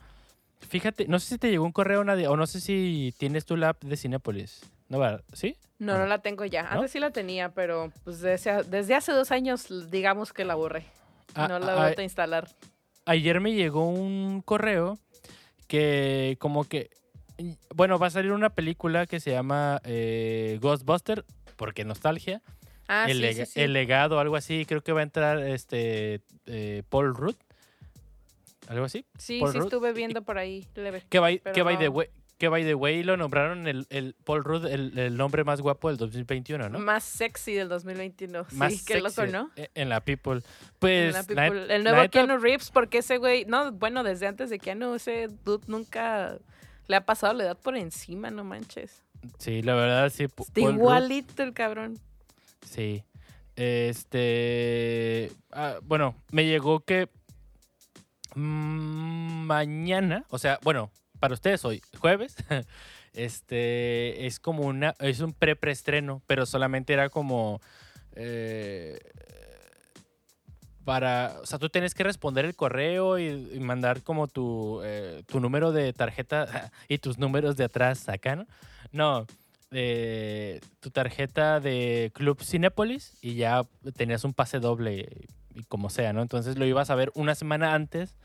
fíjate, 0.68 1.06
no 1.08 1.18
sé 1.18 1.26
si 1.34 1.38
te 1.38 1.50
llegó 1.50 1.64
un 1.64 1.72
correo 1.72 2.02
Nadia, 2.04 2.30
o 2.30 2.36
no 2.36 2.46
sé 2.46 2.60
si 2.60 3.14
tienes 3.18 3.44
tú 3.44 3.56
la 3.56 3.70
app 3.70 3.82
de 3.84 3.96
Cinépolis. 3.96 4.62
¿No? 4.88 5.00
¿Sí? 5.32 5.56
No, 5.78 5.96
no 5.98 6.06
la 6.06 6.18
tengo 6.20 6.44
ya. 6.44 6.62
¿No? 6.64 6.68
Antes 6.70 6.90
sí 6.92 7.00
la 7.00 7.10
tenía, 7.10 7.48
pero 7.54 7.90
pues 8.04 8.20
desde, 8.20 8.62
desde 8.64 8.94
hace 8.94 9.12
dos 9.12 9.30
años 9.32 9.90
digamos 9.90 10.32
que 10.32 10.44
la 10.44 10.54
borré. 10.54 10.84
Ah, 11.34 11.48
no 11.48 11.58
la 11.58 11.72
ah, 11.72 11.80
vuelto 11.80 12.00
a 12.02 12.04
instalar. 12.04 12.48
ayer 13.06 13.40
me 13.40 13.54
llegó 13.54 13.88
un 13.88 14.40
correo 14.42 14.98
que 15.66 16.36
como 16.38 16.64
que, 16.64 16.90
bueno, 17.74 17.98
va 17.98 18.08
a 18.08 18.10
salir 18.10 18.32
una 18.32 18.50
película 18.50 19.06
que 19.06 19.20
se 19.20 19.30
llama 19.32 19.80
eh, 19.84 20.58
Ghostbuster, 20.60 21.24
porque 21.56 21.84
nostalgia. 21.84 22.42
Ah, 22.86 23.06
el, 23.08 23.16
sí, 23.16 23.22
lega- 23.22 23.46
sí, 23.46 23.52
sí. 23.54 23.60
el 23.62 23.72
legado, 23.72 24.20
algo 24.20 24.36
así. 24.36 24.66
Creo 24.66 24.82
que 24.82 24.92
va 24.92 25.00
a 25.00 25.04
entrar 25.04 25.38
este 25.40 26.20
eh, 26.46 26.82
Paul 26.90 27.14
Rudd. 27.16 27.36
Algo 28.68 28.84
así. 28.86 29.04
Sí, 29.18 29.40
Paul 29.40 29.52
sí 29.52 29.58
Rudd. 29.58 29.66
estuve 29.66 29.92
viendo 29.92 30.22
por 30.22 30.38
ahí 30.38 30.66
leve. 30.74 31.02
Que 31.08 31.18
by, 31.18 31.38
que 31.52 31.62
by 31.62 31.78
the 31.78 31.84
no. 31.86 31.90
way, 31.92 32.08
que 32.38 32.48
by 32.48 32.64
the 32.64 32.74
way 32.74 33.02
lo 33.04 33.16
nombraron 33.16 33.66
el, 33.68 33.86
el 33.90 34.14
Paul 34.24 34.42
Rudd 34.42 34.66
el, 34.66 34.98
el 34.98 35.16
nombre 35.16 35.44
más 35.44 35.60
guapo 35.60 35.88
del 35.88 35.96
2021, 35.98 36.68
¿no? 36.68 36.78
Más 36.80 37.04
sexy 37.04 37.52
del 37.54 37.68
2021. 37.68 38.46
Más 38.52 38.72
sí, 38.74 38.84
qué 38.84 39.00
loco, 39.00 39.26
¿no? 39.26 39.50
En 39.56 39.88
la 39.88 40.00
People. 40.00 40.36
En 40.38 40.42
Pues. 40.78 41.12
la 41.14 41.20
la 41.20 41.24
people. 41.50 41.74
el 41.74 41.84
nuevo 41.84 42.08
Keanu 42.10 42.38
Reeves, 42.38 42.70
porque 42.70 42.98
ese 42.98 43.18
güey, 43.18 43.44
no, 43.44 43.70
bueno, 43.72 44.02
desde 44.02 44.26
antes 44.26 44.50
de 44.50 44.58
Keanu, 44.58 44.94
ese 44.94 45.28
dude 45.44 45.64
nunca 45.68 46.38
le 46.88 46.96
ha 46.96 47.04
pasado 47.06 47.34
la 47.34 47.44
edad 47.44 47.58
por 47.58 47.76
encima, 47.76 48.30
no 48.30 48.44
manches. 48.44 49.02
Sí, 49.38 49.62
la 49.62 49.74
verdad, 49.74 50.10
sí. 50.10 50.24
Está 50.24 50.42
Rudd, 50.60 50.74
igualito 50.74 51.42
el 51.42 51.52
cabrón. 51.54 51.98
Sí. 52.68 53.04
Este. 53.56 55.30
ah, 55.52 55.76
bueno, 55.82 56.16
me 56.32 56.44
llegó 56.46 56.80
que. 56.80 57.08
Mm, 58.34 59.44
mañana, 59.46 60.24
o 60.30 60.38
sea, 60.38 60.58
bueno, 60.62 60.90
para 61.20 61.34
ustedes 61.34 61.64
hoy, 61.64 61.82
jueves, 61.98 62.36
este 63.14 64.26
es 64.26 64.40
como 64.40 64.64
una. 64.64 64.94
Es 65.00 65.20
un 65.20 65.32
pre-preestreno, 65.32 66.22
pero 66.26 66.46
solamente 66.46 66.92
era 66.92 67.08
como. 67.08 67.60
eh, 68.12 68.98
para, 70.84 71.38
o 71.42 71.46
sea, 71.46 71.58
tú 71.58 71.70
tienes 71.70 71.94
que 71.94 72.04
responder 72.04 72.44
el 72.44 72.54
correo 72.54 73.18
y, 73.18 73.58
mandar 73.58 74.02
como 74.02 74.28
tu, 74.28 74.82
eh, 74.84 75.22
tu 75.26 75.40
número 75.40 75.72
de 75.72 75.92
tarjeta 75.92 76.70
y 76.88 76.98
tus 76.98 77.18
números 77.18 77.56
de 77.56 77.64
atrás 77.64 78.08
acá, 78.08 78.36
¿no? 78.36 78.46
No, 78.92 79.26
eh, 79.70 80.60
tu 80.80 80.90
tarjeta 80.90 81.58
de 81.58 82.12
Club 82.14 82.42
Cinépolis 82.42 83.14
y 83.22 83.34
ya 83.34 83.62
tenías 83.96 84.24
un 84.24 84.34
pase 84.34 84.60
doble 84.60 85.26
y 85.54 85.64
como 85.64 85.90
sea, 85.90 86.12
¿no? 86.12 86.22
Entonces 86.22 86.58
lo 86.58 86.66
ibas 86.66 86.90
a 86.90 86.94
ver 86.94 87.10
una 87.14 87.34
semana 87.34 87.74
antes 87.74 88.16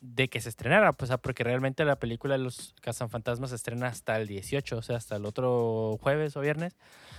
de 0.00 0.28
que 0.28 0.40
se 0.40 0.48
estrenara, 0.48 0.92
pues, 0.92 1.10
porque 1.22 1.44
realmente 1.44 1.84
la 1.84 1.96
película 1.96 2.36
de 2.36 2.42
los 2.42 2.74
Cazafantasmas 2.80 3.50
se 3.50 3.56
estrena 3.56 3.86
hasta 3.88 4.16
el 4.16 4.26
18, 4.26 4.76
o 4.76 4.82
sea, 4.82 4.96
hasta 4.96 5.16
el 5.16 5.24
otro 5.24 5.98
jueves 6.02 6.36
o 6.36 6.40
viernes. 6.40 6.76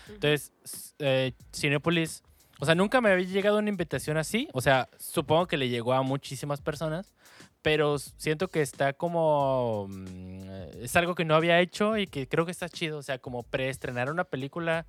Entonces, 0.07 0.51
eh, 0.99 1.33
Cinépolis, 1.53 2.21
o 2.59 2.65
sea, 2.65 2.75
nunca 2.75 3.01
me 3.01 3.11
había 3.11 3.25
llegado 3.27 3.57
una 3.59 3.69
invitación 3.69 4.17
así, 4.17 4.47
o 4.53 4.61
sea, 4.61 4.89
supongo 4.99 5.47
que 5.47 5.57
le 5.57 5.69
llegó 5.69 5.93
a 5.93 6.01
muchísimas 6.03 6.61
personas, 6.61 7.13
pero 7.61 7.97
siento 7.97 8.49
que 8.49 8.61
está 8.61 8.93
como... 8.93 9.87
mm, 9.89 10.83
Es 10.83 10.95
algo 10.95 11.15
que 11.15 11.25
no 11.25 11.35
había 11.35 11.59
hecho 11.59 11.97
y 11.97 12.05
que 12.07 12.27
creo 12.27 12.45
que 12.45 12.51
está 12.51 12.69
chido, 12.69 12.99
o 12.99 13.03
sea, 13.03 13.17
como 13.19 13.43
preestrenar 13.43 14.11
una 14.11 14.25
película 14.25 14.85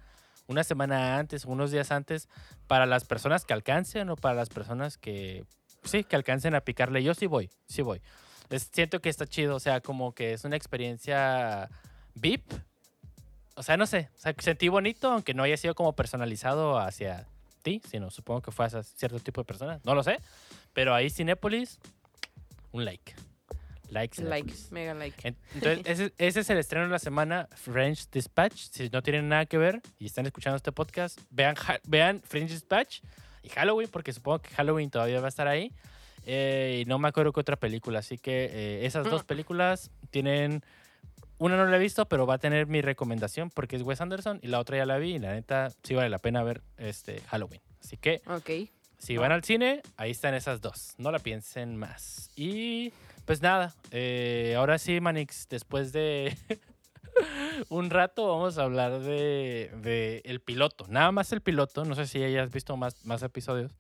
una 0.47 0.65
semana 0.65 1.19
antes, 1.19 1.45
unos 1.45 1.71
días 1.71 1.91
antes, 1.91 2.29
para 2.67 2.87
las 2.87 3.05
personas 3.05 3.45
que 3.45 3.53
alcancen 3.55 4.11
o 4.11 4.17
para 4.17 4.35
las 4.35 4.49
personas 4.49 4.97
que, 4.99 5.45
sí, 5.85 6.05
que 6.05 6.17
alcancen 6.17 6.55
a 6.55 6.61
picarle. 6.61 7.03
Yo 7.03 7.15
sí 7.15 7.27
voy, 7.27 7.51
sí 7.67 7.83
voy. 7.83 8.01
Es- 8.51 8.71
siento 8.73 9.01
que 9.01 9.09
está 9.09 9.27
chido, 9.27 9.57
o 9.57 9.61
sea, 9.61 9.81
como 9.81 10.13
que 10.15 10.33
es 10.33 10.45
una 10.45 10.57
experiencia 10.57 11.69
VIP. 12.15 12.53
O 13.57 13.63
sea, 13.63 13.77
no 13.77 13.87
sé, 13.87 14.11
o 14.25 14.43
sentí 14.43 14.69
bonito, 14.69 15.11
aunque 15.11 15.33
no 15.35 15.43
haya 15.43 15.57
sido 15.57 15.75
como 15.75 15.95
personalizado 15.95 16.79
hacia 16.79 17.27
ti, 17.63 17.81
sino 17.89 18.11
supongo 18.11 18.43
que 18.43 18.53
fue 18.53 18.67
hacia 18.67 18.83
cierto 18.83 19.19
tipo 19.19 19.41
de 19.41 19.47
personas, 19.47 19.85
no 19.85 19.95
lo 19.95 20.03
sé. 20.03 20.19
Pero 20.75 20.95
ahí 20.95 21.09
Cinépolis, 21.11 21.79
un 22.73 22.85
like. 22.85 23.15
Like, 23.91 24.21
Like, 24.23 24.53
mega 24.71 24.95
like. 24.95 25.29
En- 25.29 25.37
Entonces, 25.55 25.83
ese, 25.87 26.13
ese 26.19 26.41
es 26.41 26.51
el 26.51 26.59
estreno 26.59 26.87
de 26.87 26.91
la 26.93 26.99
semana, 26.99 27.49
French 27.55 28.11
Dispatch. 28.11 28.55
Si 28.71 28.89
no 28.91 29.03
tienen 29.03 29.29
nada 29.29 29.47
que 29.47 29.59
ver 29.59 29.81
y 29.99 30.07
están 30.07 30.27
escuchando 30.27 30.57
este 30.57 30.73
podcast, 30.73 31.21
vean, 31.31 31.55
vean 31.87 32.21
French 32.23 32.51
Dispatch 32.51 33.01
y 33.43 33.49
Halloween, 33.51 33.89
porque 33.91 34.13
supongo 34.13 34.41
que 34.41 34.51
Halloween 34.51 34.91
todavía 34.91 35.21
va 35.21 35.27
a 35.27 35.29
estar 35.29 35.47
ahí. 35.49 35.73
Eh, 36.25 36.83
y 36.83 36.85
no 36.87 36.99
me 36.99 37.07
acuerdo 37.09 37.33
qué 37.33 37.41
otra 37.41 37.57
película. 37.57 38.01
Así 38.01 38.19
que 38.19 38.47
eh, 38.47 38.87
esas 38.87 39.05
dos 39.09 39.23
Mm. 39.23 39.27
películas 39.27 39.91
tienen. 40.11 40.63
Una 41.39 41.57
no 41.59 41.67
la 41.67 41.77
he 41.77 41.79
visto, 41.79 42.09
pero 42.09 42.27
va 42.27 42.35
a 42.35 42.39
tener 42.39 42.67
mi 42.67 42.81
recomendación 42.81 43.51
porque 43.51 43.77
es 43.77 43.83
Wes 43.83 44.01
Anderson 44.01 44.41
y 44.43 44.47
la 44.49 44.59
otra 44.59 44.79
ya 44.79 44.87
la 44.87 44.97
vi 44.97 45.17
y 45.17 45.19
la 45.19 45.35
neta 45.35 45.71
sí 45.83 45.95
vale 45.95 46.09
la 46.09 46.19
pena 46.19 46.43
ver 46.43 46.63
este 46.79 47.21
Halloween. 47.29 47.61
Así 47.79 47.99
que 47.99 48.23
Ok. 48.27 48.71
si 48.99 49.19
van 49.19 49.33
al 49.33 49.45
cine, 49.45 49.83
ahí 49.99 50.11
están 50.13 50.33
esas 50.35 50.63
dos. 50.63 50.95
No 50.97 51.11
la 51.13 51.19
piensen 51.19 51.77
más. 51.77 52.31
Y 52.37 52.91
pues 53.27 53.43
nada, 53.43 53.75
eh, 53.91 54.55
ahora 54.57 54.79
sí, 54.79 55.01
Manix, 55.01 55.49
después 55.49 55.93
de 55.93 56.37
un 57.69 57.91
rato 57.91 58.29
vamos 58.29 58.57
a 58.59 58.63
hablar 58.63 59.01
de, 59.01 59.71
de 59.83 60.23
el 60.25 60.41
piloto. 60.41 60.87
Nada 60.89 61.13
más 61.13 61.33
el 61.33 61.41
piloto. 61.41 61.85
No 61.85 61.95
sé 61.95 62.07
si 62.07 62.23
hayas 62.23 62.51
visto 62.51 62.77
más, 62.77 63.05
más 63.05 63.23
episodios. 63.23 63.73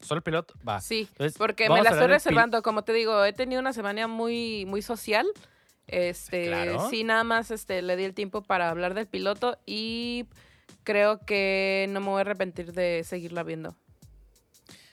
¿Solo 0.00 0.18
el 0.18 0.22
piloto? 0.22 0.54
Va. 0.68 0.80
Sí, 0.80 1.06
Entonces, 1.12 1.38
porque 1.38 1.68
me 1.70 1.82
la 1.82 1.90
estoy 1.90 2.06
reservando. 2.08 2.62
Como 2.62 2.82
te 2.84 2.92
digo, 2.92 3.24
he 3.24 3.32
tenido 3.32 3.60
una 3.60 3.72
semana 3.72 4.06
muy, 4.06 4.66
muy 4.66 4.82
social. 4.82 5.26
Este, 5.86 6.46
Claro. 6.46 6.88
sí, 6.90 7.04
nada 7.04 7.24
más 7.24 7.50
este, 7.50 7.80
le 7.82 7.96
di 7.96 8.04
el 8.04 8.14
tiempo 8.14 8.42
para 8.42 8.70
hablar 8.70 8.94
del 8.94 9.06
piloto 9.06 9.58
y 9.66 10.26
creo 10.82 11.20
que 11.20 11.86
no 11.90 12.00
me 12.00 12.06
voy 12.06 12.18
a 12.18 12.20
arrepentir 12.22 12.72
de 12.72 13.02
seguirla 13.04 13.42
viendo. 13.42 13.76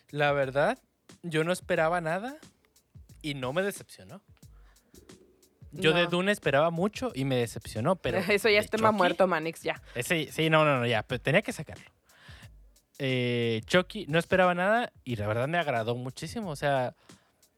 La 0.09 0.31
verdad, 0.33 0.77
yo 1.23 1.43
no 1.43 1.51
esperaba 1.51 2.01
nada 2.01 2.37
y 3.21 3.33
no 3.33 3.53
me 3.53 3.61
decepcionó. 3.61 4.21
Yo 5.73 5.93
de. 5.93 6.07
Dune 6.07 6.31
esperaba 6.31 6.69
mucho 6.69 7.11
y 7.15 7.23
me 7.23 7.37
decepcionó, 7.37 7.95
pero... 7.95 8.17
Eso 8.29 8.49
ya 8.49 8.59
es 8.59 8.69
tema 8.69 8.89
Chucky- 8.89 8.97
muerto, 8.97 9.27
Manix, 9.27 9.61
ya. 9.63 9.81
Ese, 9.95 10.31
sí, 10.31 10.49
no, 10.49 10.65
no, 10.65 10.79
no, 10.79 10.85
ya, 10.87 11.03
pero 11.03 11.21
tenía 11.21 11.41
que 11.41 11.53
sacarlo. 11.53 11.85
Eh, 12.99 13.61
Chucky, 13.65 14.05
no 14.07 14.19
esperaba 14.19 14.53
nada 14.53 14.91
y 15.03 15.15
la 15.15 15.27
verdad 15.27 15.47
me 15.47 15.57
agradó 15.57 15.95
muchísimo. 15.95 16.49
O 16.51 16.55
sea, 16.55 16.93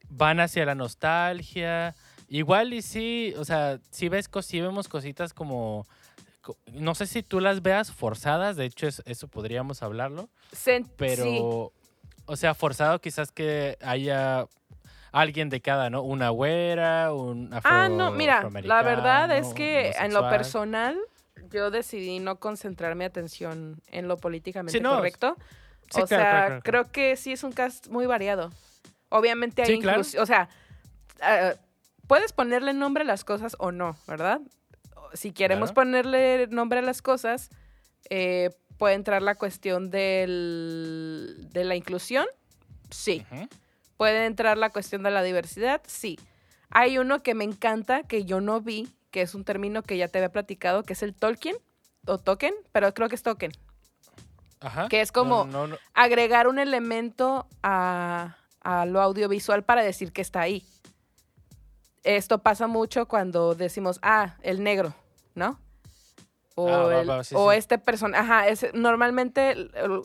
van 0.09 0.39
hacia 0.39 0.65
la 0.65 0.75
nostalgia. 0.75 1.95
Igual 2.29 2.73
y 2.73 2.81
sí, 2.81 3.33
o 3.37 3.43
sea, 3.45 3.79
si 3.91 4.09
ves, 4.09 4.29
sí 4.41 4.61
vemos 4.61 4.87
cositas 4.87 5.33
como 5.33 5.85
co- 6.41 6.57
no 6.71 6.95
sé 6.95 7.07
si 7.07 7.23
tú 7.23 7.39
las 7.39 7.61
veas 7.61 7.91
forzadas, 7.91 8.55
de 8.55 8.65
hecho 8.65 8.87
es- 8.87 9.01
eso 9.05 9.27
podríamos 9.27 9.83
hablarlo, 9.83 10.29
Sen- 10.53 10.89
pero, 10.97 11.23
sí. 11.23 11.39
O 12.25 12.35
sea, 12.35 12.53
forzado 12.53 12.99
quizás 12.99 13.31
que 13.31 13.77
haya 13.81 14.47
alguien 15.11 15.49
de 15.49 15.61
cada, 15.61 15.89
¿no? 15.89 16.01
Una 16.01 16.29
güera, 16.29 17.13
un 17.13 17.53
afro, 17.53 17.69
Ah, 17.71 17.89
no, 17.89 18.11
mira, 18.11 18.47
la 18.63 18.81
verdad 18.81 19.31
es 19.31 19.53
que 19.53 19.91
en 19.99 20.13
lo 20.13 20.27
personal 20.29 20.97
yo 21.51 21.69
decidí 21.71 22.19
no 22.19 22.39
concentrar 22.39 22.95
mi 22.95 23.03
atención 23.05 23.81
en 23.91 24.07
lo 24.07 24.17
políticamente 24.17 24.77
Sí, 24.77 24.81
no, 24.83 24.95
correcto. 24.95 25.35
sí, 25.91 26.01
o 26.01 26.07
claro, 26.07 26.07
sea, 26.07 26.17
claro, 26.29 26.45
claro, 26.45 26.61
claro. 26.61 26.63
creo 26.63 26.91
que 26.91 27.15
sí 27.15 27.31
es 27.33 27.43
un 27.43 27.51
cast 27.51 27.87
muy 27.89 28.05
variado. 28.05 28.51
Obviamente 29.09 29.61
hay 29.61 29.67
Sí, 29.75 29.79
claro. 29.79 30.01
inclus- 30.01 30.19
o 30.19 30.25
sea, 30.25 30.49
ah, 31.21 31.53
puedes 32.07 32.33
ponerle 32.33 32.73
nombre 32.73 33.03
a 33.03 33.05
las 33.05 33.23
cosas 33.23 33.55
o 33.59 33.71
no, 33.71 33.95
¿verdad? 34.07 34.39
Si 35.13 35.31
queremos 35.31 35.71
ponerle 35.73 36.47
nombre 36.47 36.79
a 36.79 36.81
las 36.81 37.03
cosas, 37.03 37.49
eh, 38.09 38.49
puede 38.83 38.95
entrar 38.95 39.21
la 39.21 39.35
cuestión 39.35 39.89
del, 39.89 41.47
de 41.53 41.63
la 41.63 41.77
inclusión, 41.77 42.25
sí. 42.89 43.25
Puede 43.95 44.25
entrar 44.25 44.57
la 44.57 44.71
cuestión 44.71 45.03
de 45.03 45.09
la 45.11 45.23
diversidad, 45.23 45.81
sí. 45.87 46.19
Hay 46.69 46.97
uno 46.97 47.23
que 47.23 47.33
me 47.33 47.45
encanta, 47.45 48.03
que 48.03 48.25
yo 48.25 48.41
no 48.41 48.59
vi, 48.59 48.89
que 49.09 49.21
es 49.21 49.35
un 49.35 49.45
término 49.45 49.83
que 49.83 49.95
ya 49.95 50.09
te 50.09 50.17
había 50.17 50.33
platicado, 50.33 50.83
que 50.83 50.91
es 50.91 51.01
el 51.01 51.13
Tolkien, 51.13 51.55
o 52.05 52.17
token, 52.17 52.53
pero 52.73 52.93
creo 52.93 53.07
que 53.07 53.15
es 53.15 53.23
token. 53.23 53.53
Ajá. 54.59 54.89
Que 54.89 54.99
es 54.99 55.13
como- 55.13 55.45
No, 55.45 55.51
no, 55.51 55.67
no. 55.67 55.77
Agregar 55.93 56.49
un 56.49 56.59
elemento 56.59 57.47
a, 57.61 58.35
a 58.59 58.85
lo 58.85 58.99
audiovisual 59.01 59.63
para 59.63 59.81
decir 59.81 60.11
que 60.11 60.21
está 60.21 60.41
ahí. 60.41 60.65
Esto 62.03 62.39
pasa 62.39 62.67
mucho 62.67 63.07
cuando 63.07 63.55
decimos, 63.55 63.99
ah, 64.01 64.35
el 64.41 64.61
negro, 64.61 64.93
¿no? 65.35 65.57
O, 66.55 66.67
Ah, 66.69 66.83
va, 66.85 67.01
el- 67.01 67.09
va, 67.09 67.23
sí, 67.23 67.33
o 67.35 67.51
sí. 67.51 67.57
este 67.57 67.79
personaje, 67.79 68.21
ajá, 68.23 68.47
es, 68.47 68.67
normalmente 68.75 69.55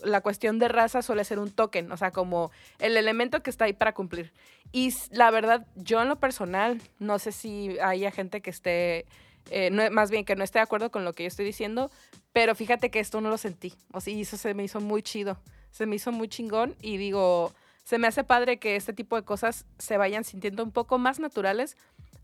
la 0.04 0.20
cuestión 0.22 0.58
de 0.58 0.68
raza 0.68 1.02
suele 1.02 1.24
ser 1.24 1.38
un 1.38 1.50
token, 1.50 1.92
o 1.92 1.96
sea, 1.98 2.10
como 2.10 2.50
el 2.78 2.96
elemento 2.96 3.42
que 3.42 3.50
está 3.50 3.66
ahí 3.66 3.74
para 3.74 3.92
cumplir. 3.92 4.32
Y 4.72 4.94
la 5.10 5.30
verdad, 5.30 5.66
yo 5.76 6.00
en 6.00 6.08
lo 6.08 6.16
personal, 6.16 6.80
no 6.98 7.18
sé 7.18 7.32
si 7.32 7.78
haya 7.80 8.10
gente 8.10 8.40
que 8.40 8.48
esté, 8.50 9.04
eh, 9.50 9.68
no- 9.70 9.90
más 9.90 10.10
bien 10.10 10.24
que 10.24 10.36
no 10.36 10.44
esté 10.44 10.58
de 10.58 10.62
acuerdo 10.62 10.90
con 10.90 11.04
lo 11.04 11.12
que 11.12 11.24
yo 11.24 11.28
estoy 11.28 11.44
diciendo, 11.44 11.90
pero 12.32 12.54
fíjate 12.54 12.90
que 12.90 13.00
esto 13.00 13.20
no 13.20 13.28
lo 13.28 13.36
sentí. 13.38 13.74
O 13.92 14.00
sea, 14.00 14.14
y 14.14 14.22
eso 14.22 14.36
se 14.38 14.54
me 14.54 14.64
hizo 14.64 14.80
muy 14.80 15.02
chido. 15.02 15.38
Se 15.70 15.84
me 15.84 15.96
hizo 15.96 16.12
muy 16.12 16.28
chingón 16.28 16.74
y 16.80 16.96
digo, 16.96 17.52
se 17.84 17.98
me 17.98 18.06
hace 18.06 18.24
padre 18.24 18.58
que 18.58 18.76
este 18.76 18.94
tipo 18.94 19.16
de 19.16 19.22
cosas 19.22 19.66
se 19.78 19.98
vayan 19.98 20.24
sintiendo 20.24 20.62
un 20.64 20.70
poco 20.72 20.96
más 20.98 21.18
naturales, 21.20 21.76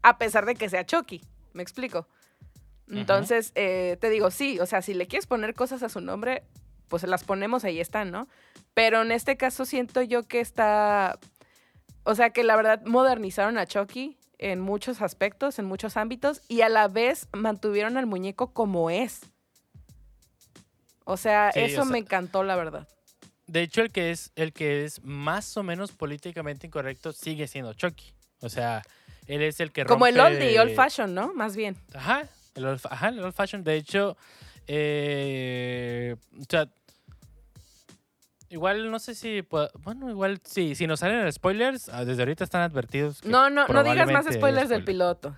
a 0.03 0.16
pesar 0.16 0.47
de 0.47 0.55
que 0.55 0.68
sea 0.70 0.85
Chucky. 0.87 1.20
¿Me 1.53 1.62
explico? 1.62 2.07
Entonces, 2.91 3.53
eh, 3.55 3.97
te 4.01 4.11
digo, 4.11 4.30
sí, 4.30 4.61
o 4.61 4.66
sea, 4.66 4.82
si 4.82 4.95
le 4.95 5.07
quieres 5.07 5.26
poner 5.26 5.55
cosas 5.55 5.82
a 5.82 5.89
su 5.89 6.01
nombre, 6.01 6.43
pues 6.89 7.03
las 7.05 7.24
ponemos, 7.24 7.64
ahí 7.64 7.80
están, 7.80 8.11
¿no? 8.11 8.28
Pero 8.74 9.03
en 9.03 9.11
este 9.12 9.37
caso 9.37 9.64
siento 9.64 10.03
yo 10.03 10.22
que 10.24 10.41
está, 10.41 11.18
o 12.05 12.14
sea, 12.14 12.30
que 12.30 12.45
la 12.45 12.57
verdad 12.57 12.82
modernizaron 12.85 13.57
a 13.59 13.66
Chucky 13.66 14.18
en 14.39 14.61
muchos 14.61 15.01
aspectos, 15.01 15.59
en 15.59 15.64
muchos 15.64 15.97
ámbitos, 15.97 16.43
y 16.49 16.61
a 16.61 16.68
la 16.68 16.89
vez 16.89 17.28
mantuvieron 17.32 17.97
al 17.97 18.07
muñeco 18.07 18.53
como 18.53 18.91
es. 18.91 19.20
O 21.05 21.16
sea, 21.16 21.51
Sí, 21.53 21.61
o 21.61 21.64
eso 21.64 21.82
sea- 21.82 21.91
me 21.93 21.99
encantó, 21.99 22.43
la 22.45 22.57
verdad. 22.57 22.89
De 23.47 23.61
hecho, 23.62 23.82
el 23.82 23.93
que 23.93 24.11
es 24.11 24.32
el 24.37 24.53
que 24.55 24.85
es 24.85 25.03
más 25.05 25.57
o 25.59 25.62
menos 25.62 25.93
políticamente 25.93 26.66
incorrecto 26.66 27.12
sigue 27.12 27.47
siendo 27.47 27.74
Chucky. 27.74 28.14
O 28.41 28.49
sea, 28.49 28.82
él 29.26 29.43
es 29.43 29.61
el 29.61 29.70
que 29.70 29.85
Como 29.85 30.07
el 30.07 30.16
rompe- 30.16 30.26
oldie, 30.37 30.59
old 30.61 30.74
fashion, 30.74 31.14
¿no? 31.14 31.35
Más 31.35 31.55
bien. 31.55 31.76
Ajá, 31.93 32.22
el 32.55 32.66
old, 32.66 32.80
ajá, 32.90 33.09
el 33.09 33.20
old 33.20 33.34
fashion. 33.34 33.62
De 33.64 33.76
hecho, 33.76 34.16
eh, 34.66 36.16
o 36.40 36.44
sea, 36.48 36.68
igual 38.48 38.90
no 38.90 38.98
sé 38.98 39.14
si, 39.14 39.42
puedo- 39.42 39.70
bueno, 39.80 40.11
igual 40.11 40.40
sí, 40.44 40.74
si 40.74 40.86
nos 40.86 41.00
salen 41.00 41.30
spoilers, 41.32 41.88
ah, 41.88 42.05
desde 42.05 42.22
ahorita 42.22 42.44
están 42.44 42.62
advertidos. 42.62 43.20
que 43.20 43.28
No, 43.28 43.50
no, 43.50 43.66
no 43.68 43.82
digas 43.82 44.07
más 44.11 44.26
spoilers 44.34 44.68
del 44.68 44.84
piloto. 44.84 45.36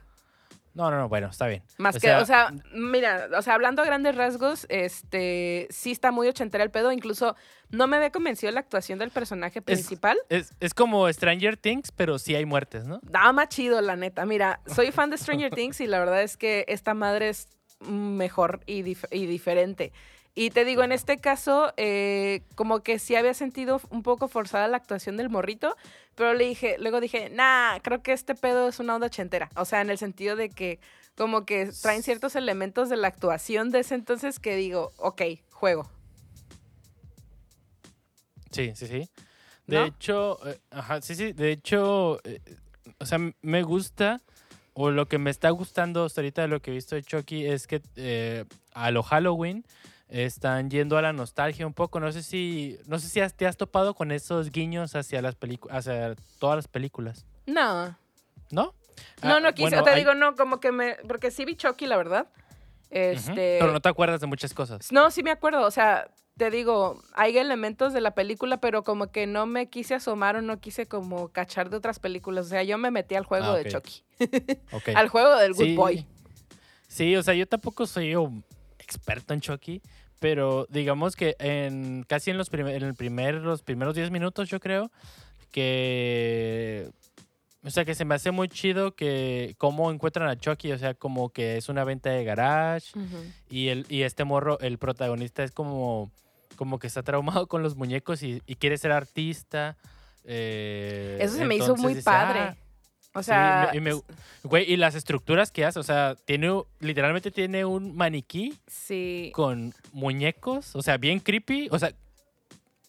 No, 0.76 0.90
no, 0.90 0.98
no, 0.98 1.08
bueno, 1.08 1.28
está 1.28 1.46
bien. 1.46 1.62
Más 1.78 1.96
O 1.96 2.00
que, 2.00 2.06
sea, 2.06 2.20
o 2.20 2.26
sea, 2.26 2.52
mira, 2.74 3.30
o 3.36 3.40
sea, 3.40 3.54
hablando 3.54 3.80
a 3.80 3.86
grandes 3.86 4.14
rasgos, 4.14 4.66
este, 4.68 5.66
sí 5.70 5.90
está 5.90 6.10
muy 6.12 6.28
ochentera 6.28 6.62
el 6.62 6.70
pedo. 6.70 6.92
Incluso 6.92 7.34
no 7.70 7.86
me 7.86 7.96
había 7.96 8.10
convencido 8.10 8.52
la 8.52 8.60
actuación 8.60 8.98
del 8.98 9.10
personaje 9.10 9.62
principal. 9.62 10.18
Es, 10.28 10.52
es 10.60 10.74
como 10.74 11.10
Stranger 11.10 11.56
Things, 11.56 11.92
pero 11.92 12.18
sí 12.18 12.34
hay 12.34 12.44
muertes, 12.44 12.84
¿no? 12.84 13.00
Nada 13.10 13.32
más 13.32 13.48
chido, 13.48 13.80
la 13.80 13.96
neta. 13.96 14.26
Mira, 14.26 14.60
soy 14.66 14.92
fan 14.92 15.08
de 15.08 15.16
Stranger 15.16 15.50
Things 15.50 15.80
y 15.80 15.86
la 15.86 15.98
verdad 15.98 16.22
es 16.22 16.36
que 16.36 16.66
esta 16.68 16.92
madre 16.92 17.30
es 17.30 17.48
mejor 17.80 18.60
y, 18.66 18.82
dif- 18.82 19.08
y 19.10 19.24
diferente. 19.24 19.92
Y 20.38 20.50
te 20.50 20.66
digo, 20.66 20.82
en 20.82 20.92
este 20.92 21.16
caso, 21.16 21.72
eh, 21.78 22.42
como 22.56 22.80
que 22.80 22.98
sí 22.98 23.16
había 23.16 23.32
sentido 23.32 23.80
un 23.88 24.02
poco 24.02 24.28
forzada 24.28 24.68
la 24.68 24.76
actuación 24.76 25.16
del 25.16 25.30
morrito, 25.30 25.74
pero 26.14 26.34
le 26.34 26.44
dije, 26.44 26.76
luego 26.78 27.00
dije, 27.00 27.30
nah, 27.30 27.78
creo 27.78 28.02
que 28.02 28.12
este 28.12 28.34
pedo 28.34 28.68
es 28.68 28.78
una 28.78 28.94
onda 28.96 29.06
ochentera. 29.06 29.48
O 29.56 29.64
sea, 29.64 29.80
en 29.80 29.88
el 29.88 29.96
sentido 29.96 30.36
de 30.36 30.50
que 30.50 30.78
como 31.16 31.46
que 31.46 31.70
traen 31.80 32.02
ciertos 32.02 32.36
elementos 32.36 32.90
de 32.90 32.98
la 32.98 33.08
actuación 33.08 33.70
de 33.70 33.78
ese 33.78 33.94
entonces 33.94 34.38
que 34.38 34.56
digo, 34.56 34.92
ok, 34.98 35.22
juego. 35.52 35.90
Sí, 38.50 38.72
sí, 38.74 38.86
sí. 38.86 39.10
De 39.66 39.76
¿No? 39.76 39.84
hecho, 39.86 40.38
eh, 40.46 40.60
ajá, 40.70 41.00
sí, 41.00 41.14
sí. 41.14 41.32
De 41.32 41.50
hecho, 41.50 42.20
eh, 42.24 42.42
o 42.98 43.06
sea, 43.06 43.18
me 43.40 43.62
gusta, 43.62 44.20
o 44.74 44.90
lo 44.90 45.08
que 45.08 45.16
me 45.16 45.30
está 45.30 45.48
gustando 45.48 46.04
hasta 46.04 46.20
ahorita 46.20 46.42
de 46.42 46.48
lo 46.48 46.60
que 46.60 46.72
he 46.72 46.74
visto 46.74 46.94
de 46.94 47.02
Chucky 47.02 47.46
es 47.46 47.66
que 47.66 48.44
a 48.74 48.90
lo 48.90 49.02
Halloween 49.02 49.64
están 50.08 50.70
yendo 50.70 50.96
a 50.98 51.02
la 51.02 51.12
nostalgia 51.12 51.66
un 51.66 51.74
poco. 51.74 51.98
No 52.00 52.12
sé 52.12 52.22
si, 52.22 52.78
no 52.86 52.98
sé 52.98 53.08
si 53.08 53.20
has- 53.20 53.34
te 53.34 53.46
has 53.46 53.56
topado 53.56 53.94
con 53.94 54.12
esos 54.12 54.50
guiños 54.52 54.94
hacia 54.94 55.20
las 55.22 55.34
películas, 55.34 55.78
hacia 55.86 56.14
todas 56.38 56.56
las 56.56 56.68
películas, 56.68 57.24
No, 57.46 57.86
¿no? 57.86 57.96
no, 58.50 58.74
Ah, 59.22 59.40
no 59.40 59.52
quise, 59.52 59.68
bueno, 59.70 59.82
te 59.82 59.90
hay- 59.90 59.98
digo, 60.00 60.14
no, 60.14 60.34
como 60.36 60.60
que 60.60 60.72
me, 60.72 60.96
porque 61.08 61.30
sí 61.30 61.44
vi 61.44 61.56
Chucky, 61.56 61.86
la 61.86 61.96
verdad. 61.96 62.28
Este, 62.90 63.58
Pero 63.60 63.72
no 63.72 63.80
te 63.80 63.88
acuerdas 63.88 64.20
de 64.20 64.26
muchas 64.28 64.54
cosas. 64.54 64.92
No, 64.92 65.10
sí 65.10 65.22
me 65.24 65.32
acuerdo, 65.32 65.62
o 65.66 65.70
sea, 65.72 66.08
te 66.36 66.50
digo, 66.50 67.02
hay 67.14 67.36
elementos 67.36 67.92
de 67.92 68.00
la 68.00 68.14
película, 68.14 68.60
pero 68.60 68.84
como 68.84 69.10
que 69.10 69.26
no 69.26 69.46
me 69.46 69.68
quise 69.68 69.94
asomar 69.94 70.36
o 70.36 70.42
no 70.42 70.60
quise 70.60 70.86
como 70.86 71.28
cachar 71.28 71.68
de 71.68 71.78
otras 71.78 71.98
películas. 71.98 72.46
O 72.46 72.48
sea, 72.50 72.62
yo 72.62 72.78
me 72.78 72.90
metí 72.92 73.14
al 73.16 73.24
juego 73.24 73.46
Ah, 73.46 73.56
de. 73.56 73.64
Chucky, 73.70 74.02
al 74.94 75.08
juego 75.08 75.34
del 75.36 75.52
Good 75.54 75.64
Sí. 75.64 75.74
Boy. 75.76 76.06
Sí, 76.88 77.16
o 77.16 77.22
sea, 77.22 77.34
yo 77.34 77.46
tampoco 77.48 77.86
soy 77.86 78.14
un 78.14 78.44
experto 78.86 79.34
en 79.34 79.40
Chucky, 79.40 79.82
pero 80.20 80.66
digamos 80.70 81.16
que 81.16 81.34
en 81.40 82.04
casi 82.08 82.30
en 82.30 82.38
los 82.38 82.48
primer- 82.50 82.76
en 82.76 82.84
el 82.84 82.94
primer, 82.94 83.34
los 83.34 83.62
primeros 83.62 83.94
10 83.96 84.10
minutos, 84.12 84.48
yo 84.48 84.60
creo, 84.60 84.90
que 85.66 86.88
o 87.64 87.70
sea, 87.70 87.84
que 87.84 87.96
se 87.96 88.04
me 88.04 88.14
hace 88.14 88.30
muy 88.30 88.48
chido 88.48 88.94
que 88.94 89.56
cómo 89.58 89.90
encuentran 89.90 90.28
a 90.28 90.36
Chucky, 90.38 90.70
o 90.70 90.78
sea, 90.78 90.94
como 90.94 91.30
que 91.30 91.56
es 91.56 91.68
una 91.68 91.82
venta 91.82 92.10
de 92.10 92.22
garage 92.24 92.92
y 93.50 93.68
el 93.68 93.86
y 93.88 94.02
este 94.02 94.22
morro, 94.24 94.60
el 94.60 94.78
protagonista 94.78 95.42
es 95.42 95.50
como 95.50 96.10
como 96.54 96.78
que 96.78 96.86
está 96.86 97.02
traumado 97.02 97.48
con 97.48 97.62
los 97.62 97.74
muñecos 97.76 98.22
y, 98.22 98.40
y 98.46 98.54
quiere 98.54 98.78
ser 98.78 98.92
artista. 98.92 99.76
eh, 100.24 101.18
Eso 101.20 101.36
se 101.36 101.44
me 101.44 101.56
hizo 101.56 101.76
muy 101.76 101.94
dice, 101.94 102.04
padre. 102.04 102.40
"Ah, 102.40 102.56
O 103.16 103.22
Sí, 103.22 103.26
sea, 103.26 103.70
me- 103.72 103.78
y 103.78 103.80
me- 103.80 104.00
güey, 104.44 104.70
y 104.70 104.76
las 104.76 104.94
estructuras 104.94 105.50
que 105.50 105.64
hace, 105.64 105.78
o 105.78 105.82
sea, 105.82 106.16
tiene, 106.26 106.62
literalmente 106.80 107.30
tiene 107.30 107.64
un 107.64 107.96
maniquí 107.96 108.54
sí. 108.66 109.30
con 109.34 109.72
muñecos, 109.92 110.76
o 110.76 110.82
sea, 110.82 110.98
bien 110.98 111.20
creepy, 111.20 111.68
o 111.70 111.78
sea, 111.78 111.92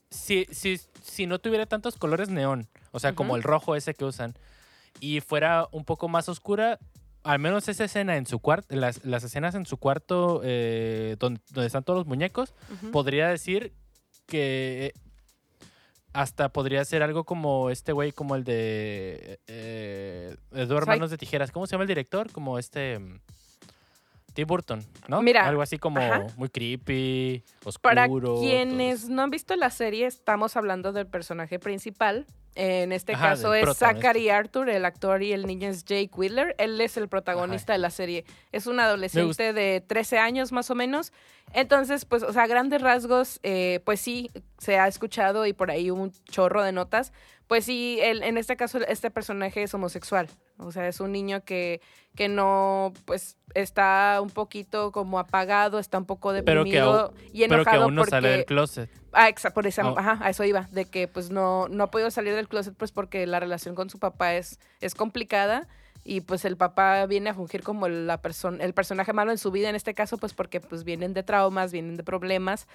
si, 0.10 0.46
si, 0.52 0.80
si 1.04 1.28
no 1.28 1.40
tuviera 1.40 1.66
tantos 1.66 1.96
colores 1.96 2.30
neón, 2.30 2.68
o 2.92 3.00
sea, 3.00 3.14
como 3.14 3.36
el 3.36 3.44
rojo 3.44 3.76
ese 3.76 3.94
que 3.94 4.06
usan, 4.06 4.34
y 5.00 5.22
fuera 5.22 5.68
un 5.72 5.86
poco 5.86 6.08
más 6.08 6.28
oscura, 6.30 6.80
al 7.24 7.40
menos 7.40 7.68
esa 7.68 7.84
escena 7.86 8.16
en 8.18 8.26
su 8.26 8.40
cuarto, 8.40 8.76
las, 8.76 9.04
las 9.06 9.24
escenas 9.24 9.54
en 9.56 9.66
su 9.66 9.78
cuarto 9.78 10.42
eh, 10.44 11.16
donde, 11.20 11.42
donde 11.52 11.68
están 11.68 11.84
todos 11.84 12.00
los 12.00 12.08
muñecos, 12.08 12.54
podría 12.92 13.28
decir 13.28 13.74
que 14.26 14.94
hasta 16.18 16.50
podría 16.50 16.84
ser 16.84 17.04
algo 17.04 17.26
como 17.26 17.70
este 17.70 17.92
güey, 17.92 18.12
como 18.12 18.36
el 18.36 18.44
de 18.44 19.40
eh, 19.46 20.36
dos 20.50 20.72
hermanos 20.72 21.12
de 21.12 21.18
tijeras. 21.20 21.52
¿Cómo 21.52 21.68
se 21.68 21.74
llama 21.74 21.84
el 21.84 21.88
director? 21.88 22.32
Como 22.32 22.58
este 22.58 22.98
mm, 22.98 23.20
Tim 24.34 24.48
Burton, 24.48 24.84
¿no? 25.08 25.22
Mira, 25.22 25.48
algo 25.48 25.62
así 25.62 25.78
como 25.78 26.00
ajá. 26.00 26.26
muy 26.36 26.50
creepy, 26.50 27.44
oscuro. 27.64 27.82
Para 27.84 28.08
quienes 28.08 29.10
no 29.10 29.22
han 29.22 29.30
visto 29.30 29.56
la 29.56 29.70
serie, 29.70 30.08
estamos 30.08 30.58
hablando 30.58 30.92
del 30.92 31.06
personaje 31.06 31.60
principal. 31.60 32.26
En 32.60 32.92
este 32.92 33.14
Ajá, 33.14 33.30
caso 33.30 33.54
es. 33.54 33.78
Zachary 33.78 34.30
Arthur, 34.30 34.70
el 34.70 34.84
actor, 34.84 35.22
y 35.22 35.32
el 35.32 35.46
niño 35.46 35.70
es 35.70 35.86
Jake 35.86 36.10
Wheeler. 36.16 36.56
Él 36.58 36.82
es 36.82 36.98
el 36.98 37.08
protagonista 37.08 37.74
de 37.74 37.80
la 37.80 37.92
serie. 37.92 38.26
Es 38.52 38.66
un 38.66 38.80
adolescente 38.80 39.54
de 39.54 39.80
13 39.86 40.18
años 40.18 40.52
más 40.52 40.72
o 40.72 40.76
menos. 40.76 41.14
Entonces, 41.54 42.06
pues, 42.06 42.24
o 42.24 42.34
sea, 42.34 42.44
a 42.44 42.48
grandes 42.48 42.82
rasgos, 42.82 43.40
eh, 43.44 43.80
pues 43.86 44.02
sí, 44.02 44.32
se 44.58 44.80
ha 44.80 44.88
escuchado 44.88 45.46
y 45.46 45.54
por 45.54 45.70
ahí 45.70 45.92
un 45.92 46.12
chorro 46.26 46.64
de 46.64 46.72
notas. 46.72 47.14
Pues 47.46 47.64
sí, 47.64 48.00
él, 48.02 48.24
en 48.24 48.38
este 48.38 48.58
caso, 48.58 48.80
este 48.88 49.10
personaje 49.12 49.64
es 49.64 49.74
homosexual. 49.74 50.28
O 50.58 50.72
sea, 50.74 50.88
es 50.90 51.00
un 51.00 51.14
niño 51.14 51.46
que, 51.46 51.80
que 52.16 52.28
no, 52.28 52.92
pues, 53.06 53.38
está 53.54 54.20
un 54.22 54.30
poquito 54.32 54.92
como 54.92 55.20
apagado, 55.20 55.80
está 55.80 55.98
un 56.00 56.06
poco 56.06 56.30
Pero 56.44 56.64
que 56.66 56.72
deprimido 56.72 57.14
y 57.32 57.44
Pero 57.44 57.56
enojado 57.56 57.78
que 57.78 57.84
aún 57.84 57.96
no 57.96 58.02
porque... 58.02 58.10
sale 58.12 58.30
del 58.30 58.46
closet. 58.46 58.90
Ah, 59.14 59.30
exa- 59.30 59.54
por 59.54 59.66
esa, 59.66 59.90
Oh. 59.90 59.98
ajá, 59.98 60.20
a 60.22 60.30
eso 60.30 60.44
iba, 60.44 60.68
de 60.72 60.84
que 60.86 61.08
pues 61.08 61.30
no, 61.32 61.70
no 61.70 61.86
ha 61.86 61.90
podido 61.92 62.12
salir 62.12 62.36
del 62.36 62.47
closet 62.48 62.76
pues 62.76 62.92
porque 62.92 63.26
la 63.28 63.40
relación 63.40 63.76
con 63.76 63.90
su 63.90 64.00
papá 64.00 64.36
es, 64.36 64.60
es 64.82 64.96
complicada 64.96 65.68
y 66.04 66.22
pues 66.22 66.46
el 66.46 66.56
papá 66.58 67.06
viene 67.06 67.30
a 67.30 67.34
fungir 67.34 67.64
como 67.64 67.88
la 67.90 68.22
persona, 68.22 68.64
el 68.64 68.74
personaje 68.74 69.12
malo 69.14 69.32
en 69.32 69.38
su 69.38 69.52
vida 69.52 69.70
en 69.70 69.76
este 69.76 69.94
caso 69.94 70.18
pues 70.18 70.34
porque 70.34 70.62
pues 70.62 70.84
vienen 70.84 71.14
de 71.14 71.24
traumas, 71.24 71.72
vienen 71.72 71.98
de 71.98 72.04
problemas, 72.04 72.68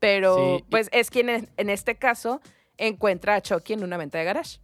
pero 0.00 0.58
Sí, 0.58 0.64
pues 0.70 0.88
es 0.92 1.10
quien 1.10 1.28
en, 1.28 1.48
en 1.56 1.70
este 1.70 1.94
caso 1.96 2.40
encuentra 2.78 3.36
a 3.36 3.40
Chucky 3.42 3.74
en 3.74 3.84
una 3.84 3.96
venta 3.96 4.18
de 4.18 4.24
garage. 4.24 4.58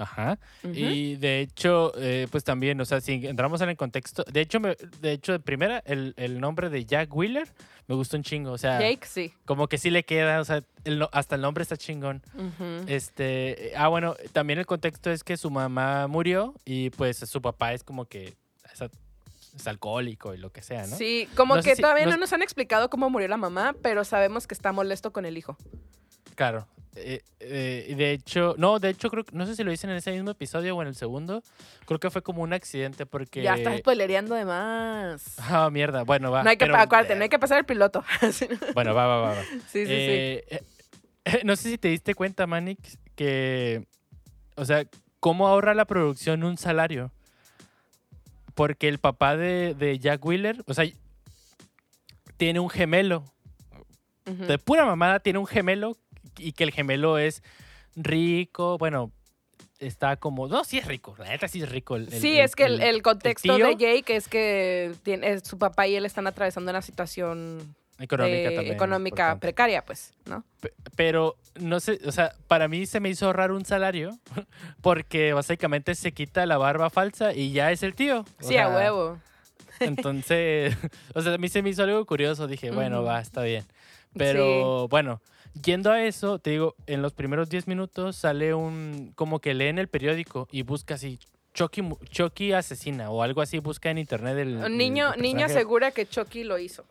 Ajá. 0.00 0.38
Y 0.62 1.16
de 1.16 1.40
hecho, 1.40 1.92
eh, 1.96 2.28
pues 2.30 2.44
también, 2.44 2.80
o 2.80 2.84
sea, 2.84 3.00
si 3.00 3.26
entramos 3.26 3.60
en 3.62 3.68
el 3.68 3.76
contexto, 3.76 4.22
de 4.32 4.40
hecho, 4.42 4.60
me- 4.60 4.76
de 5.00 5.10
hecho, 5.10 5.32
de 5.32 5.40
primera, 5.40 5.82
el, 5.86 6.14
el 6.16 6.38
nombre 6.40 6.70
de 6.70 6.84
Jack 6.84 7.12
Wheeler 7.14 7.48
me 7.88 7.94
gustó 7.94 8.16
un 8.18 8.22
chingo, 8.22 8.52
o 8.52 8.58
sea, 8.58 8.78
Jake, 8.78 9.06
sí. 9.06 9.32
como 9.46 9.66
que 9.66 9.78
sí 9.78 9.90
le 9.90 10.04
queda, 10.04 10.40
o 10.40 10.44
sea, 10.44 10.62
el 10.84 11.08
hasta 11.10 11.36
el 11.36 11.40
nombre 11.40 11.62
está 11.62 11.76
chingón. 11.76 12.22
Este, 12.86 13.72
ah, 13.76 13.88
bueno, 13.88 14.14
también 14.32 14.58
el 14.58 14.66
contexto 14.66 15.10
es 15.10 15.24
que 15.24 15.36
su 15.38 15.50
mamá 15.50 16.06
murió 16.06 16.54
y 16.66 16.90
pues 16.90 17.16
su 17.18 17.40
papá 17.40 17.72
es 17.72 17.82
como 17.82 18.04
que 18.04 18.34
es, 18.72 19.66
alcohólico 19.66 20.34
y 20.34 20.38
lo 20.38 20.52
que 20.52 20.62
sea, 20.62 20.86
¿no? 20.86 20.94
Sí, 20.96 21.28
como 21.34 21.56
No 21.56 21.62
que 21.62 21.74
si- 21.74 21.82
todavía 21.82 22.06
no 22.06 22.16
nos 22.16 22.32
han 22.32 22.42
explicado 22.42 22.90
cómo 22.90 23.10
murió 23.10 23.26
la 23.26 23.38
mamá, 23.38 23.74
pero 23.82 24.04
sabemos 24.04 24.46
que 24.46 24.54
está 24.54 24.70
molesto 24.70 25.12
con 25.12 25.24
el 25.24 25.36
hijo. 25.36 25.56
Claro. 26.36 26.68
Eh, 27.00 27.22
eh, 27.40 27.94
de 27.96 28.12
hecho, 28.12 28.54
no, 28.58 28.78
de 28.78 28.90
hecho 28.90 29.10
creo 29.10 29.24
no 29.32 29.46
sé 29.46 29.54
si 29.54 29.64
lo 29.64 29.70
dicen 29.70 29.90
en 29.90 29.96
ese 29.96 30.10
mismo 30.12 30.30
episodio 30.30 30.76
o 30.76 30.82
en 30.82 30.88
el 30.88 30.94
segundo, 30.94 31.42
creo 31.86 32.00
que 32.00 32.10
fue 32.10 32.22
como 32.22 32.42
un 32.42 32.52
accidente 32.52 33.06
porque... 33.06 33.42
Ya 33.42 33.54
estás 33.54 33.78
spoilereando 33.78 34.34
de 34.34 34.44
más. 34.44 35.36
Ah, 35.38 35.70
mierda, 35.70 36.02
bueno, 36.02 36.30
va. 36.30 36.42
no 36.42 36.50
hay 36.50 36.56
que, 36.56 36.66
pero, 36.66 36.76
acuérdate, 36.76 37.14
eh, 37.14 37.16
no 37.16 37.22
hay 37.22 37.28
que 37.28 37.38
pasar 37.38 37.58
el 37.58 37.64
piloto. 37.64 38.04
sí, 38.32 38.48
Bueno, 38.74 38.94
va, 38.94 39.06
va, 39.06 39.16
va. 39.20 39.28
va. 39.30 39.42
sí, 39.68 39.86
sí. 39.86 39.86
Eh, 39.88 40.62
eh, 41.24 41.40
no 41.44 41.56
sé 41.56 41.70
si 41.70 41.78
te 41.78 41.88
diste 41.88 42.14
cuenta, 42.14 42.46
Manix, 42.46 42.98
que, 43.14 43.86
o 44.56 44.64
sea, 44.64 44.84
cómo 45.20 45.48
ahorra 45.48 45.74
la 45.74 45.84
producción 45.84 46.44
un 46.44 46.56
salario. 46.58 47.12
Porque 48.54 48.88
el 48.88 48.98
papá 48.98 49.36
de, 49.36 49.74
de 49.74 49.98
Jack 50.00 50.24
Wheeler, 50.24 50.64
o 50.66 50.74
sea, 50.74 50.84
tiene 52.36 52.60
un 52.60 52.70
gemelo. 52.70 53.24
De 54.24 54.58
pura 54.58 54.84
mamada 54.84 55.20
tiene 55.20 55.38
un 55.38 55.46
gemelo 55.46 55.96
y 56.38 56.52
que 56.52 56.64
el 56.64 56.70
gemelo 56.72 57.18
es 57.18 57.42
rico, 57.96 58.78
bueno, 58.78 59.12
está 59.78 60.16
como, 60.16 60.48
no, 60.48 60.64
sí 60.64 60.78
es 60.78 60.86
rico, 60.86 61.14
la 61.18 61.28
neta 61.28 61.48
sí 61.48 61.62
es 61.62 61.68
rico. 61.70 61.96
el- 61.96 62.12
el- 62.12 62.20
Sí, 62.20 62.38
el- 62.38 62.44
es 62.44 62.56
que 62.56 62.64
el, 62.64 62.80
el 62.80 63.02
contexto 63.02 63.56
de 63.58 63.76
Jake 63.76 64.16
es 64.16 64.28
que 64.28 64.92
tiene, 65.02 65.38
su 65.40 65.58
papá 65.58 65.86
y 65.86 65.96
él 65.96 66.04
están 66.06 66.26
atravesando 66.26 66.70
una 66.70 66.82
situación 66.82 67.74
económica 68.00 68.48
eh, 68.50 68.52
también. 68.54 68.74
económica 68.74 69.36
precaria, 69.40 69.84
pues, 69.84 70.12
¿no? 70.26 70.44
Pe- 70.60 70.72
Pero 70.96 71.36
no 71.60 71.80
sé, 71.80 71.98
o 72.06 72.12
sea, 72.12 72.32
para 72.46 72.68
mí 72.68 72.86
se 72.86 73.00
me 73.00 73.08
hizo 73.08 73.26
ahorrar 73.26 73.50
un 73.52 73.64
salario 73.64 74.18
porque 74.82 75.32
básicamente 75.32 75.94
se 75.94 76.12
quita 76.12 76.46
la 76.46 76.58
barba 76.58 76.90
falsa 76.90 77.32
y 77.34 77.52
ya 77.52 77.72
es 77.72 77.82
el 77.82 77.94
tío. 77.94 78.24
Sí, 78.40 78.56
a 78.56 78.68
huevo. 78.68 79.18
Entonces, 79.80 80.76
o 81.14 81.22
sea, 81.22 81.34
a 81.34 81.38
mí 81.38 81.48
se 81.48 81.62
me 81.62 81.70
hizo 81.70 81.82
algo 81.82 82.04
curioso. 82.06 82.46
Dije, 82.46 82.70
bueno, 82.70 83.02
va, 83.02 83.20
está 83.20 83.42
bien. 83.42 83.64
Pero 84.16 84.88
bueno, 84.88 85.20
yendo 85.62 85.90
a 85.90 86.04
eso, 86.04 86.38
te 86.38 86.50
digo, 86.50 86.74
en 86.86 87.02
los 87.02 87.12
primeros 87.12 87.48
10 87.48 87.68
minutos 87.68 88.16
sale 88.16 88.54
un, 88.54 89.12
como 89.14 89.40
que 89.40 89.54
lee 89.54 89.66
en 89.66 89.78
el 89.78 89.88
periódico 89.88 90.48
y 90.50 90.62
busca 90.62 90.94
así, 90.94 91.18
Chucky, 91.54 91.82
Chucky 92.10 92.52
asesina 92.52 93.10
o 93.10 93.22
algo 93.22 93.40
así, 93.40 93.58
busca 93.58 93.90
en 93.90 93.98
internet 93.98 94.38
el... 94.38 94.76
Niño, 94.76 95.14
el 95.14 95.22
niño 95.22 95.46
asegura 95.46 95.90
que 95.90 96.06
Chucky 96.06 96.44
lo 96.44 96.58
hizo. 96.58 96.84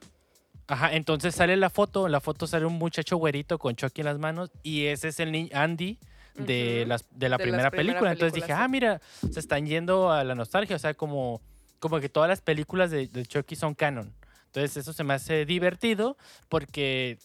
Ajá, 0.67 0.93
entonces 0.93 1.33
sale 1.33 1.55
la 1.55 1.69
foto, 1.69 2.07
en 2.07 2.11
la 2.11 2.19
foto 2.19 2.45
sale 2.45 2.65
un 2.65 2.73
muchacho 2.73 3.15
güerito 3.17 3.57
con 3.57 3.75
Chucky 3.75 4.01
en 4.01 4.05
las 4.05 4.19
manos 4.19 4.51
y 4.63 4.85
ese 4.87 5.09
es 5.09 5.19
el 5.21 5.31
niño 5.31 5.49
Andy 5.53 5.97
de, 6.35 6.79
Ujú, 6.81 6.89
las, 6.89 7.05
de 7.11 7.29
la 7.29 7.37
de 7.37 7.43
primera 7.43 7.69
primera 7.69 7.71
película. 7.71 8.11
Entonces 8.11 8.33
dije, 8.33 8.47
sí. 8.47 8.53
ah, 8.53 8.67
mira, 8.67 9.01
se 9.31 9.39
están 9.39 9.65
yendo 9.65 10.11
a 10.11 10.23
la 10.25 10.35
nostalgia, 10.35 10.75
o 10.75 10.79
sea, 10.79 10.93
como, 10.93 11.41
como 11.79 11.99
que 12.01 12.09
todas 12.09 12.27
las 12.27 12.41
películas 12.41 12.91
de, 12.91 13.07
de 13.07 13.25
Chucky 13.25 13.55
son 13.55 13.75
canon. 13.75 14.13
Entonces 14.47 14.75
eso 14.77 14.91
se 14.91 15.03
me 15.03 15.13
hace 15.13 15.45
divertido 15.45 16.17
porque 16.49 17.17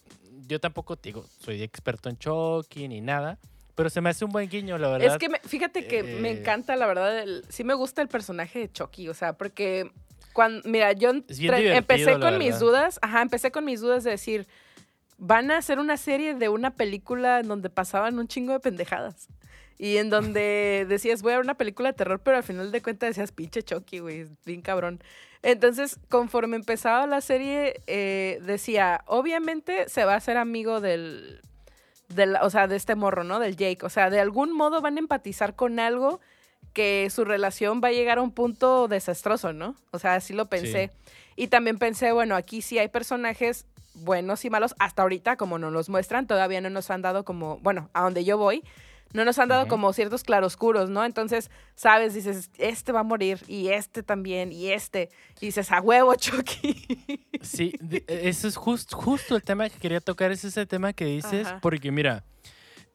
yo 0.49 0.61
tampoco, 0.61 0.97
digo, 0.97 1.25
soy 1.41 1.63
experto 1.63 2.09
en 2.09 2.17
Chucky 2.19 2.89
ni 2.89 3.01
nada, 3.01 3.39
pero 3.75 3.89
se 3.91 4.01
me 4.01 4.11
hace 4.11 4.25
un 4.25 4.33
buen 4.33 4.49
guiño, 4.49 4.79
la 4.79 4.89
verdad. 4.89 5.13
Es 5.13 5.19
que 5.19 5.29
me- 5.29 5.41
fíjate 5.41 5.87
que 5.87 6.03
me 6.03 6.31
eh, 6.31 6.41
encanta, 6.41 6.77
la 6.77 6.87
verdad, 6.87 7.19
el- 7.21 7.45
sí 7.49 7.65
me 7.65 7.75
gusta 7.75 8.03
el 8.03 8.09
personaje 8.09 8.59
de 8.61 8.73
Chucky, 8.73 9.09
o 9.09 9.15
sea, 9.15 9.33
porque 9.35 9.91
cuando, 10.33 10.67
mira, 10.69 10.93
yo 10.93 11.13
empecé 11.77 12.05
con 12.21 12.39
mis 12.39 12.59
dudas, 12.61 12.99
ajá, 13.03 13.23
empecé 13.23 13.51
con 13.51 13.65
mis 13.65 13.81
dudas 13.81 14.05
de 14.05 14.11
decir, 14.11 14.47
van 15.19 15.51
a 15.51 15.59
hacer 15.59 15.79
una 15.79 15.97
serie 15.97 16.35
de 16.35 16.49
una 16.49 16.75
película 16.75 17.41
en 17.41 17.49
donde 17.49 17.71
pasaban 17.71 18.19
un 18.19 18.27
chingo 18.29 18.53
de 18.53 18.61
pendejadas. 18.61 19.29
Y 19.79 19.97
en 19.97 20.11
donde 20.11 20.87
decías, 20.89 21.23
voy 21.23 21.33
a 21.33 21.37
ver 21.37 21.45
una 21.45 21.55
película 21.55 21.91
de 21.91 21.95
terror, 21.95 22.21
pero 22.21 22.37
al 22.37 22.43
final 22.43 22.73
de 22.73 22.83
cuentas 22.83 23.11
decías, 23.11 23.33
pinche 23.33 23.63
Chucky, 23.63 23.99
güey, 23.99 24.27
bien 24.45 24.63
cabrón. 24.63 25.03
Entonces, 25.43 25.99
conforme 26.09 26.57
empezaba 26.57 27.07
la 27.07 27.21
serie, 27.21 27.81
eh, 27.87 28.39
decía, 28.43 29.03
obviamente 29.07 29.89
se 29.89 30.05
va 30.05 30.15
a 30.15 30.17
hacer 30.17 30.37
amigo 30.37 30.81
del, 30.81 31.41
del, 32.09 32.37
o 32.37 32.51
sea, 32.51 32.69
de 32.69 32.77
este 32.77 32.95
morro, 32.95 33.25
¿no? 33.25 33.41
Del 33.41 33.57
Jake. 33.57 33.85
O 33.85 33.89
sea, 33.89 34.09
de 34.09 34.21
algún 34.21 34.53
modo 34.53 34.81
van 34.81 34.97
a 34.97 35.01
empatizar 35.01 35.57
con 35.57 35.81
algo 35.81 36.21
que 36.73 37.09
su 37.11 37.25
relación 37.25 37.81
va 37.83 37.89
a 37.89 37.93
llegar 37.93 38.19
a 38.19 38.23
un 38.23 38.31
punto 38.31 38.89
desastroso, 38.89 39.53
¿no? 39.53 39.75
O 39.91 39.99
sea, 39.99 40.15
así 40.15 40.33
lo 40.33 40.47
pensé. 40.47 40.91
Y 41.37 41.49
también 41.49 41.79
pensé, 41.79 42.13
bueno, 42.13 42.37
aquí 42.37 42.63
sí 42.63 42.79
hay 42.79 42.89
personajes 42.89 43.67
buenos 43.95 44.45
y 44.45 44.51
malos. 44.51 44.75
Hasta 44.79 45.03
ahorita, 45.03 45.37
como 45.37 45.59
nos 45.59 45.73
los 45.73 45.89
muestran, 45.89 46.27
todavía 46.27 46.61
no 46.61 46.71
nos 46.71 46.91
han 46.91 47.03
dado 47.03 47.25
como, 47.25 47.59
bueno, 47.59 47.91
a 47.93 48.03
donde 48.03 48.25
yo 48.25 48.39
voy, 48.39 48.63
no 49.13 49.25
nos 49.25 49.39
han 49.39 49.49
dado 49.49 49.69
como 49.69 49.93
ciertos 49.93 50.23
claroscuros, 50.25 50.89
¿no? 50.91 51.05
Entonces, 51.05 51.51
sabes, 51.75 52.15
dices, 52.15 52.51
este 52.59 52.93
va 52.93 53.01
a 53.01 53.05
morir, 53.05 53.41
y 53.47 53.69
este 53.69 54.03
también, 54.03 54.53
y 54.53 54.69
este. 54.73 55.11
Y 55.41 55.47
dices, 55.47 55.71
a 55.73 55.81
huevo, 55.81 56.15
Chucky. 56.17 56.87
Sí, 57.43 57.75
de- 57.81 58.05
eso 58.09 58.49
es 58.49 58.57
just- 58.57 58.93
justo 58.95 59.37
el 59.37 59.43
tema 59.43 59.69
que 59.69 59.79
quería 59.79 60.01
tocar, 60.01 60.33
es 60.33 60.45
ese 60.45 60.65
tema 60.67 60.93
que 60.93 61.05
dices, 61.05 61.47
Ajá. 61.47 61.59
porque 61.61 61.91
mira, 61.91 62.25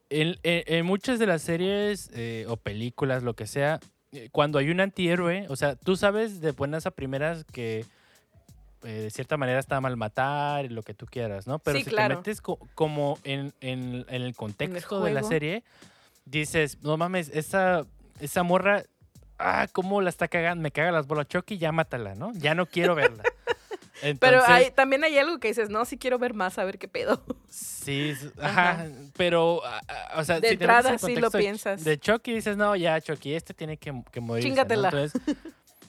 en, 0.09 0.37
en- 0.43 0.63
en 0.67 0.85
muchas 0.85 1.19
de 1.19 1.27
las 1.27 1.41
series 1.41 2.09
eh, 2.13 2.45
o 2.47 2.57
películas, 2.57 3.23
lo 3.23 3.33
que 3.35 3.45
sea, 3.45 3.79
eh, 4.13 4.29
cuando 4.31 4.57
hay 4.57 4.69
un 4.69 4.79
antihéroe, 4.79 5.45
o 5.49 5.55
sea, 5.55 5.75
tú 5.75 5.95
sabes 5.97 6.39
de 6.39 6.51
buenas 6.51 6.85
a 6.85 6.91
primeras 6.91 7.43
que 7.43 7.85
eh, 8.83 8.89
de 9.01 9.09
cierta 9.09 9.35
manera 9.37 9.59
está 9.59 9.81
mal 9.81 9.97
matar 9.97 10.63
y 10.65 10.69
lo 10.69 10.81
que 10.83 10.93
tú 10.93 11.07
quieras, 11.07 11.45
¿no? 11.47 11.59
Pero 11.59 11.79
Sí, 11.79 11.83
si 11.83 11.89
claro. 11.89 12.13
te 12.15 12.17
metes 12.19 12.41
co- 12.41 12.59
como 12.75 13.17
en, 13.23 13.51
en- 13.59 14.05
en 14.07 14.21
el 14.21 14.33
contexto 14.35 15.03
de 15.03 15.11
la 15.13 15.23
serie, 15.23 15.63
dices, 16.29 16.77
no 16.81 16.97
mames, 16.97 17.29
esa, 17.33 17.85
esa 18.19 18.43
morra, 18.43 18.83
ah, 19.39 19.67
cómo 19.71 20.01
la 20.01 20.09
está 20.09 20.27
cagando, 20.27 20.61
me 20.61 20.71
caga 20.71 20.91
las 20.91 21.07
bolas 21.07 21.27
Chucky, 21.27 21.57
ya 21.57 21.71
mátala, 21.71 22.15
¿no? 22.15 22.31
Ya 22.33 22.55
no 22.55 22.65
quiero 22.65 22.95
verla. 22.95 23.23
Pero 24.19 24.43
hay, 24.45 24.69
también 24.69 25.03
hay 25.03 25.17
algo 25.17 25.39
que 25.39 25.47
dices, 25.47 25.69
no, 25.71 25.83
sí 25.83 25.97
quiero 25.97 26.19
ver 26.19 26.35
más, 26.35 26.59
a 26.59 26.63
ver 26.65 26.77
qué 26.77 26.87
pedo. 26.87 27.23
Sí, 27.49 28.13
ajá, 28.39 28.71
Ajá. 28.71 28.85
pero, 29.15 29.61
ah, 29.65 29.81
ah, 29.87 30.19
o 30.19 30.23
sea, 30.23 30.39
De 30.39 30.49
si 30.49 30.53
entrada 30.53 30.91
en 30.91 30.99
sí 30.99 31.15
lo 31.15 31.31
piensas. 31.31 31.83
De 31.83 31.97
Chucky 31.99 32.31
dices, 32.33 32.57
no, 32.57 32.75
ya, 32.75 33.01
Chucky, 33.01 33.33
este 33.33 33.55
tiene 33.55 33.77
que, 33.77 34.03
que 34.11 34.19
morir. 34.19 34.43
Chíngatela. 34.43 34.89
Entonces, 34.89 35.19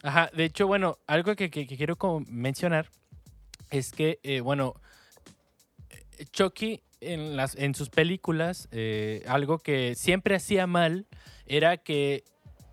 ajá, 0.03 0.31
de 0.33 0.45
hecho, 0.47 0.67
bueno, 0.67 0.97
algo 1.07 1.37
que, 1.37 1.51
que- 1.51 1.67
que 1.67 1.77
quiero 1.77 1.97
como 1.97 2.21
mencionar 2.31 2.89
es 3.71 3.93
que, 3.93 4.21
eh, 4.23 4.41
bueno, 4.41 4.73
eh, 5.91 6.25
Chucky 6.33 6.83
en, 7.01 7.37
las, 7.37 7.55
en 7.57 7.75
sus 7.75 7.91
películas, 7.91 8.69
eh, 8.73 9.25
algo 9.27 9.59
que 9.59 9.95
siempre 9.95 10.35
hacía 10.35 10.67
mal 10.67 11.07
era 11.47 11.77
que 11.77 12.25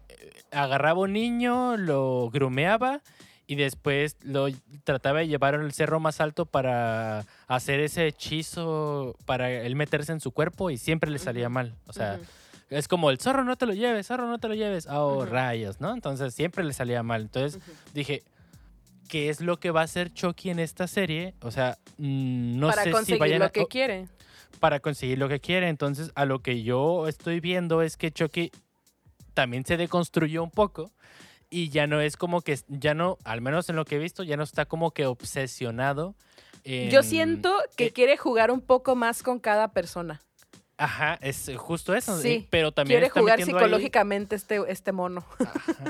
eh, 0.10 0.30
agarraba 0.52 1.02
un 1.02 1.14
niño, 1.14 1.78
lo 1.78 2.30
grumeaba 2.32 3.02
y 3.48 3.56
después 3.56 4.18
lo 4.24 4.48
trataba 4.84 5.20
de 5.20 5.28
llevar 5.28 5.56
al 5.56 5.72
cerro 5.72 6.00
más 6.00 6.20
alto 6.20 6.46
para 6.46 7.26
hacer 7.48 7.80
ese 7.80 8.08
hechizo 8.08 9.16
para 9.26 9.52
él 9.52 9.76
meterse 9.76 10.12
en 10.12 10.20
su 10.20 10.32
cuerpo 10.32 10.72
y 10.72 10.78
siempre 10.78 11.12
le 11.12 11.20
salía 11.20 11.48
mal. 11.50 11.76
O 11.88 11.94
sea, 11.94 12.20
es 12.70 12.88
como 12.88 13.12
el 13.12 13.20
zorro 13.20 13.44
no 13.44 13.56
te 13.56 13.68
lo 13.68 13.74
lleves, 13.74 14.08
zorro 14.08 14.28
no 14.28 14.40
te 14.40 14.48
lo 14.48 14.56
lleves. 14.56 14.88
Oh, 14.90 15.18
Ujú. 15.18 15.26
rayos, 15.26 15.80
¿no? 15.80 15.94
Entonces 15.94 16.34
siempre 16.34 16.64
le 16.64 16.74
salía 16.74 17.04
mal. 17.04 17.22
Entonces 17.22 17.62
dije, 17.94 18.24
¿qué 19.08 19.30
es 19.30 19.42
lo 19.42 19.60
que 19.60 19.72
va 19.72 19.82
a 19.82 19.84
hacer 19.84 20.12
Chucky 20.12 20.50
en 20.50 20.60
esta 20.60 20.88
serie? 20.88 21.36
O 21.42 21.52
sea, 21.52 21.78
mm, 21.98 22.58
no 22.60 22.68
Para 22.68 22.84
sé 22.84 22.94
si 23.06 23.18
vayan 23.18 23.42
lo 23.42 23.52
que 23.52 23.68
quiere. 23.68 24.08
Para 24.60 24.80
conseguir 24.80 25.18
lo 25.18 25.30
que 25.30 25.40
quiere. 25.40 25.68
Entonces, 25.70 26.12
a 26.16 26.26
lo 26.26 26.40
que 26.40 26.64
yo 26.64 27.08
estoy 27.08 27.40
viendo 27.40 27.82
es 27.82 27.98
que 27.98 28.12
Chucky 28.12 28.52
también 29.34 29.66
se 29.66 29.78
deconstruyó 29.78 30.44
un 30.44 30.52
poco 30.52 30.92
y 31.50 31.70
ya 31.70 31.88
no 31.88 32.00
es 32.02 32.18
como 32.18 32.42
que, 32.42 32.58
ya 32.68 32.94
no, 32.94 33.18
al 33.24 33.42
menos 33.42 33.70
en 33.70 33.76
lo 33.76 33.86
que 33.86 33.96
he 33.96 34.00
visto, 34.00 34.24
ya 34.24 34.38
no 34.38 34.44
está 34.44 34.66
como 34.66 34.92
que 34.92 35.06
obsesionado. 35.06 36.16
Yo 36.64 37.00
en- 37.00 37.04
siento 37.04 37.54
que 37.78 37.88
eh, 37.88 37.92
quiere 37.94 38.18
jugar 38.18 38.50
un 38.52 38.62
poco 38.62 38.96
más 38.96 39.22
con 39.24 39.40
cada 39.40 39.72
persona. 39.72 40.22
Ajá, 40.78 41.18
es 41.22 41.50
justo 41.58 41.96
eso. 41.96 42.20
Sí, 42.20 42.30
eh, 42.30 42.48
pero 42.50 42.72
también 42.74 42.96
Quiere 42.98 43.08
está 43.08 43.20
jugar 43.22 43.40
ahí- 43.40 43.46
psicológicamente 43.46 44.36
este, 44.36 44.60
este 44.68 44.92
mono. 44.92 45.26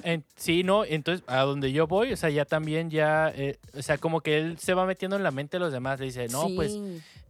En- 0.03 0.23
sí, 0.35 0.63
no, 0.63 0.85
entonces 0.85 1.23
a 1.27 1.41
donde 1.41 1.71
yo 1.71 1.87
voy, 1.87 2.13
o 2.13 2.17
sea, 2.17 2.29
ya 2.29 2.45
también 2.45 2.89
ya, 2.91 3.29
eh, 3.35 3.57
o 3.77 3.81
sea, 3.81 3.97
como 3.97 4.21
que 4.21 4.37
él 4.37 4.59
se 4.59 4.73
va 4.75 4.85
metiendo 4.85 5.15
en 5.17 5.23
la 5.23 5.31
mente 5.31 5.57
de 5.57 5.61
los 5.61 5.73
demás, 5.73 5.99
le 5.99 6.05
dice, 6.05 6.27
no, 6.27 6.47
pues 6.55 6.77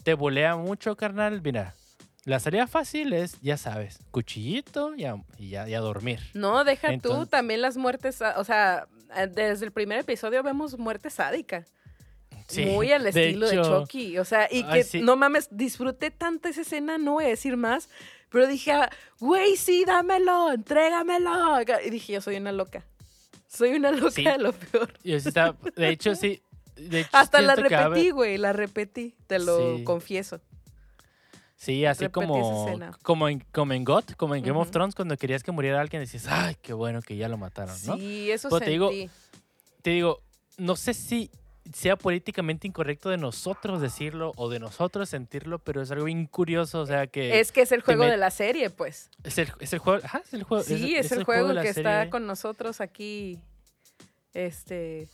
te 0.03 0.13
volea 0.15 0.55
mucho, 0.57 0.97
carnal, 0.97 1.41
mira, 1.41 1.73
la 2.25 2.39
salida 2.39 2.67
fácil 2.67 3.13
es, 3.13 3.39
ya 3.41 3.55
sabes, 3.55 3.99
cuchillito 4.11 4.93
y 4.95 5.05
a, 5.05 5.15
y 5.37 5.49
ya, 5.49 5.79
dormir. 5.79 6.19
No, 6.33 6.63
deja 6.65 6.87
tú, 6.87 6.93
Entonces- 6.93 7.29
también 7.29 7.61
las 7.61 7.77
muertes, 7.77 8.15
sa- 8.15 8.37
o 8.37 8.43
sea, 8.43 8.87
eh, 9.15 9.27
desde 9.27 9.65
el 9.65 9.71
primer 9.71 9.99
episodio 9.99 10.43
vemos 10.43 10.77
muerte 10.77 11.09
sádica. 11.09 11.65
Sí, 12.47 12.65
muy 12.65 12.91
al 12.91 13.07
estilo 13.07 13.47
de, 13.47 13.55
hecho, 13.55 13.81
Chucky. 13.81 14.17
O 14.19 14.25
sea, 14.25 14.47
y 14.51 14.63
Ay, 14.63 14.73
que 14.73 14.83
sí. 14.83 15.01
no 15.01 15.15
mames, 15.15 15.47
disfruté 15.51 16.11
tanto 16.11 16.47
esa 16.47 16.61
escena, 16.61 16.97
no 16.97 17.13
voy 17.13 17.25
a 17.25 17.29
decir 17.29 17.57
más, 17.57 17.89
pero 18.29 18.47
dije, 18.47 18.71
ah, 18.71 18.89
güey, 19.19 19.55
sí, 19.57 19.83
dámelo, 19.85 20.51
entrégamelo. 20.51 21.31
Y 21.85 21.89
dije, 21.89 22.13
yo 22.13 22.21
soy 22.21 22.35
una 22.37 22.51
loca. 22.51 22.85
Soy 23.47 23.71
una 23.71 23.91
loca 23.91 24.11
Sí. 24.11 24.23
de 24.23 24.37
lo 24.37 24.53
peor. 24.53 24.93
y 25.03 25.15
así 25.15 25.29
está- 25.29 25.55
de 25.75 25.89
hecho, 25.89 26.13
sí. 26.15 26.41
de 26.75 27.01
hecho, 27.01 27.09
Hasta 27.13 27.41
la 27.41 27.55
repetí, 27.55 28.09
güey, 28.11 28.37
la 28.37 28.51
repetí, 28.53 29.15
te 29.27 29.39
lo 29.39 29.83
confieso. 29.83 30.41
Sí, 31.55 31.85
así 31.85 32.03
Repetí 32.03 32.13
como, 32.27 32.93
como, 33.01 33.29
en, 33.29 33.39
como 33.51 33.73
en 33.73 33.85
GOT, 33.85 34.15
como 34.17 34.35
en 34.35 34.43
Game 34.43 34.59
of. 34.59 34.71
Thrones, 34.71 34.93
cuando 34.93 35.15
querías 35.17 35.41
que 35.41 35.51
muriera 35.51 35.79
alguien, 35.79 36.01
decías, 36.01 36.27
ay, 36.27 36.57
qué 36.61 36.73
bueno 36.73 37.01
que 37.01 37.15
ya 37.15 37.29
lo 37.29 37.37
mataron, 37.37 37.75
¿no? 37.85 37.97
Sí, 37.97 38.29
eso 38.29 38.49
Pero 38.49 38.59
sentí. 38.59 38.65
te 38.65 38.71
digo, 38.71 38.91
te 39.81 39.89
digo, 39.91 40.21
no 40.57 40.75
sé 40.75 40.93
si 40.93 41.31
sea 41.73 41.95
políticamente 41.95 42.67
incorrecto 42.67 43.09
de 43.09 43.17
nosotros 43.17 43.81
decirlo 43.81 44.31
o 44.35 44.49
de 44.49 44.59
nosotros 44.59 45.09
sentirlo, 45.09 45.59
pero 45.59 45.81
es 45.81 45.89
algo 45.91 46.05
bien 46.05 46.25
curioso, 46.27 46.81
o 46.81 46.85
sea 46.85 47.07
que 47.07 47.39
es 47.39 47.51
que 47.51 47.61
es 47.61 47.71
el 47.71 47.81
juego 47.81 48.05
de 48.05 48.17
la 48.17 48.31
serie, 48.31 48.69
pues. 48.69 49.09
es, 49.23 49.37
el, 49.37 49.49
es 49.59 49.73
el 49.73 49.79
juego, 49.79 50.01
ajá, 50.03 50.21
es 50.25 50.33
el 50.33 50.43
juego, 50.43 50.63
Sí, 50.63 50.95
es, 50.95 51.11
el, 51.11 51.23
juego, 51.23 51.53
que 51.61 51.69
está 51.69 52.09
con 52.09 52.27
nosotros 52.27 52.81
aquí, 52.81 53.39
este, 54.33 55.07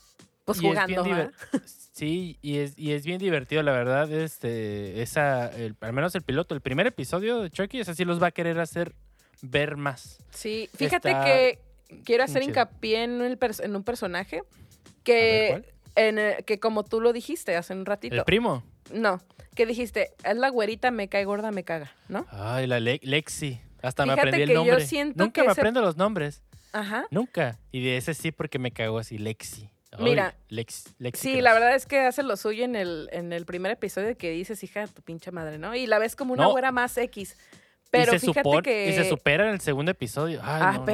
pues 0.45 0.61
y 0.61 0.67
jugando. 0.67 1.03
diver- 1.03 1.31
¿ah? 1.53 1.59
Sí, 1.93 2.37
y 2.41 2.57
es, 2.59 2.73
y 2.77 2.93
es 2.93 3.05
bien 3.05 3.19
divertido, 3.19 3.61
la 3.63 3.73
verdad, 3.73 4.11
este, 4.11 5.01
esa, 5.01 5.47
el- 5.49 5.75
al 5.81 5.93
menos 5.93 6.15
el 6.15 6.21
piloto, 6.21 6.55
el 6.55 6.61
primer 6.61 6.87
episodio 6.87 7.41
de 7.41 7.49
Chucky, 7.49 7.79
es 7.81 7.89
así 7.89 8.05
los 8.05 8.21
va 8.21 8.27
a 8.27 8.31
querer 8.31 8.59
hacer 8.59 8.95
ver 9.41 9.75
más. 9.77 10.17
Sí, 10.31 10.69
fíjate 10.75 11.09
Está 11.11 11.25
que 11.25 11.59
quiero 12.05 12.23
hacer 12.23 12.43
hincapié 12.43 13.03
en, 13.03 13.21
el 13.21 13.37
en 13.59 13.75
un 13.75 13.83
personaje 13.83 14.37
ver, 14.37 15.03
que. 15.03 15.71
En 15.95 16.19
el- 16.19 16.43
que 16.45 16.59
como 16.59 16.83
tú 16.83 17.01
lo 17.01 17.13
dijiste 17.13 17.55
hace 17.55 17.73
un 17.73 17.85
ratito. 17.85 18.15
El 18.15 18.23
primo. 18.23 18.63
no, 18.93 19.21
que 19.55 19.65
dijiste, 19.65 20.13
es 20.23 20.35
la 20.37 20.49
güerita, 20.49 20.91
me 20.91 21.07
cae 21.09 21.25
gorda, 21.25 21.51
me 21.51 21.63
caga, 21.63 21.91
¿no? 22.07 22.25
Ay, 22.31 22.67
la 22.67 22.79
Le- 22.79 22.99
Lexi. 23.03 23.59
Hasta 23.81 24.05
me 24.05 24.13
aprendí 24.13 24.43
el 24.43 24.53
nombre. 24.53 24.85
Nunca 25.15 25.43
me 25.43 25.51
ese- 25.51 25.59
aprendo 25.61 25.81
los 25.81 25.97
nombres. 25.97 26.43
Ajá. 26.73 27.05
Nunca. 27.11 27.59
Y 27.71 27.83
de 27.83 27.97
ese 27.97 28.13
sí 28.13 28.31
porque 28.31 28.59
me 28.59 28.71
cagó 28.71 28.99
así, 28.99 29.17
Lexi. 29.17 29.69
Ay, 29.93 30.03
Mira, 30.05 30.35
Lex, 30.47 30.93
Lexi 30.99 31.21
Sí, 31.21 31.31
Cross. 31.33 31.43
la 31.43 31.53
verdad 31.53 31.75
es 31.75 31.85
que 31.85 31.99
hace 31.99 32.23
lo 32.23 32.37
suyo 32.37 32.63
en 32.63 32.77
el, 32.77 33.09
en 33.11 33.33
el 33.33 33.45
primer 33.45 33.73
episodio 33.73 34.15
que 34.17 34.29
dices, 34.31 34.63
hija 34.63 34.81
de 34.81 34.87
tu 34.87 35.01
pinche 35.01 35.31
madre, 35.31 35.57
¿no? 35.57 35.75
Y 35.75 35.85
la 35.85 35.99
ves 35.99 36.15
como 36.15 36.31
una 36.31 36.43
No. 36.43 36.51
güera 36.51 36.71
más 36.71 36.97
X. 36.97 37.33
Y 37.33 37.87
Pero 37.91 38.13
se 38.13 38.19
fíjate 38.19 38.49
que... 38.63 38.89
Y 38.89 38.93
se 38.93 39.09
supera 39.09 39.47
en 39.49 39.55
el 39.55 39.59
segundo 39.59 39.91
episodio. 39.91 40.39
Ay, 40.43 40.61
ah, 40.63 40.71
no, 40.77 40.79
no. 40.79 40.85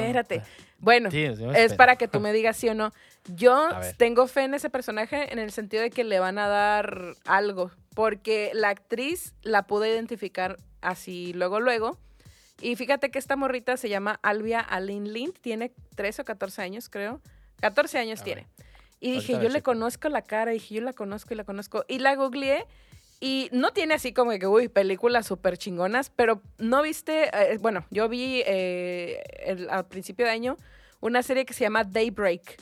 Bueno, 0.79 1.09
Sí, 1.11 1.23
es 1.23 1.39
espero. 1.39 1.75
para 1.77 1.95
que 1.95 2.07
tú 2.07 2.19
me 2.19 2.31
digas 2.33 2.55
sí 2.57 2.69
o 2.69 2.73
no. 2.75 2.91
Yo 3.35 3.69
tengo 3.97 4.27
fe 4.27 4.43
en 4.43 4.53
ese 4.53 4.69
personaje 4.69 5.31
en 5.33 5.39
el 5.39 5.51
sentido 5.51 5.83
de 5.83 5.89
que 5.89 6.03
le 6.03 6.19
van 6.19 6.37
a 6.39 6.47
dar 6.47 7.13
algo, 7.25 7.71
porque 7.95 8.51
la 8.53 8.69
actriz 8.69 9.33
la 9.41 9.63
pude 9.63 9.89
identificar 9.89 10.57
así 10.81 11.33
luego, 11.33 11.59
luego. 11.59 11.97
Y 12.61 12.75
fíjate 12.75 13.11
que 13.11 13.19
esta 13.19 13.35
morrita 13.35 13.75
se 13.77 13.89
llama 13.89 14.19
Albia 14.23 14.59
Aline 14.59 15.09
Lind, 15.09 15.33
tiene 15.41 15.71
13 15.95 16.21
o 16.21 16.25
14 16.25 16.61
años, 16.61 16.89
creo. 16.89 17.21
14 17.59 17.97
años 17.99 18.21
A 18.21 18.23
tiene. 18.23 18.41
ver. 18.41 18.67
Y 18.99 19.11
dije, 19.11 19.33
yo 19.33 19.49
le 19.49 19.61
conozco 19.61 20.09
la 20.09 20.23
cara, 20.23 20.51
dije, 20.51 20.75
yo 20.75 20.81
la 20.81 20.93
conozco 20.93 21.33
y 21.33 21.37
la 21.37 21.43
conozco. 21.43 21.85
Y 21.87 21.99
la 21.99 22.15
googleé 22.15 22.65
y 23.19 23.49
no 23.51 23.71
tiene 23.71 23.95
así 23.95 24.13
como 24.13 24.31
que, 24.31 24.47
uy, 24.47 24.67
películas 24.67 25.25
súper 25.27 25.57
chingonas, 25.57 26.09
pero 26.09 26.41
no 26.57 26.81
viste, 26.81 27.29
eh, 27.33 27.57
bueno, 27.59 27.85
yo 27.89 28.07
vi 28.09 28.43
eh, 28.45 29.21
el- 29.45 29.69
al 29.69 29.87
principio 29.87 30.25
de 30.25 30.31
año 30.31 30.57
una 30.99 31.23
serie 31.23 31.45
que 31.45 31.53
se 31.53 31.63
llama 31.63 31.83
Daybreak. 31.83 32.57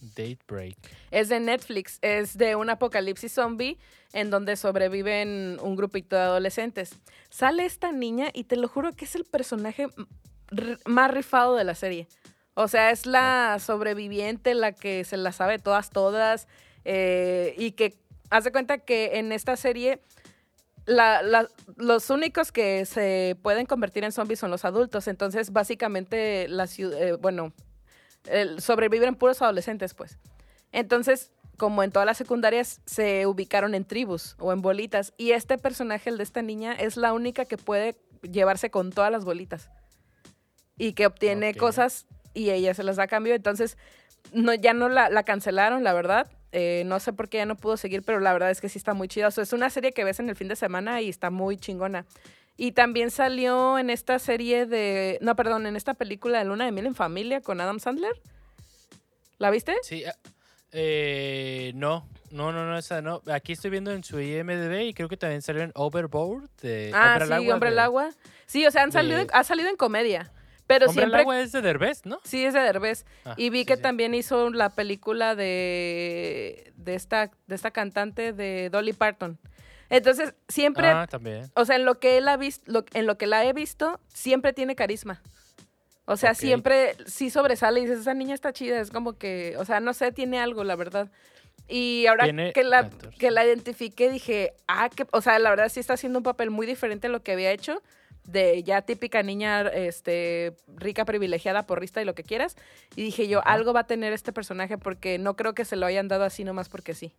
Date 0.00 0.38
Break. 0.48 0.76
Es 1.10 1.28
de 1.28 1.40
Netflix, 1.40 1.98
es 2.00 2.36
de 2.38 2.56
un 2.56 2.70
apocalipsis 2.70 3.32
zombie 3.32 3.76
en 4.12 4.30
donde 4.30 4.56
sobreviven 4.56 5.58
un 5.62 5.76
grupito 5.76 6.16
de 6.16 6.22
adolescentes. 6.22 6.92
Sale 7.28 7.64
esta 7.66 7.92
niña 7.92 8.30
y 8.32 8.44
te 8.44 8.56
lo 8.56 8.66
juro 8.66 8.92
que 8.92 9.04
es 9.04 9.14
el 9.14 9.24
personaje 9.24 9.88
más 10.86 11.10
rifado 11.10 11.54
de 11.54 11.64
la 11.64 11.74
serie. 11.74 12.08
O 12.54 12.66
sea, 12.66 12.90
es 12.90 13.06
la 13.06 13.58
sobreviviente, 13.60 14.54
la 14.54 14.72
que 14.72 15.04
se 15.04 15.16
la 15.16 15.32
sabe 15.32 15.58
todas, 15.58 15.90
todas, 15.90 16.48
eh, 16.84 17.54
y 17.58 17.72
que 17.72 17.94
haz 18.30 18.44
de 18.44 18.52
cuenta 18.52 18.78
que 18.78 19.18
en 19.18 19.32
esta 19.32 19.56
serie 19.56 20.00
la- 20.86 21.22
la- 21.22 21.48
los 21.76 22.10
únicos 22.10 22.52
que 22.52 22.84
se 22.86 23.36
pueden 23.42 23.66
convertir 23.66 24.02
en 24.04 24.12
zombies 24.12 24.38
son 24.40 24.50
los 24.50 24.64
adultos. 24.64 25.06
Entonces, 25.08 25.52
básicamente, 25.52 26.48
la 26.48 26.64
eh, 26.78 27.16
bueno, 27.20 27.52
el- 28.24 28.60
sobreviven 28.60 29.14
puros 29.14 29.42
adolescentes, 29.42 29.94
pues. 29.94 30.18
Entonces, 30.72 31.32
como 31.58 31.82
en 31.82 31.90
todas 31.92 32.06
las 32.06 32.16
secundarias, 32.16 32.80
se 32.86 33.26
ubicaron 33.26 33.74
en 33.74 33.84
tribus 33.84 34.36
o 34.38 34.52
en 34.52 34.62
bolitas. 34.62 35.12
Y 35.18 35.32
este 35.32 35.58
personaje, 35.58 36.08
el 36.10 36.16
de 36.16 36.22
esta 36.22 36.40
niña, 36.42 36.72
es 36.72 36.96
la 36.96 37.12
única 37.12 37.44
que 37.44 37.58
puede 37.58 37.96
llevarse 38.22 38.70
con 38.70 38.90
todas 38.90 39.12
las 39.12 39.24
bolitas. 39.24 39.70
Y 40.78 40.94
que 40.94 41.06
obtiene 41.06 41.54
cosas 41.54 42.06
y 42.32 42.50
ella 42.50 42.72
se 42.72 42.82
las 42.82 42.96
da 42.96 43.02
a 43.04 43.08
cambio. 43.08 43.34
Entonces, 43.34 43.76
no, 44.32 44.54
ya 44.54 44.72
no 44.72 44.88
la, 44.88 45.10
la 45.10 45.24
cancelaron, 45.24 45.84
la 45.84 45.92
verdad. 45.92 46.30
Eh, 46.52 46.82
no 46.86 46.98
sé 47.00 47.12
por 47.12 47.28
qué 47.28 47.38
ya 47.38 47.46
no 47.46 47.56
pudo 47.56 47.76
seguir, 47.76 48.02
pero 48.02 48.18
la 48.20 48.32
verdad 48.32 48.50
es 48.50 48.60
que 48.60 48.68
sí 48.68 48.78
está 48.78 48.92
muy 48.94 49.06
chida. 49.08 49.28
O 49.28 49.30
sea, 49.30 49.42
es 49.44 49.52
una 49.52 49.70
serie 49.70 49.92
que 49.92 50.04
ves 50.04 50.18
en 50.20 50.28
el 50.28 50.36
fin 50.36 50.48
de 50.48 50.56
semana 50.56 51.00
y 51.00 51.08
está 51.08 51.30
muy 51.30 51.56
chingona. 51.56 52.06
Y 52.56 52.72
también 52.72 53.10
salió 53.10 53.78
en 53.78 53.88
esta 53.88 54.18
serie 54.18 54.66
de. 54.66 55.18
No, 55.22 55.34
perdón, 55.36 55.66
en 55.66 55.76
esta 55.76 55.94
película 55.94 56.38
de 56.38 56.44
Luna 56.44 56.64
de 56.66 56.72
Miel 56.72 56.86
en 56.86 56.94
Familia 56.94 57.40
con 57.40 57.60
Adam 57.60 57.78
Sandler. 57.80 58.12
¿La 59.38 59.50
viste? 59.50 59.74
Sí, 59.82 60.04
ah, 60.04 60.14
eh, 60.72 61.72
no, 61.74 62.06
no, 62.30 62.52
no, 62.52 62.66
no, 62.66 62.76
esa 62.78 63.00
no. 63.00 63.22
Aquí 63.32 63.52
estoy 63.52 63.70
viendo 63.70 63.90
en 63.92 64.04
su 64.04 64.20
IMDb 64.20 64.82
y 64.82 64.94
creo 64.94 65.08
que 65.08 65.16
también 65.16 65.42
salió 65.42 65.62
en 65.62 65.72
Overboard. 65.74 66.48
De 66.60 66.90
ah, 66.94 67.12
Hombre 67.20 67.22
al 67.22 67.28
sí, 67.28 67.32
Agua 67.44 67.54
Hombre 67.54 67.70
de- 67.70 67.74
al 67.76 67.78
Agua. 67.84 68.10
Sí, 68.46 68.66
o 68.66 68.70
sea, 68.70 68.82
han 68.82 68.92
salido, 68.92 69.18
de- 69.18 69.28
ha 69.32 69.44
salido 69.44 69.68
en 69.68 69.76
comedia. 69.76 70.30
Pero 70.70 70.86
Hombre 70.86 71.00
siempre. 71.02 71.20
Agua 71.22 71.40
es 71.40 71.50
de 71.50 71.62
Derbez, 71.62 72.06
¿no? 72.06 72.20
Sí, 72.22 72.44
es 72.44 72.54
de 72.54 72.60
Derbez. 72.60 73.04
Ah, 73.24 73.34
y 73.36 73.50
vi 73.50 73.60
sí, 73.60 73.64
que 73.64 73.74
sí. 73.76 73.82
también 73.82 74.14
hizo 74.14 74.50
la 74.50 74.70
película 74.70 75.34
de, 75.34 76.72
de, 76.76 76.94
esta, 76.94 77.32
de 77.48 77.54
esta 77.56 77.72
cantante 77.72 78.32
de 78.32 78.70
Dolly 78.70 78.92
Parton. 78.92 79.36
Entonces, 79.88 80.32
siempre, 80.48 80.86
Ah, 80.86 81.08
también. 81.10 81.50
o 81.56 81.64
sea, 81.64 81.74
en 81.74 81.84
lo 81.84 81.98
que 81.98 82.18
él 82.18 82.28
ha 82.28 82.36
visto, 82.36 82.84
en 82.94 83.06
lo 83.08 83.18
que 83.18 83.26
la 83.26 83.44
he 83.44 83.52
visto, 83.52 83.98
siempre 84.14 84.52
tiene 84.52 84.76
carisma. 84.76 85.20
O 86.04 86.16
sea, 86.16 86.34
siempre 86.34 86.94
sí 87.06 87.30
sobresale 87.30 87.80
y 87.80 87.86
dices, 87.86 88.00
esa 88.00 88.14
niña 88.14 88.34
está 88.34 88.52
chida, 88.52 88.80
es 88.80 88.90
como 88.92 89.18
que, 89.18 89.56
o 89.58 89.64
sea, 89.64 89.80
no 89.80 89.92
sé, 89.92 90.12
tiene 90.12 90.38
algo, 90.38 90.62
la 90.62 90.76
verdad. 90.76 91.10
Y 91.68 92.06
ahora 92.06 92.24
Tiene 92.24 92.52
que 92.52 92.62
la, 92.62 92.84
14. 92.90 93.18
que 93.18 93.30
la 93.32 93.44
identifiqué, 93.44 94.08
dije, 94.08 94.52
ah, 94.68 94.88
que, 94.88 95.04
o 95.10 95.20
sea, 95.20 95.38
la 95.40 95.50
verdad 95.50 95.68
sí 95.68 95.80
está 95.80 95.94
haciendo 95.94 96.20
un 96.20 96.24
papel 96.24 96.50
muy 96.50 96.66
diferente 96.66 97.08
a 97.08 97.10
lo 97.10 97.24
que 97.24 97.32
había 97.32 97.50
hecho, 97.50 97.82
de 98.24 98.62
ya 98.62 98.82
típica 98.82 99.22
niña, 99.22 99.62
este, 99.68 100.56
rica, 100.68 101.04
privilegiada, 101.04 101.66
porrista 101.66 102.00
y 102.00 102.04
lo 102.04 102.14
que 102.14 102.22
quieras. 102.22 102.56
Y 102.96 103.02
dije 103.02 103.28
yo, 103.28 103.40
Ajá. 103.40 103.52
algo 103.52 103.72
va 103.72 103.80
a 103.80 103.86
tener 103.86 104.12
este 104.12 104.32
personaje 104.32 104.78
porque 104.78 105.18
no 105.18 105.36
creo 105.36 105.54
que 105.54 105.64
se 105.64 105.76
lo 105.76 105.86
hayan 105.86 106.08
dado 106.08 106.24
así 106.24 106.44
nomás 106.44 106.68
porque 106.68 106.94
sí. 106.94 107.12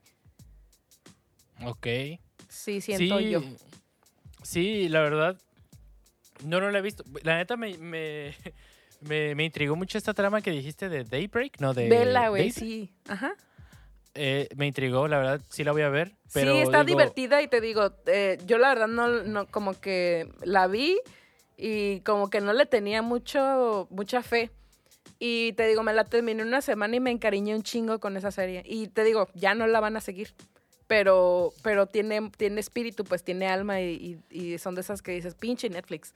Ok. 1.64 1.88
Sí, 2.50 2.82
siento 2.82 3.20
sí, 3.20 3.30
yo. 3.30 3.42
Sí, 4.44 4.90
la 4.90 5.02
verdad. 5.02 5.38
No, 6.44 6.60
no 6.60 6.72
la 6.72 6.80
he 6.80 6.82
visto. 6.82 7.04
La 7.24 7.38
neta 7.38 7.56
me, 7.58 7.78
me, 7.78 8.36
me, 9.02 9.36
me 9.36 9.46
intrigó 9.46 9.76
mucho 9.76 9.98
esta 9.98 10.14
trama 10.14 10.42
que 10.42 10.52
dijiste 10.52 10.90
de 10.90 11.04
Daybreak, 11.04 11.60
¿no? 11.60 11.74
De 11.74 11.88
Vela, 11.90 12.30
güey, 12.30 12.52
sí. 12.52 12.94
Ajá. 13.08 13.36
Eh, 14.16 14.48
me 14.56 14.68
intrigó, 14.68 15.08
la 15.08 15.18
verdad, 15.20 15.42
sí 15.50 15.64
la 15.64 15.72
voy 15.72 15.84
a 15.84 15.90
ver. 15.90 16.12
Pero 16.34 16.54
sí, 16.54 16.60
está 16.62 16.84
digo, 16.84 16.98
divertida 17.00 17.42
y 17.42 17.48
te 17.48 17.62
digo, 17.62 17.94
eh, 18.08 18.38
yo 18.46 18.58
la 18.58 18.70
verdad 18.70 18.88
no, 18.88 19.08
no, 19.24 19.48
como 19.48 19.80
que 19.80 20.28
la 20.44 20.68
vi 20.68 21.00
y 21.58 22.00
como 22.02 22.30
que 22.30 22.42
no 22.42 22.54
le 22.54 22.66
tenía 22.66 23.02
mucho, 23.02 23.88
mucha 23.90 24.22
fe. 24.24 24.52
Y 25.20 25.54
te 25.54 25.68
digo, 25.68 25.84
me 25.84 25.94
la 25.94 26.04
terminé 26.06 26.42
una 26.44 26.62
semana 26.62 26.96
y 26.96 27.00
me 27.00 27.12
encariñé 27.12 27.56
un 27.56 27.64
chingo 27.64 28.00
con 28.00 28.18
esa 28.18 28.32
serie. 28.32 28.64
Y 28.66 28.88
te 28.88 29.04
digo, 29.04 29.28
ya 29.36 29.54
no 29.56 29.68
la 29.68 29.80
van 29.80 29.96
a 29.98 30.02
seguir. 30.02 30.34
pero, 30.88 31.54
pero 31.64 31.86
tiene, 31.86 32.32
tiene 32.36 32.60
espíritu, 32.60 33.06
pues 33.06 33.24
tiene 33.24 33.48
alma 33.48 33.80
y, 33.80 34.20
y- 34.30 34.44
y 34.54 34.58
son 34.58 34.76
de 34.76 34.82
esas 34.82 35.02
que 35.02 35.14
dices, 35.14 35.36
pinche 35.36 35.70
Netflix. 35.70 36.14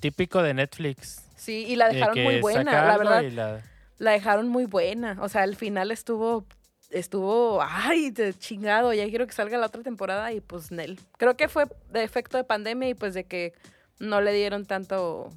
Típico 0.00 0.42
de 0.42 0.54
Netflix. 0.54 1.22
Sí, 1.36 1.66
y 1.68 1.76
la 1.76 1.88
de 1.88 1.94
dejaron 1.96 2.22
muy 2.22 2.40
buena, 2.40 2.72
la 2.86 2.96
verdad. 2.96 3.22
la- 3.30 3.62
La 3.98 4.12
dejaron 4.12 4.48
muy 4.48 4.64
buena. 4.64 5.18
O 5.20 5.28
sea, 5.28 5.42
al 5.42 5.54
final 5.56 5.90
estuvo, 5.90 6.46
estuvo, 6.90 7.60
ay, 7.62 8.12
chingado, 8.38 8.92
ya 8.92 9.08
quiero 9.08 9.26
que 9.26 9.32
salga 9.32 9.58
la 9.58 9.66
otra 9.66 9.82
temporada 9.82 10.32
y 10.32 10.40
pues 10.40 10.70
Nel. 10.70 10.98
Creo 11.18 11.36
que 11.36 11.48
fue 11.48 11.66
de 11.90 12.02
efecto 12.04 12.36
de 12.36 12.44
pandemia 12.44 12.88
y 12.88 12.94
pues 12.94 13.14
de 13.14 13.24
que 13.24 13.52
no 13.98 14.20
le 14.20 14.32
dieron 14.32 14.66
tanto, 14.66 15.30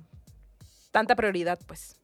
tanta 0.91 1.16
prioridad, 1.16 1.60
pues. 1.68 1.95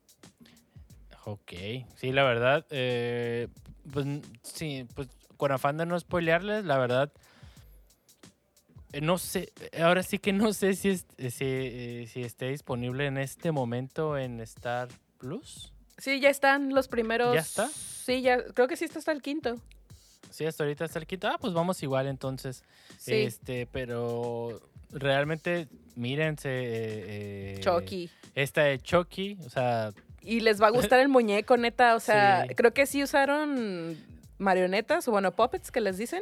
Ok, 1.25 1.53
sí, 1.95 2.11
la 2.11 2.23
verdad, 2.23 2.65
eh, 2.69 3.47
pues 3.91 4.05
sí, 4.43 4.85
pues 4.95 5.07
con 5.37 5.51
afán 5.51 5.77
de 5.77 5.85
no 5.85 5.99
spoilearles, 5.99 6.65
la 6.65 6.77
verdad, 6.77 7.11
eh, 8.93 9.01
no 9.01 9.17
sé, 9.17 9.51
eh, 9.71 9.81
ahora 9.81 10.03
sí 10.03 10.19
que 10.19 10.31
no 10.33 10.53
sé 10.53 10.75
si, 10.75 10.89
es- 10.89 11.05
si, 11.17 11.45
eh, 11.45 12.07
si 12.11 12.21
esté 12.21 12.49
disponible 12.49 13.07
en 13.07 13.17
este 13.17 13.51
momento 13.51 14.17
en 14.17 14.39
Star 14.41 14.87
Plus. 15.17 15.73
Sí, 15.97 16.19
ya 16.19 16.29
están 16.29 16.73
los 16.73 16.87
primeros. 16.87 17.33
¿Ya 17.33 17.41
está? 17.41 17.67
Sí, 17.69 18.21
ya, 18.21 18.43
creo 18.43 18.67
que 18.67 18.75
sí 18.77 18.85
está 18.85 18.99
hasta 18.99 19.11
el 19.11 19.21
quinto. 19.21 19.57
Sí, 20.29 20.45
hasta 20.45 20.63
ahorita 20.63 20.85
está 20.85 20.99
el 20.99 21.07
quinto. 21.07 21.27
Ah, 21.27 21.37
pues 21.39 21.53
vamos 21.53 21.81
igual 21.83 22.07
entonces. 22.07 22.63
Sí, 22.99 23.13
Este, 23.13 23.67
pero 23.67 24.61
realmente 24.91 25.67
mírense. 25.95 26.49
eh, 26.49 27.55
eh, 27.55 27.59
Chucky. 27.61 28.09
Esta 28.35 28.63
de 28.63 28.79
Chucky, 28.79 29.37
o 29.45 29.49
sea, 29.49 29.91
Y 30.21 30.39
les 30.41 30.61
va 30.61 30.67
a 30.67 30.71
gustar 30.71 30.99
el 30.99 31.07
muñeco, 31.07 31.55
neta. 31.55 31.95
O 31.95 31.99
sea, 31.99 32.45
Sí. 32.49 32.55
creo 32.55 32.73
que 32.73 32.85
sí 32.85 33.01
usaron 33.03 33.95
marionetas, 34.37 35.07
o 35.07 35.11
bueno, 35.11 35.31
puppets 35.31 35.71
que 35.71 35.79
les 35.81 35.97
dicen. 35.97 36.21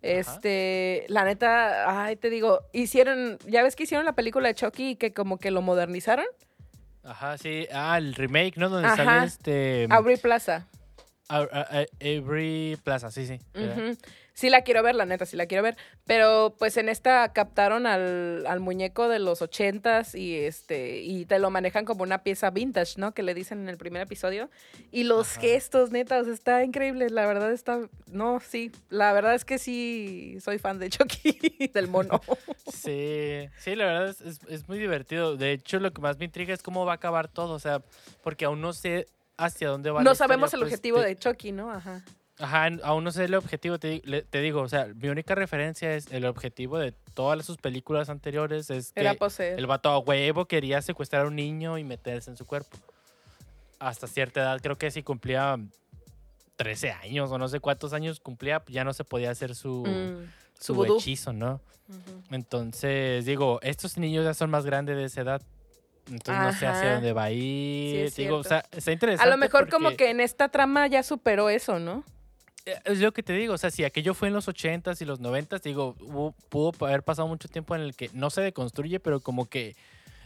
Este, 0.00 1.04
la 1.08 1.24
neta, 1.24 2.04
ay, 2.04 2.16
te 2.16 2.28
digo, 2.30 2.60
hicieron, 2.72 3.38
ya 3.46 3.62
ves 3.62 3.76
que 3.76 3.84
hicieron 3.84 4.04
la 4.04 4.12
película 4.14 4.48
de 4.48 4.54
Chucky 4.54 4.90
y 4.90 4.96
que 4.96 5.12
como 5.12 5.38
que 5.38 5.50
lo 5.50 5.62
modernizaron. 5.62 6.26
Ajá, 7.04 7.38
sí. 7.38 7.66
Ah, 7.72 7.98
el 7.98 8.14
remake, 8.14 8.56
¿no? 8.56 8.68
Donde 8.68 8.88
Ajá. 8.88 8.96
sale 8.96 9.26
este. 9.26 9.86
Aubrey 9.90 10.16
Plaza. 10.16 10.66
A- 11.28 11.38
a- 11.38 11.80
a- 11.80 11.86
Avery 12.00 12.76
Plaza, 12.84 13.10
sí, 13.10 13.26
sí. 13.26 13.40
Ujú. 13.54 13.96
Sí 14.34 14.48
la 14.50 14.62
quiero 14.62 14.82
ver, 14.82 14.94
la 14.94 15.04
neta, 15.04 15.26
sí 15.26 15.36
la 15.36 15.46
quiero 15.46 15.62
ver. 15.62 15.76
Pero 16.06 16.54
pues 16.58 16.76
en 16.78 16.88
esta 16.88 17.32
captaron 17.32 17.86
al, 17.86 18.46
al 18.46 18.60
muñeco 18.60 19.08
de 19.08 19.18
los 19.18 19.42
ochentas 19.42 20.14
y 20.14 20.36
este, 20.36 21.00
y 21.02 21.26
te 21.26 21.38
lo 21.38 21.50
manejan 21.50 21.84
como 21.84 22.02
una 22.02 22.22
pieza 22.22 22.50
vintage, 22.50 22.94
¿no? 22.98 23.12
Que 23.12 23.22
le 23.22 23.34
dicen 23.34 23.60
en 23.60 23.68
el 23.68 23.76
primer 23.76 24.02
episodio. 24.02 24.48
Y 24.90 25.04
los 25.04 25.32
Ajá. 25.32 25.40
gestos, 25.42 25.90
neta, 25.90 26.18
o 26.20 26.24
sea, 26.24 26.32
está 26.32 26.64
increíble. 26.64 27.10
La 27.10 27.26
verdad 27.26 27.52
está. 27.52 27.80
No, 28.06 28.40
sí. 28.40 28.72
La 28.88 29.12
verdad 29.12 29.34
es 29.34 29.44
que 29.44 29.58
sí 29.58 30.38
soy 30.40 30.58
fan 30.58 30.78
de 30.78 30.88
Chucky, 30.88 31.70
del 31.74 31.88
mono. 31.88 32.20
Sí, 32.72 33.48
sí, 33.58 33.74
la 33.76 33.84
verdad 33.84 34.08
es, 34.08 34.20
es- 34.22 34.40
es 34.48 34.68
muy 34.68 34.78
divertido. 34.78 35.36
De 35.36 35.52
hecho, 35.52 35.78
lo 35.78 35.92
que 35.92 36.00
más 36.00 36.18
me 36.18 36.24
intriga 36.24 36.54
es 36.54 36.62
cómo 36.62 36.84
va 36.86 36.92
a 36.92 36.94
acabar 36.96 37.28
todo. 37.28 37.54
O 37.54 37.58
sea, 37.58 37.82
porque 38.22 38.44
aún 38.44 38.60
no 38.60 38.72
sé 38.72 39.06
hacia 39.36 39.68
dónde 39.68 39.90
va. 39.90 40.00
la 40.00 40.04
No 40.04 40.12
historia, 40.12 40.28
sabemos 40.28 40.54
el 40.54 40.60
pues, 40.60 40.72
objetivo 40.72 41.00
te- 41.00 41.06
de 41.08 41.16
Chucky, 41.16 41.52
¿no? 41.52 41.70
Ajá. 41.70 42.02
Ajá, 42.42 42.68
aún 42.82 43.04
no 43.04 43.12
sé 43.12 43.26
el 43.26 43.36
objetivo, 43.36 43.78
te, 43.78 44.00
te 44.00 44.40
digo, 44.40 44.62
o 44.62 44.68
sea, 44.68 44.88
mi 44.96 45.08
única 45.08 45.36
referencia 45.36 45.94
es 45.94 46.10
el 46.10 46.24
objetivo 46.24 46.76
de 46.76 46.90
todas 47.14 47.46
sus 47.46 47.56
películas 47.56 48.08
anteriores 48.08 48.68
es 48.68 48.90
que 48.90 49.14
poseer. 49.14 49.60
el 49.60 49.68
vato 49.68 49.90
a 49.90 50.00
huevo 50.00 50.46
quería 50.46 50.82
secuestrar 50.82 51.24
a 51.24 51.28
un 51.28 51.36
niño 51.36 51.78
y 51.78 51.84
meterse 51.84 52.30
en 52.30 52.36
su 52.36 52.44
cuerpo. 52.44 52.76
Hasta 53.78 54.08
cierta 54.08 54.40
edad, 54.40 54.60
creo 54.60 54.76
que 54.76 54.90
si 54.90 55.04
cumplía 55.04 55.56
13 56.56 56.90
años 56.90 57.30
o 57.30 57.38
no 57.38 57.46
sé 57.46 57.60
cuántos 57.60 57.92
años 57.92 58.18
cumplía, 58.18 58.60
ya 58.66 58.82
no 58.82 58.92
se 58.92 59.04
podía 59.04 59.30
hacer 59.30 59.54
su, 59.54 59.84
Mm, 59.86 60.28
su, 60.58 60.84
hechizo, 60.84 61.32
¿no? 61.32 61.60
Entonces, 62.32 63.24
digo, 63.24 63.60
estos 63.62 63.98
niños 63.98 64.24
ya 64.24 64.34
son 64.34 64.50
más 64.50 64.66
grandes 64.66 64.96
de 64.96 65.04
esa 65.04 65.20
edad. 65.20 65.42
Entonces 66.10 66.42
no 66.42 66.52
sé 66.52 66.66
hacia 66.66 66.94
dónde 66.94 67.12
va 67.12 67.24
a 67.24 67.30
ir. 67.30 68.06
es 68.06 68.16
digo, 68.16 68.38
o 68.38 68.42
sea, 68.42 68.64
está 68.72 68.90
interesante. 68.90 69.28
A 69.28 69.30
lo 69.30 69.36
mejor 69.36 69.68
como 69.68 69.96
que 69.96 70.10
en 70.10 70.18
esta 70.18 70.48
trama 70.48 70.88
ya 70.88 71.04
superó 71.04 71.48
eso, 71.48 71.78
¿no? 71.78 72.02
Eh, 72.66 72.78
Es 72.84 73.00
lo 73.00 73.12
que 73.12 73.22
te 73.22 73.32
digo, 73.32 73.54
o 73.54 73.58
sea, 73.58 73.70
si 73.70 73.84
aquello 73.84 74.14
fue 74.14 74.28
en 74.28 74.34
los 74.34 74.48
80s 74.48 75.00
y 75.00 75.04
los 75.04 75.20
90s, 75.20 75.62
digo, 75.62 75.94
pudo 76.48 76.72
haber 76.86 77.02
pasado 77.02 77.28
mucho 77.28 77.48
tiempo 77.48 77.74
en 77.74 77.82
el 77.82 77.94
que 77.96 78.10
no 78.12 78.30
se 78.30 78.40
deconstruye, 78.40 79.00
pero 79.00 79.20
como 79.20 79.46
que 79.46 79.76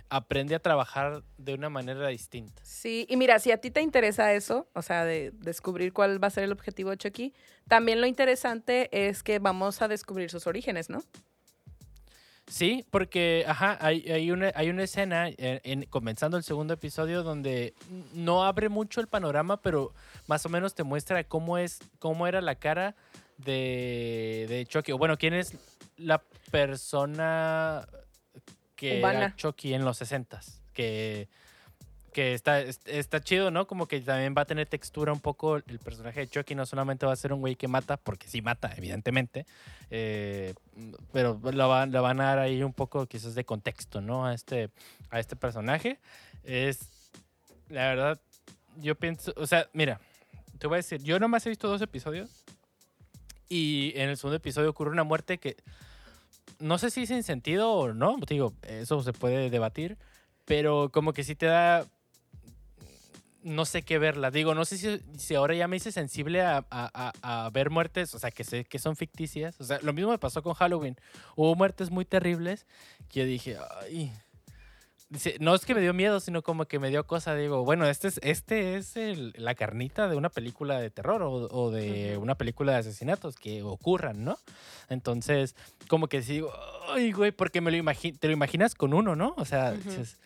aprende 0.08 0.54
a 0.54 0.60
trabajar 0.60 1.22
de 1.36 1.54
una 1.54 1.68
manera 1.68 2.06
distinta. 2.08 2.62
Sí, 2.64 3.06
y 3.08 3.16
mira, 3.16 3.38
si 3.38 3.50
a 3.50 3.60
ti 3.60 3.70
te 3.70 3.80
interesa 3.80 4.32
eso, 4.32 4.68
o 4.72 4.82
sea, 4.82 5.04
de 5.04 5.32
descubrir 5.32 5.92
cuál 5.92 6.22
va 6.22 6.28
a 6.28 6.30
ser 6.30 6.44
el 6.44 6.52
objetivo 6.52 6.90
de 6.90 6.96
Chucky, 6.98 7.34
también 7.68 8.00
lo 8.00 8.06
interesante 8.06 8.88
es 8.92 9.22
que 9.22 9.38
vamos 9.40 9.82
a 9.82 9.88
descubrir 9.88 10.30
sus 10.30 10.46
orígenes, 10.46 10.90
¿no? 10.90 11.02
Sí, 12.48 12.86
porque, 12.90 13.44
ajá, 13.48 13.76
hay, 13.80 14.02
hay, 14.10 14.30
una, 14.30 14.52
hay 14.54 14.70
una 14.70 14.84
escena, 14.84 15.28
en, 15.28 15.60
en- 15.64 15.82
comenzando 15.86 16.36
el 16.36 16.44
segundo 16.44 16.74
episodio, 16.74 17.22
donde 17.24 17.74
no 18.14 18.44
abre 18.44 18.68
mucho 18.68 19.00
el 19.00 19.08
panorama, 19.08 19.60
pero 19.60 19.92
más 20.28 20.46
o 20.46 20.48
menos 20.48 20.74
te 20.74 20.84
muestra 20.84 21.24
cómo 21.24 21.58
es, 21.58 21.80
cómo 21.98 22.26
era 22.28 22.40
la 22.40 22.54
cara 22.54 22.94
de, 23.38 24.46
de 24.48 24.64
Chucky. 24.66 24.92
O 24.92 24.98
bueno, 24.98 25.18
quién 25.18 25.34
es 25.34 25.56
la 25.96 26.22
persona 26.52 27.86
que 28.76 29.00
era 29.22 29.36
Chucky 29.36 29.74
en 29.74 29.84
los 29.84 30.00
60s. 30.00 30.60
Que, 30.72 31.28
que 32.16 32.32
está, 32.32 32.60
es- 32.62 32.80
está 32.86 33.20
chido, 33.20 33.50
¿no? 33.50 33.66
Como 33.66 33.86
que 33.86 34.00
también 34.00 34.34
va 34.34 34.40
a 34.40 34.44
tener 34.46 34.66
textura 34.66 35.12
un 35.12 35.20
poco 35.20 35.56
el 35.56 35.78
personaje 35.78 36.20
de 36.20 36.28
Chucky. 36.28 36.54
No 36.54 36.64
solamente 36.64 37.04
va 37.04 37.12
a 37.12 37.16
ser 37.16 37.30
un 37.34 37.40
güey 37.40 37.56
que 37.56 37.68
mata, 37.68 37.98
porque 37.98 38.26
sí 38.26 38.40
mata, 38.40 38.72
evidentemente. 38.74 39.44
eh, 39.90 40.54
pero 41.12 41.38
lo, 41.42 41.68
van- 41.68 41.92
lo 41.92 42.00
van 42.02 42.18
a 42.22 42.24
dar 42.24 42.38
ahí 42.38 42.62
un 42.62 42.72
poco 42.72 43.04
quizás 43.06 43.34
de 43.34 43.44
contexto, 43.44 44.00
¿no? 44.00 44.24
A 44.24 44.32
este, 44.32 44.70
a 45.10 45.20
este 45.20 45.36
personaje. 45.36 46.00
Es, 46.42 46.88
la 47.68 47.88
verdad, 47.88 48.20
yo 48.78 48.94
pienso, 48.94 49.34
o 49.36 49.46
sea, 49.46 49.68
mira, 49.74 50.00
te 50.58 50.66
voy 50.68 50.76
a 50.76 50.78
decir, 50.78 51.02
yo 51.02 51.18
nomás 51.20 51.44
he 51.44 51.50
visto 51.50 51.68
dos 51.68 51.82
episodios 51.82 52.30
y 53.50 53.92
en 53.94 54.08
el 54.08 54.16
segundo 54.16 54.36
episodio 54.36 54.70
ocurre 54.70 54.90
una 54.90 55.04
muerte 55.04 55.36
que 55.36 55.56
no 56.60 56.78
sé 56.78 56.90
si 56.90 57.06
sin 57.06 57.22
sentido 57.22 57.70
o 57.72 57.92
no, 57.92 58.16
digo, 58.26 58.54
eso 58.62 59.02
se 59.02 59.12
puede 59.12 59.50
debatir, 59.50 59.98
pero 60.46 60.90
como 60.90 61.12
que 61.12 61.22
sí 61.24 61.34
te 61.34 61.44
da 61.46 61.84
no 63.46 63.64
sé 63.64 63.82
qué 63.82 63.98
verla. 63.98 64.30
Digo, 64.30 64.54
no 64.54 64.64
sé 64.64 64.76
si, 64.76 65.00
si 65.18 65.34
ahora 65.34 65.54
ya 65.54 65.68
me 65.68 65.76
hice 65.76 65.92
sensible 65.92 66.42
a, 66.42 66.58
a- 66.70 67.12
a- 67.22 67.44
a 67.46 67.50
ver 67.50 67.70
muertes, 67.70 68.14
o 68.14 68.18
sea, 68.18 68.30
que 68.30 68.44
sé 68.44 68.64
que 68.64 68.78
son 68.78 68.96
ficticias. 68.96 69.60
O 69.60 69.64
sea, 69.64 69.78
lo 69.82 69.92
mismo 69.92 70.10
me 70.10 70.18
pasó 70.18 70.42
con 70.42 70.54
Halloween. 70.54 70.96
Hubo 71.36 71.54
muertes 71.54 71.90
muy 71.90 72.04
terribles 72.04 72.66
que 73.08 73.20
yo 73.20 73.26
dije, 73.26 73.56
ay. 73.82 74.12
Dice, 75.08 75.36
no 75.38 75.54
es 75.54 75.64
que 75.64 75.72
me 75.72 75.80
dio 75.80 75.94
miedo, 75.94 76.18
sino 76.18 76.42
como 76.42 76.64
que 76.66 76.80
me 76.80 76.88
dio 76.90 77.06
cosa. 77.06 77.36
Digo, 77.36 77.64
bueno, 77.64 77.86
este 77.86 78.08
es, 78.08 78.18
este 78.24 78.74
es 78.76 78.96
el- 78.96 79.32
la 79.36 79.54
carnita 79.54 80.08
de 80.08 80.16
una 80.16 80.30
película 80.30 80.80
de 80.80 80.90
terror 80.90 81.22
o, 81.22 81.30
o 81.32 81.70
de 81.70 82.16
una 82.18 82.34
película 82.34 82.72
de 82.72 82.78
asesinatos 82.78 83.36
que 83.36 83.62
ocurran, 83.62 84.24
¿no? 84.24 84.36
Entonces, 84.88 85.54
como 85.86 86.08
que 86.08 86.22
sí 86.22 86.32
digo, 86.34 86.52
ay, 86.88 87.12
güey, 87.12 87.30
porque 87.30 87.60
me 87.60 87.70
lo 87.70 87.92
te 87.94 88.26
lo 88.26 88.32
imaginas 88.32 88.74
con 88.74 88.92
uno, 88.94 89.14
¿no? 89.14 89.34
O 89.36 89.44
sea, 89.44 89.70
dices, 89.72 90.18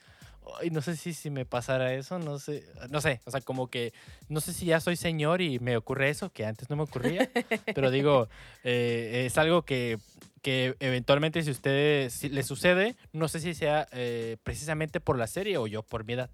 ay, 0.60 0.70
no 0.70 0.80
sé 0.82 0.96
si, 0.96 1.14
si 1.14 1.30
me 1.30 1.44
pasara 1.46 1.94
eso, 1.94 2.18
no 2.18 2.38
sé, 2.38 2.64
no 2.90 3.00
sé, 3.00 3.20
o 3.24 3.30
sea, 3.30 3.40
como 3.40 3.68
que, 3.68 3.92
no 4.28 4.40
sé 4.40 4.52
si 4.52 4.66
ya 4.66 4.80
soy 4.80 4.96
señor 4.96 5.40
y 5.40 5.58
me 5.58 5.76
ocurre 5.76 6.08
eso, 6.10 6.30
que 6.32 6.44
antes 6.46 6.68
no 6.70 6.76
me 6.76 6.82
ocurría, 6.82 7.30
pero 7.74 7.90
digo, 7.90 8.28
eh, 8.64 9.24
es 9.26 9.38
algo 9.38 9.62
que, 9.62 9.98
que 10.42 10.74
eventualmente 10.80 11.42
si 11.42 11.48
a 11.50 11.52
ustedes 11.52 12.12
si 12.12 12.28
les 12.28 12.46
sucede, 12.46 12.96
no 13.12 13.28
sé 13.28 13.40
si 13.40 13.54
sea 13.54 13.86
eh, 13.92 14.36
precisamente 14.42 15.00
por 15.00 15.18
la 15.18 15.26
serie 15.26 15.56
o 15.58 15.66
yo 15.66 15.82
por 15.82 16.04
mi 16.04 16.14
edad, 16.14 16.30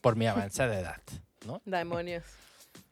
por 0.00 0.16
mi 0.16 0.26
avanzada 0.26 0.78
edad, 0.80 1.00
¿no? 1.46 1.60
Demonios. 1.64 2.24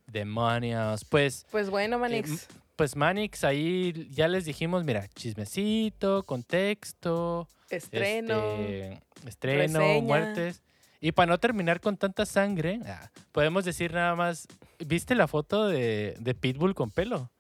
Demonios, 0.07 1.05
pues... 1.05 1.47
Pues 1.51 1.69
bueno, 1.71 1.97
Eh, 1.97 2.01
Manix. 2.01 2.47
pues 2.77 2.97
Manix, 2.97 3.45
ahí 3.45 4.09
ya 4.11 4.27
les 4.29 4.45
dijimos, 4.47 4.85
mira, 4.85 5.07
chismecito, 5.09 6.23
contexto, 6.25 7.49
Estreno. 7.71 8.43
este, 8.57 9.03
estreno, 9.27 9.79
reseña. 9.81 10.03
muertes. 10.03 10.63
Y 11.01 11.13
para 11.13 11.27
no 11.31 11.39
terminar 11.39 11.81
con 11.81 11.97
tanta 11.97 12.27
sangre, 12.27 12.81
ah, 12.87 13.11
podemos 13.33 13.65
decir 13.65 13.93
nada 13.93 14.17
más, 14.17 14.49
¿viste 14.85 15.15
la 15.15 15.29
foto 15.29 15.69
de, 15.69 16.17
de 16.19 16.35
Pitbull 16.35 16.75
con 16.75 16.91
pelo? 16.91 17.31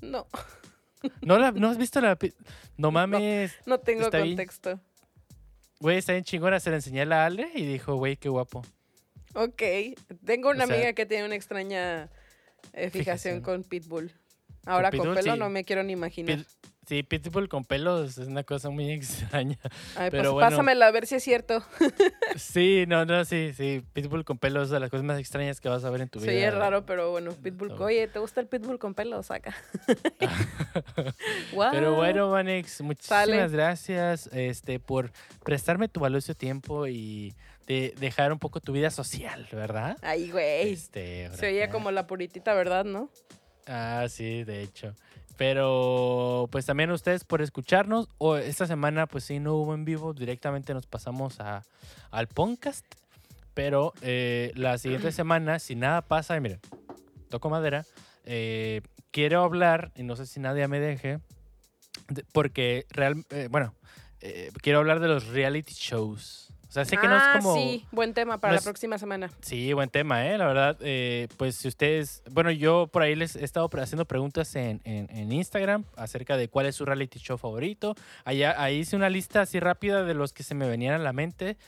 No, 0.00 0.26
¿No, 1.20 1.38
la, 1.38 1.52
¿no 1.52 1.68
has 1.68 1.76
visto 1.78 2.00
la... 2.00 2.16
No 2.76 2.90
mames, 2.90 3.52
no 3.66 3.78
tengo 3.78 4.10
contexto. 4.10 4.80
güey, 5.80 5.98
está 5.98 6.12
bien 6.12 6.24
chingona, 6.24 6.58
se 6.60 6.70
la 6.70 6.76
enseñé 6.76 7.02
a 7.02 7.06
la 7.06 7.26
Ale 7.26 7.50
y 7.54 7.66
dijo, 7.66 7.96
güey, 7.96 8.16
qué 8.16 8.28
guapo. 8.28 8.64
Ok. 9.34 9.62
Tengo 10.24 10.50
una 10.50 10.64
O 10.64 10.66
sea, 10.66 10.76
amiga 10.76 10.92
que 10.94 11.04
tiene 11.06 11.24
una 11.26 11.34
extraña 11.34 12.04
eh, 12.72 12.88
fijación 12.90 12.92
fijación. 12.92 13.40
con 13.42 13.62
Pitbull. 13.64 14.12
Ahora 14.64 14.90
con, 14.90 15.00
Pitbull, 15.00 15.14
pelo 15.16 15.32
sí. 15.34 15.38
no 15.38 15.50
me 15.50 15.64
quiero 15.64 15.82
ni 15.82 15.92
imaginar. 15.92 16.38
Pit- 16.38 16.48
Sí, 16.84 17.04
Pitbull 17.04 17.48
con 17.48 17.64
pelos 17.64 18.18
es 18.18 18.26
una 18.26 18.42
cosa 18.42 18.68
muy 18.68 18.90
extraña. 18.92 19.56
Ay, 19.94 20.10
Pero 20.10 20.24
pues 20.24 20.32
bueno. 20.32 20.50
pásamela 20.50 20.88
a 20.88 20.90
ver 20.90 21.06
si 21.06 21.14
es 21.16 21.22
cierto. 21.22 21.64
Sí, 22.36 22.84
no, 22.88 23.04
no, 23.04 23.24
sí, 23.26 23.52
sí. 23.54 23.82
Pitbull 23.92 24.24
con 24.24 24.38
pelos 24.38 24.64
es 24.64 24.70
de 24.70 24.80
las 24.80 24.88
cosas 24.90 25.04
más 25.04 25.18
extrañas 25.20 25.60
que 25.60 25.68
vas 25.68 25.84
a 25.84 25.90
ver 25.90 26.00
en 26.00 26.08
tu 26.08 26.18
Sí, 26.18 26.28
vida. 26.28 26.48
es 26.48 26.54
raro, 26.54 26.86
pero 26.86 27.10
bueno, 27.10 27.32
pitbull. 27.32 27.68
No. 27.68 27.74
Oye, 27.84 28.08
¿te 28.08 28.18
gusta 28.18 28.40
el 28.40 28.46
pitbull 28.46 28.78
con 28.78 28.94
pelos? 28.94 29.30
Acá. 29.30 29.54
Pero 31.70 31.92
What? 31.92 31.96
bueno, 31.96 32.30
Manix, 32.30 32.80
muchísimas 32.80 33.52
gracias 33.52 34.28
este, 34.32 34.80
por 34.80 35.12
prestarme 35.44 35.88
tu 35.88 36.00
valioso 36.00 36.34
tiempo 36.34 36.86
y 36.86 37.34
de 37.66 37.94
dejar 37.98 38.32
un 38.32 38.38
poco 38.38 38.60
tu 38.60 38.72
vida 38.72 38.90
social, 38.90 39.46
¿verdad? 39.52 39.96
Ay, 40.02 40.30
güey. 40.30 40.72
Este, 40.72 41.30
Se 41.36 41.46
oía 41.46 41.70
como 41.70 41.90
la 41.90 42.06
puritita, 42.06 42.54
¿verdad, 42.54 42.84
no? 42.84 43.10
Ah, 43.66 44.06
sí, 44.08 44.42
de 44.44 44.62
hecho. 44.62 44.94
Pero 45.36 46.48
pues 46.52 46.66
también 46.66 46.90
a 46.90 46.94
ustedes 46.94 47.24
por 47.24 47.42
escucharnos. 47.42 48.08
O 48.18 48.36
esta 48.36 48.66
semana 48.66 49.06
pues 49.06 49.24
sí 49.24 49.38
no 49.40 49.54
hubo 49.54 49.74
en 49.74 49.84
vivo, 49.84 50.12
directamente 50.12 50.74
nos 50.74 50.86
pasamos 50.86 51.40
a, 51.40 51.62
al 52.10 52.28
podcast. 52.28 52.84
Pero 53.54 53.92
eh, 54.02 54.52
la 54.54 54.78
siguiente 54.78 55.12
semana, 55.12 55.58
si 55.58 55.74
nada 55.74 56.02
pasa, 56.02 56.36
y 56.36 56.40
miren, 56.40 56.60
toco 57.28 57.50
madera, 57.50 57.84
eh, 58.24 58.82
quiero 59.10 59.42
hablar, 59.42 59.92
y 59.94 60.02
no 60.04 60.16
sé 60.16 60.26
si 60.26 60.40
nadie 60.40 60.66
me 60.68 60.80
deje, 60.80 61.18
de- 62.08 62.24
porque 62.32 62.86
real, 62.90 63.24
eh, 63.30 63.48
bueno, 63.50 63.74
quiero 64.62 64.78
hablar 64.78 65.00
de 65.00 65.08
los 65.08 65.26
reality 65.28 65.74
shows. 65.74 66.52
O 66.72 66.74
sea, 66.74 66.86
sé 66.86 66.96
que 66.96 67.06
no 67.06 67.16
Ah, 67.16 67.34
es 67.36 67.42
como... 67.44 67.54
sí, 67.54 67.84
buen 67.92 68.14
tema 68.14 68.38
para 68.38 68.54
no 68.54 68.56
la 68.58 68.62
próxima 68.62 68.96
semana. 68.96 69.30
Sí, 69.42 69.74
buen 69.74 69.90
tema, 69.90 70.26
¿eh? 70.26 70.38
La 70.38 70.46
verdad, 70.46 70.78
eh, 70.80 71.28
pues 71.36 71.56
si 71.56 71.68
ustedes, 71.68 72.22
bueno, 72.30 72.50
yo 72.50 72.86
por 72.86 73.02
ahí 73.02 73.14
les 73.14 73.36
he 73.36 73.44
estado 73.44 73.68
haciendo 73.78 74.06
preguntas 74.06 74.56
en, 74.56 74.80
en- 74.84 75.14
en 75.14 75.30
Instagram 75.32 75.84
acerca 75.96 76.38
de 76.38 76.48
cuál 76.48 76.64
es 76.64 76.74
su 76.76 76.86
reality 76.86 77.18
show 77.18 77.36
favorito. 77.36 77.94
Allá, 78.24 78.54
ahí 78.56 78.78
hice 78.78 78.96
una 78.96 79.10
lista 79.10 79.42
así 79.42 79.60
rápida 79.60 80.02
de 80.04 80.14
los 80.14 80.32
que 80.32 80.44
se 80.44 80.54
me 80.54 80.66
venían 80.66 80.94
a 80.94 80.98
la 80.98 81.12
mente. 81.12 81.58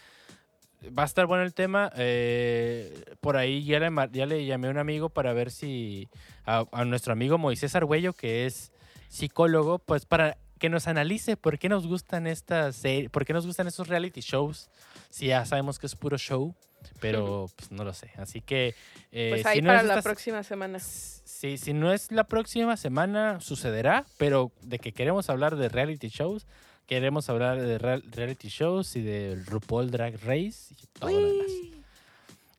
Va 0.99 1.03
a 1.03 1.07
estar 1.07 1.27
bueno 1.27 1.45
el 1.45 1.53
tema. 1.53 1.93
eh, 1.97 3.05
por 3.21 3.37
ahí 3.37 3.63
ya 3.63 3.81
le, 3.81 3.91
ya 4.11 4.25
le 4.25 4.47
llamé 4.47 4.69
a 4.69 4.71
un 4.71 4.79
amigo 4.79 5.11
para 5.11 5.35
ver 5.35 5.51
si 5.51 6.09
a, 6.47 6.65
a 6.73 6.87
nuestro 6.87 7.13
amigo 7.13 7.37
Moisés 7.37 7.75
Argüello, 7.75 8.15
que 8.15 8.47
es 8.47 8.73
psicólogo, 9.11 9.81
pues 9.81 10.07
para 10.07 10.39
que 10.65 10.71
nos 10.71 10.89
analice 10.89 11.37
por 11.37 11.59
qué 11.59 11.69
nos 11.69 11.87
gustan 11.87 12.27
estas 12.27 12.77
series, 12.77 13.11
por 13.11 13.27
qué 13.27 13.35
nos 13.35 13.45
gustan 13.47 13.67
estos 13.67 13.87
reality 13.89 14.23
shows. 14.23 14.71
Si 15.11 15.27
ya 15.27 15.45
sabemos 15.45 15.79
que 15.79 15.85
es 15.87 15.95
puro 15.95 16.17
show, 16.17 16.55
pero 17.01 17.51
pues 17.55 17.71
no 17.71 17.85
lo 17.85 17.93
sé. 17.93 18.11
Así 18.17 18.41
que 18.41 18.75
eh, 19.13 19.29
Pues 19.29 19.43
si 19.43 19.49
ahí 19.49 19.61
no 19.61 19.69
para 19.69 19.81
es 19.83 19.87
la 19.89 19.99
esta- 19.99 20.03
próxima 20.09 20.43
semana. 20.43 20.79
Sí, 20.81 21.59
si 21.59 21.75
no 21.75 21.93
es 21.93 22.11
la 22.13 22.25
próxima 22.25 22.79
semana, 22.79 23.41
sucederá, 23.43 24.07
pero 24.17 24.53
de 24.63 24.79
que 24.79 24.93
queremos 24.93 25.29
hablar 25.29 25.57
de 25.57 25.69
reality 25.69 26.09
shows, 26.09 26.47
queremos 26.87 27.29
hablar 27.29 27.61
de 27.61 27.77
real- 27.77 28.05
reality 28.11 28.49
shows 28.49 28.97
y 28.97 29.03
de 29.03 29.43
RuPaul 29.45 29.91
Drag 29.91 30.15
Race 30.25 30.73
y 30.81 30.87
todo 30.99 31.11
lo 31.11 31.29
demás. 31.29 31.47
Uy. 31.47 31.75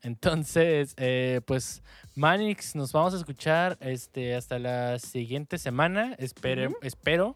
Entonces, 0.04 0.94
eh, 0.98 1.42
pues, 1.48 1.82
Manix, 2.14 2.76
nos 2.76 2.92
vamos 2.92 3.16
a 3.16 3.18
escuchar 3.18 3.78
este, 3.82 4.36
hasta 4.36 4.60
la 4.60 5.00
siguiente 5.00 5.58
semana. 5.58 6.14
Espere-. 6.20 6.70
Espero 6.84 7.34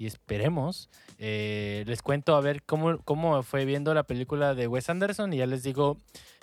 y 0.00 0.06
esperemos. 0.06 0.88
eh, 1.18 1.84
les 1.86 2.00
cuento 2.00 2.34
a 2.34 2.40
ver 2.40 2.62
cómo, 2.62 2.98
cómo 3.04 3.42
fue 3.42 3.66
viendo 3.66 3.92
la 3.92 4.04
película 4.04 4.54
de 4.54 4.66
Wes 4.66 4.88
Anderson 4.88 5.34
y 5.34 5.36
ya 5.36 5.46
les 5.46 5.62
digo 5.62 5.98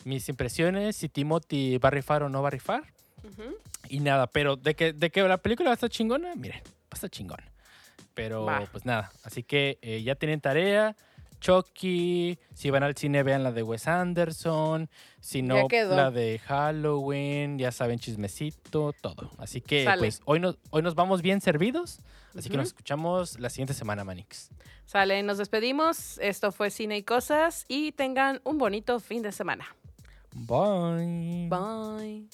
mis 0.06 0.30
impresiones, 0.30 0.96
si 0.96 1.10
Timothy 1.10 1.80
va 1.80 1.88
a 1.88 1.92
rifar 1.92 2.22
o 2.22 2.30
no 2.30 2.44
va 2.44 2.50
a 2.50 2.52
rifar. 2.52 2.84
Ujú. 3.24 3.56
Y 3.90 4.00
nada, 4.02 4.28
pero 4.28 4.58
de 4.58 4.76
que, 4.76 4.94
de 4.94 5.10
que 5.10 5.24
la 5.24 5.40
película 5.40 5.70
va 5.70 5.74
a 5.74 5.74
estar 5.74 5.90
chingona, 5.90 6.36
miren, 6.36 6.62
va 6.64 6.92
a 6.92 6.96
estar 6.96 7.10
chingona. 7.10 7.52
Pero 8.14 8.46
Va. 8.46 8.64
pues 8.72 8.86
nada, 8.86 9.12
así 9.24 9.42
que 9.42 9.80
eh, 9.82 10.04
ya 10.04 10.14
tienen 10.14 10.40
tarea. 10.40 10.96
Chucky, 11.40 12.40
si 12.54 12.70
van 12.70 12.84
al 12.84 12.96
cine 12.96 13.24
vean 13.24 13.44
la 13.44 13.52
de 13.52 13.64
Wes 13.64 13.88
Anderson, 13.88 14.90
si 15.20 15.42
no 15.42 15.68
la 15.72 16.12
de 16.12 16.40
Halloween, 16.40 17.58
ya 17.58 17.72
saben 17.72 18.00
chismecito, 18.00 18.94
todo. 19.02 19.32
Así 19.38 19.62
que 19.62 19.84
Sale. 19.84 20.00
pues 20.00 20.22
hoy 20.26 20.40
nos, 20.40 20.58
hoy 20.70 20.82
nos 20.82 20.96
vamos 20.96 21.22
bien 21.22 21.42
servidos, 21.42 22.00
así 22.36 22.50
que 22.50 22.58
nos 22.58 22.68
escuchamos 22.68 23.40
la 23.40 23.50
siguiente 23.50 23.74
semana, 23.74 24.04
Manix. 24.04 24.50
Sale, 24.86 25.22
nos 25.24 25.38
despedimos. 25.38 26.18
Esto 26.20 26.52
fue 26.52 26.70
Cine 26.70 26.98
y 26.98 27.04
Cosas 27.04 27.66
y 27.68 27.92
tengan 27.92 28.42
un 28.44 28.58
bonito 28.58 29.00
fin 29.00 29.22
de 29.22 29.32
semana. 29.32 29.76
Bye. 30.34 31.48
Bye. 31.50 32.28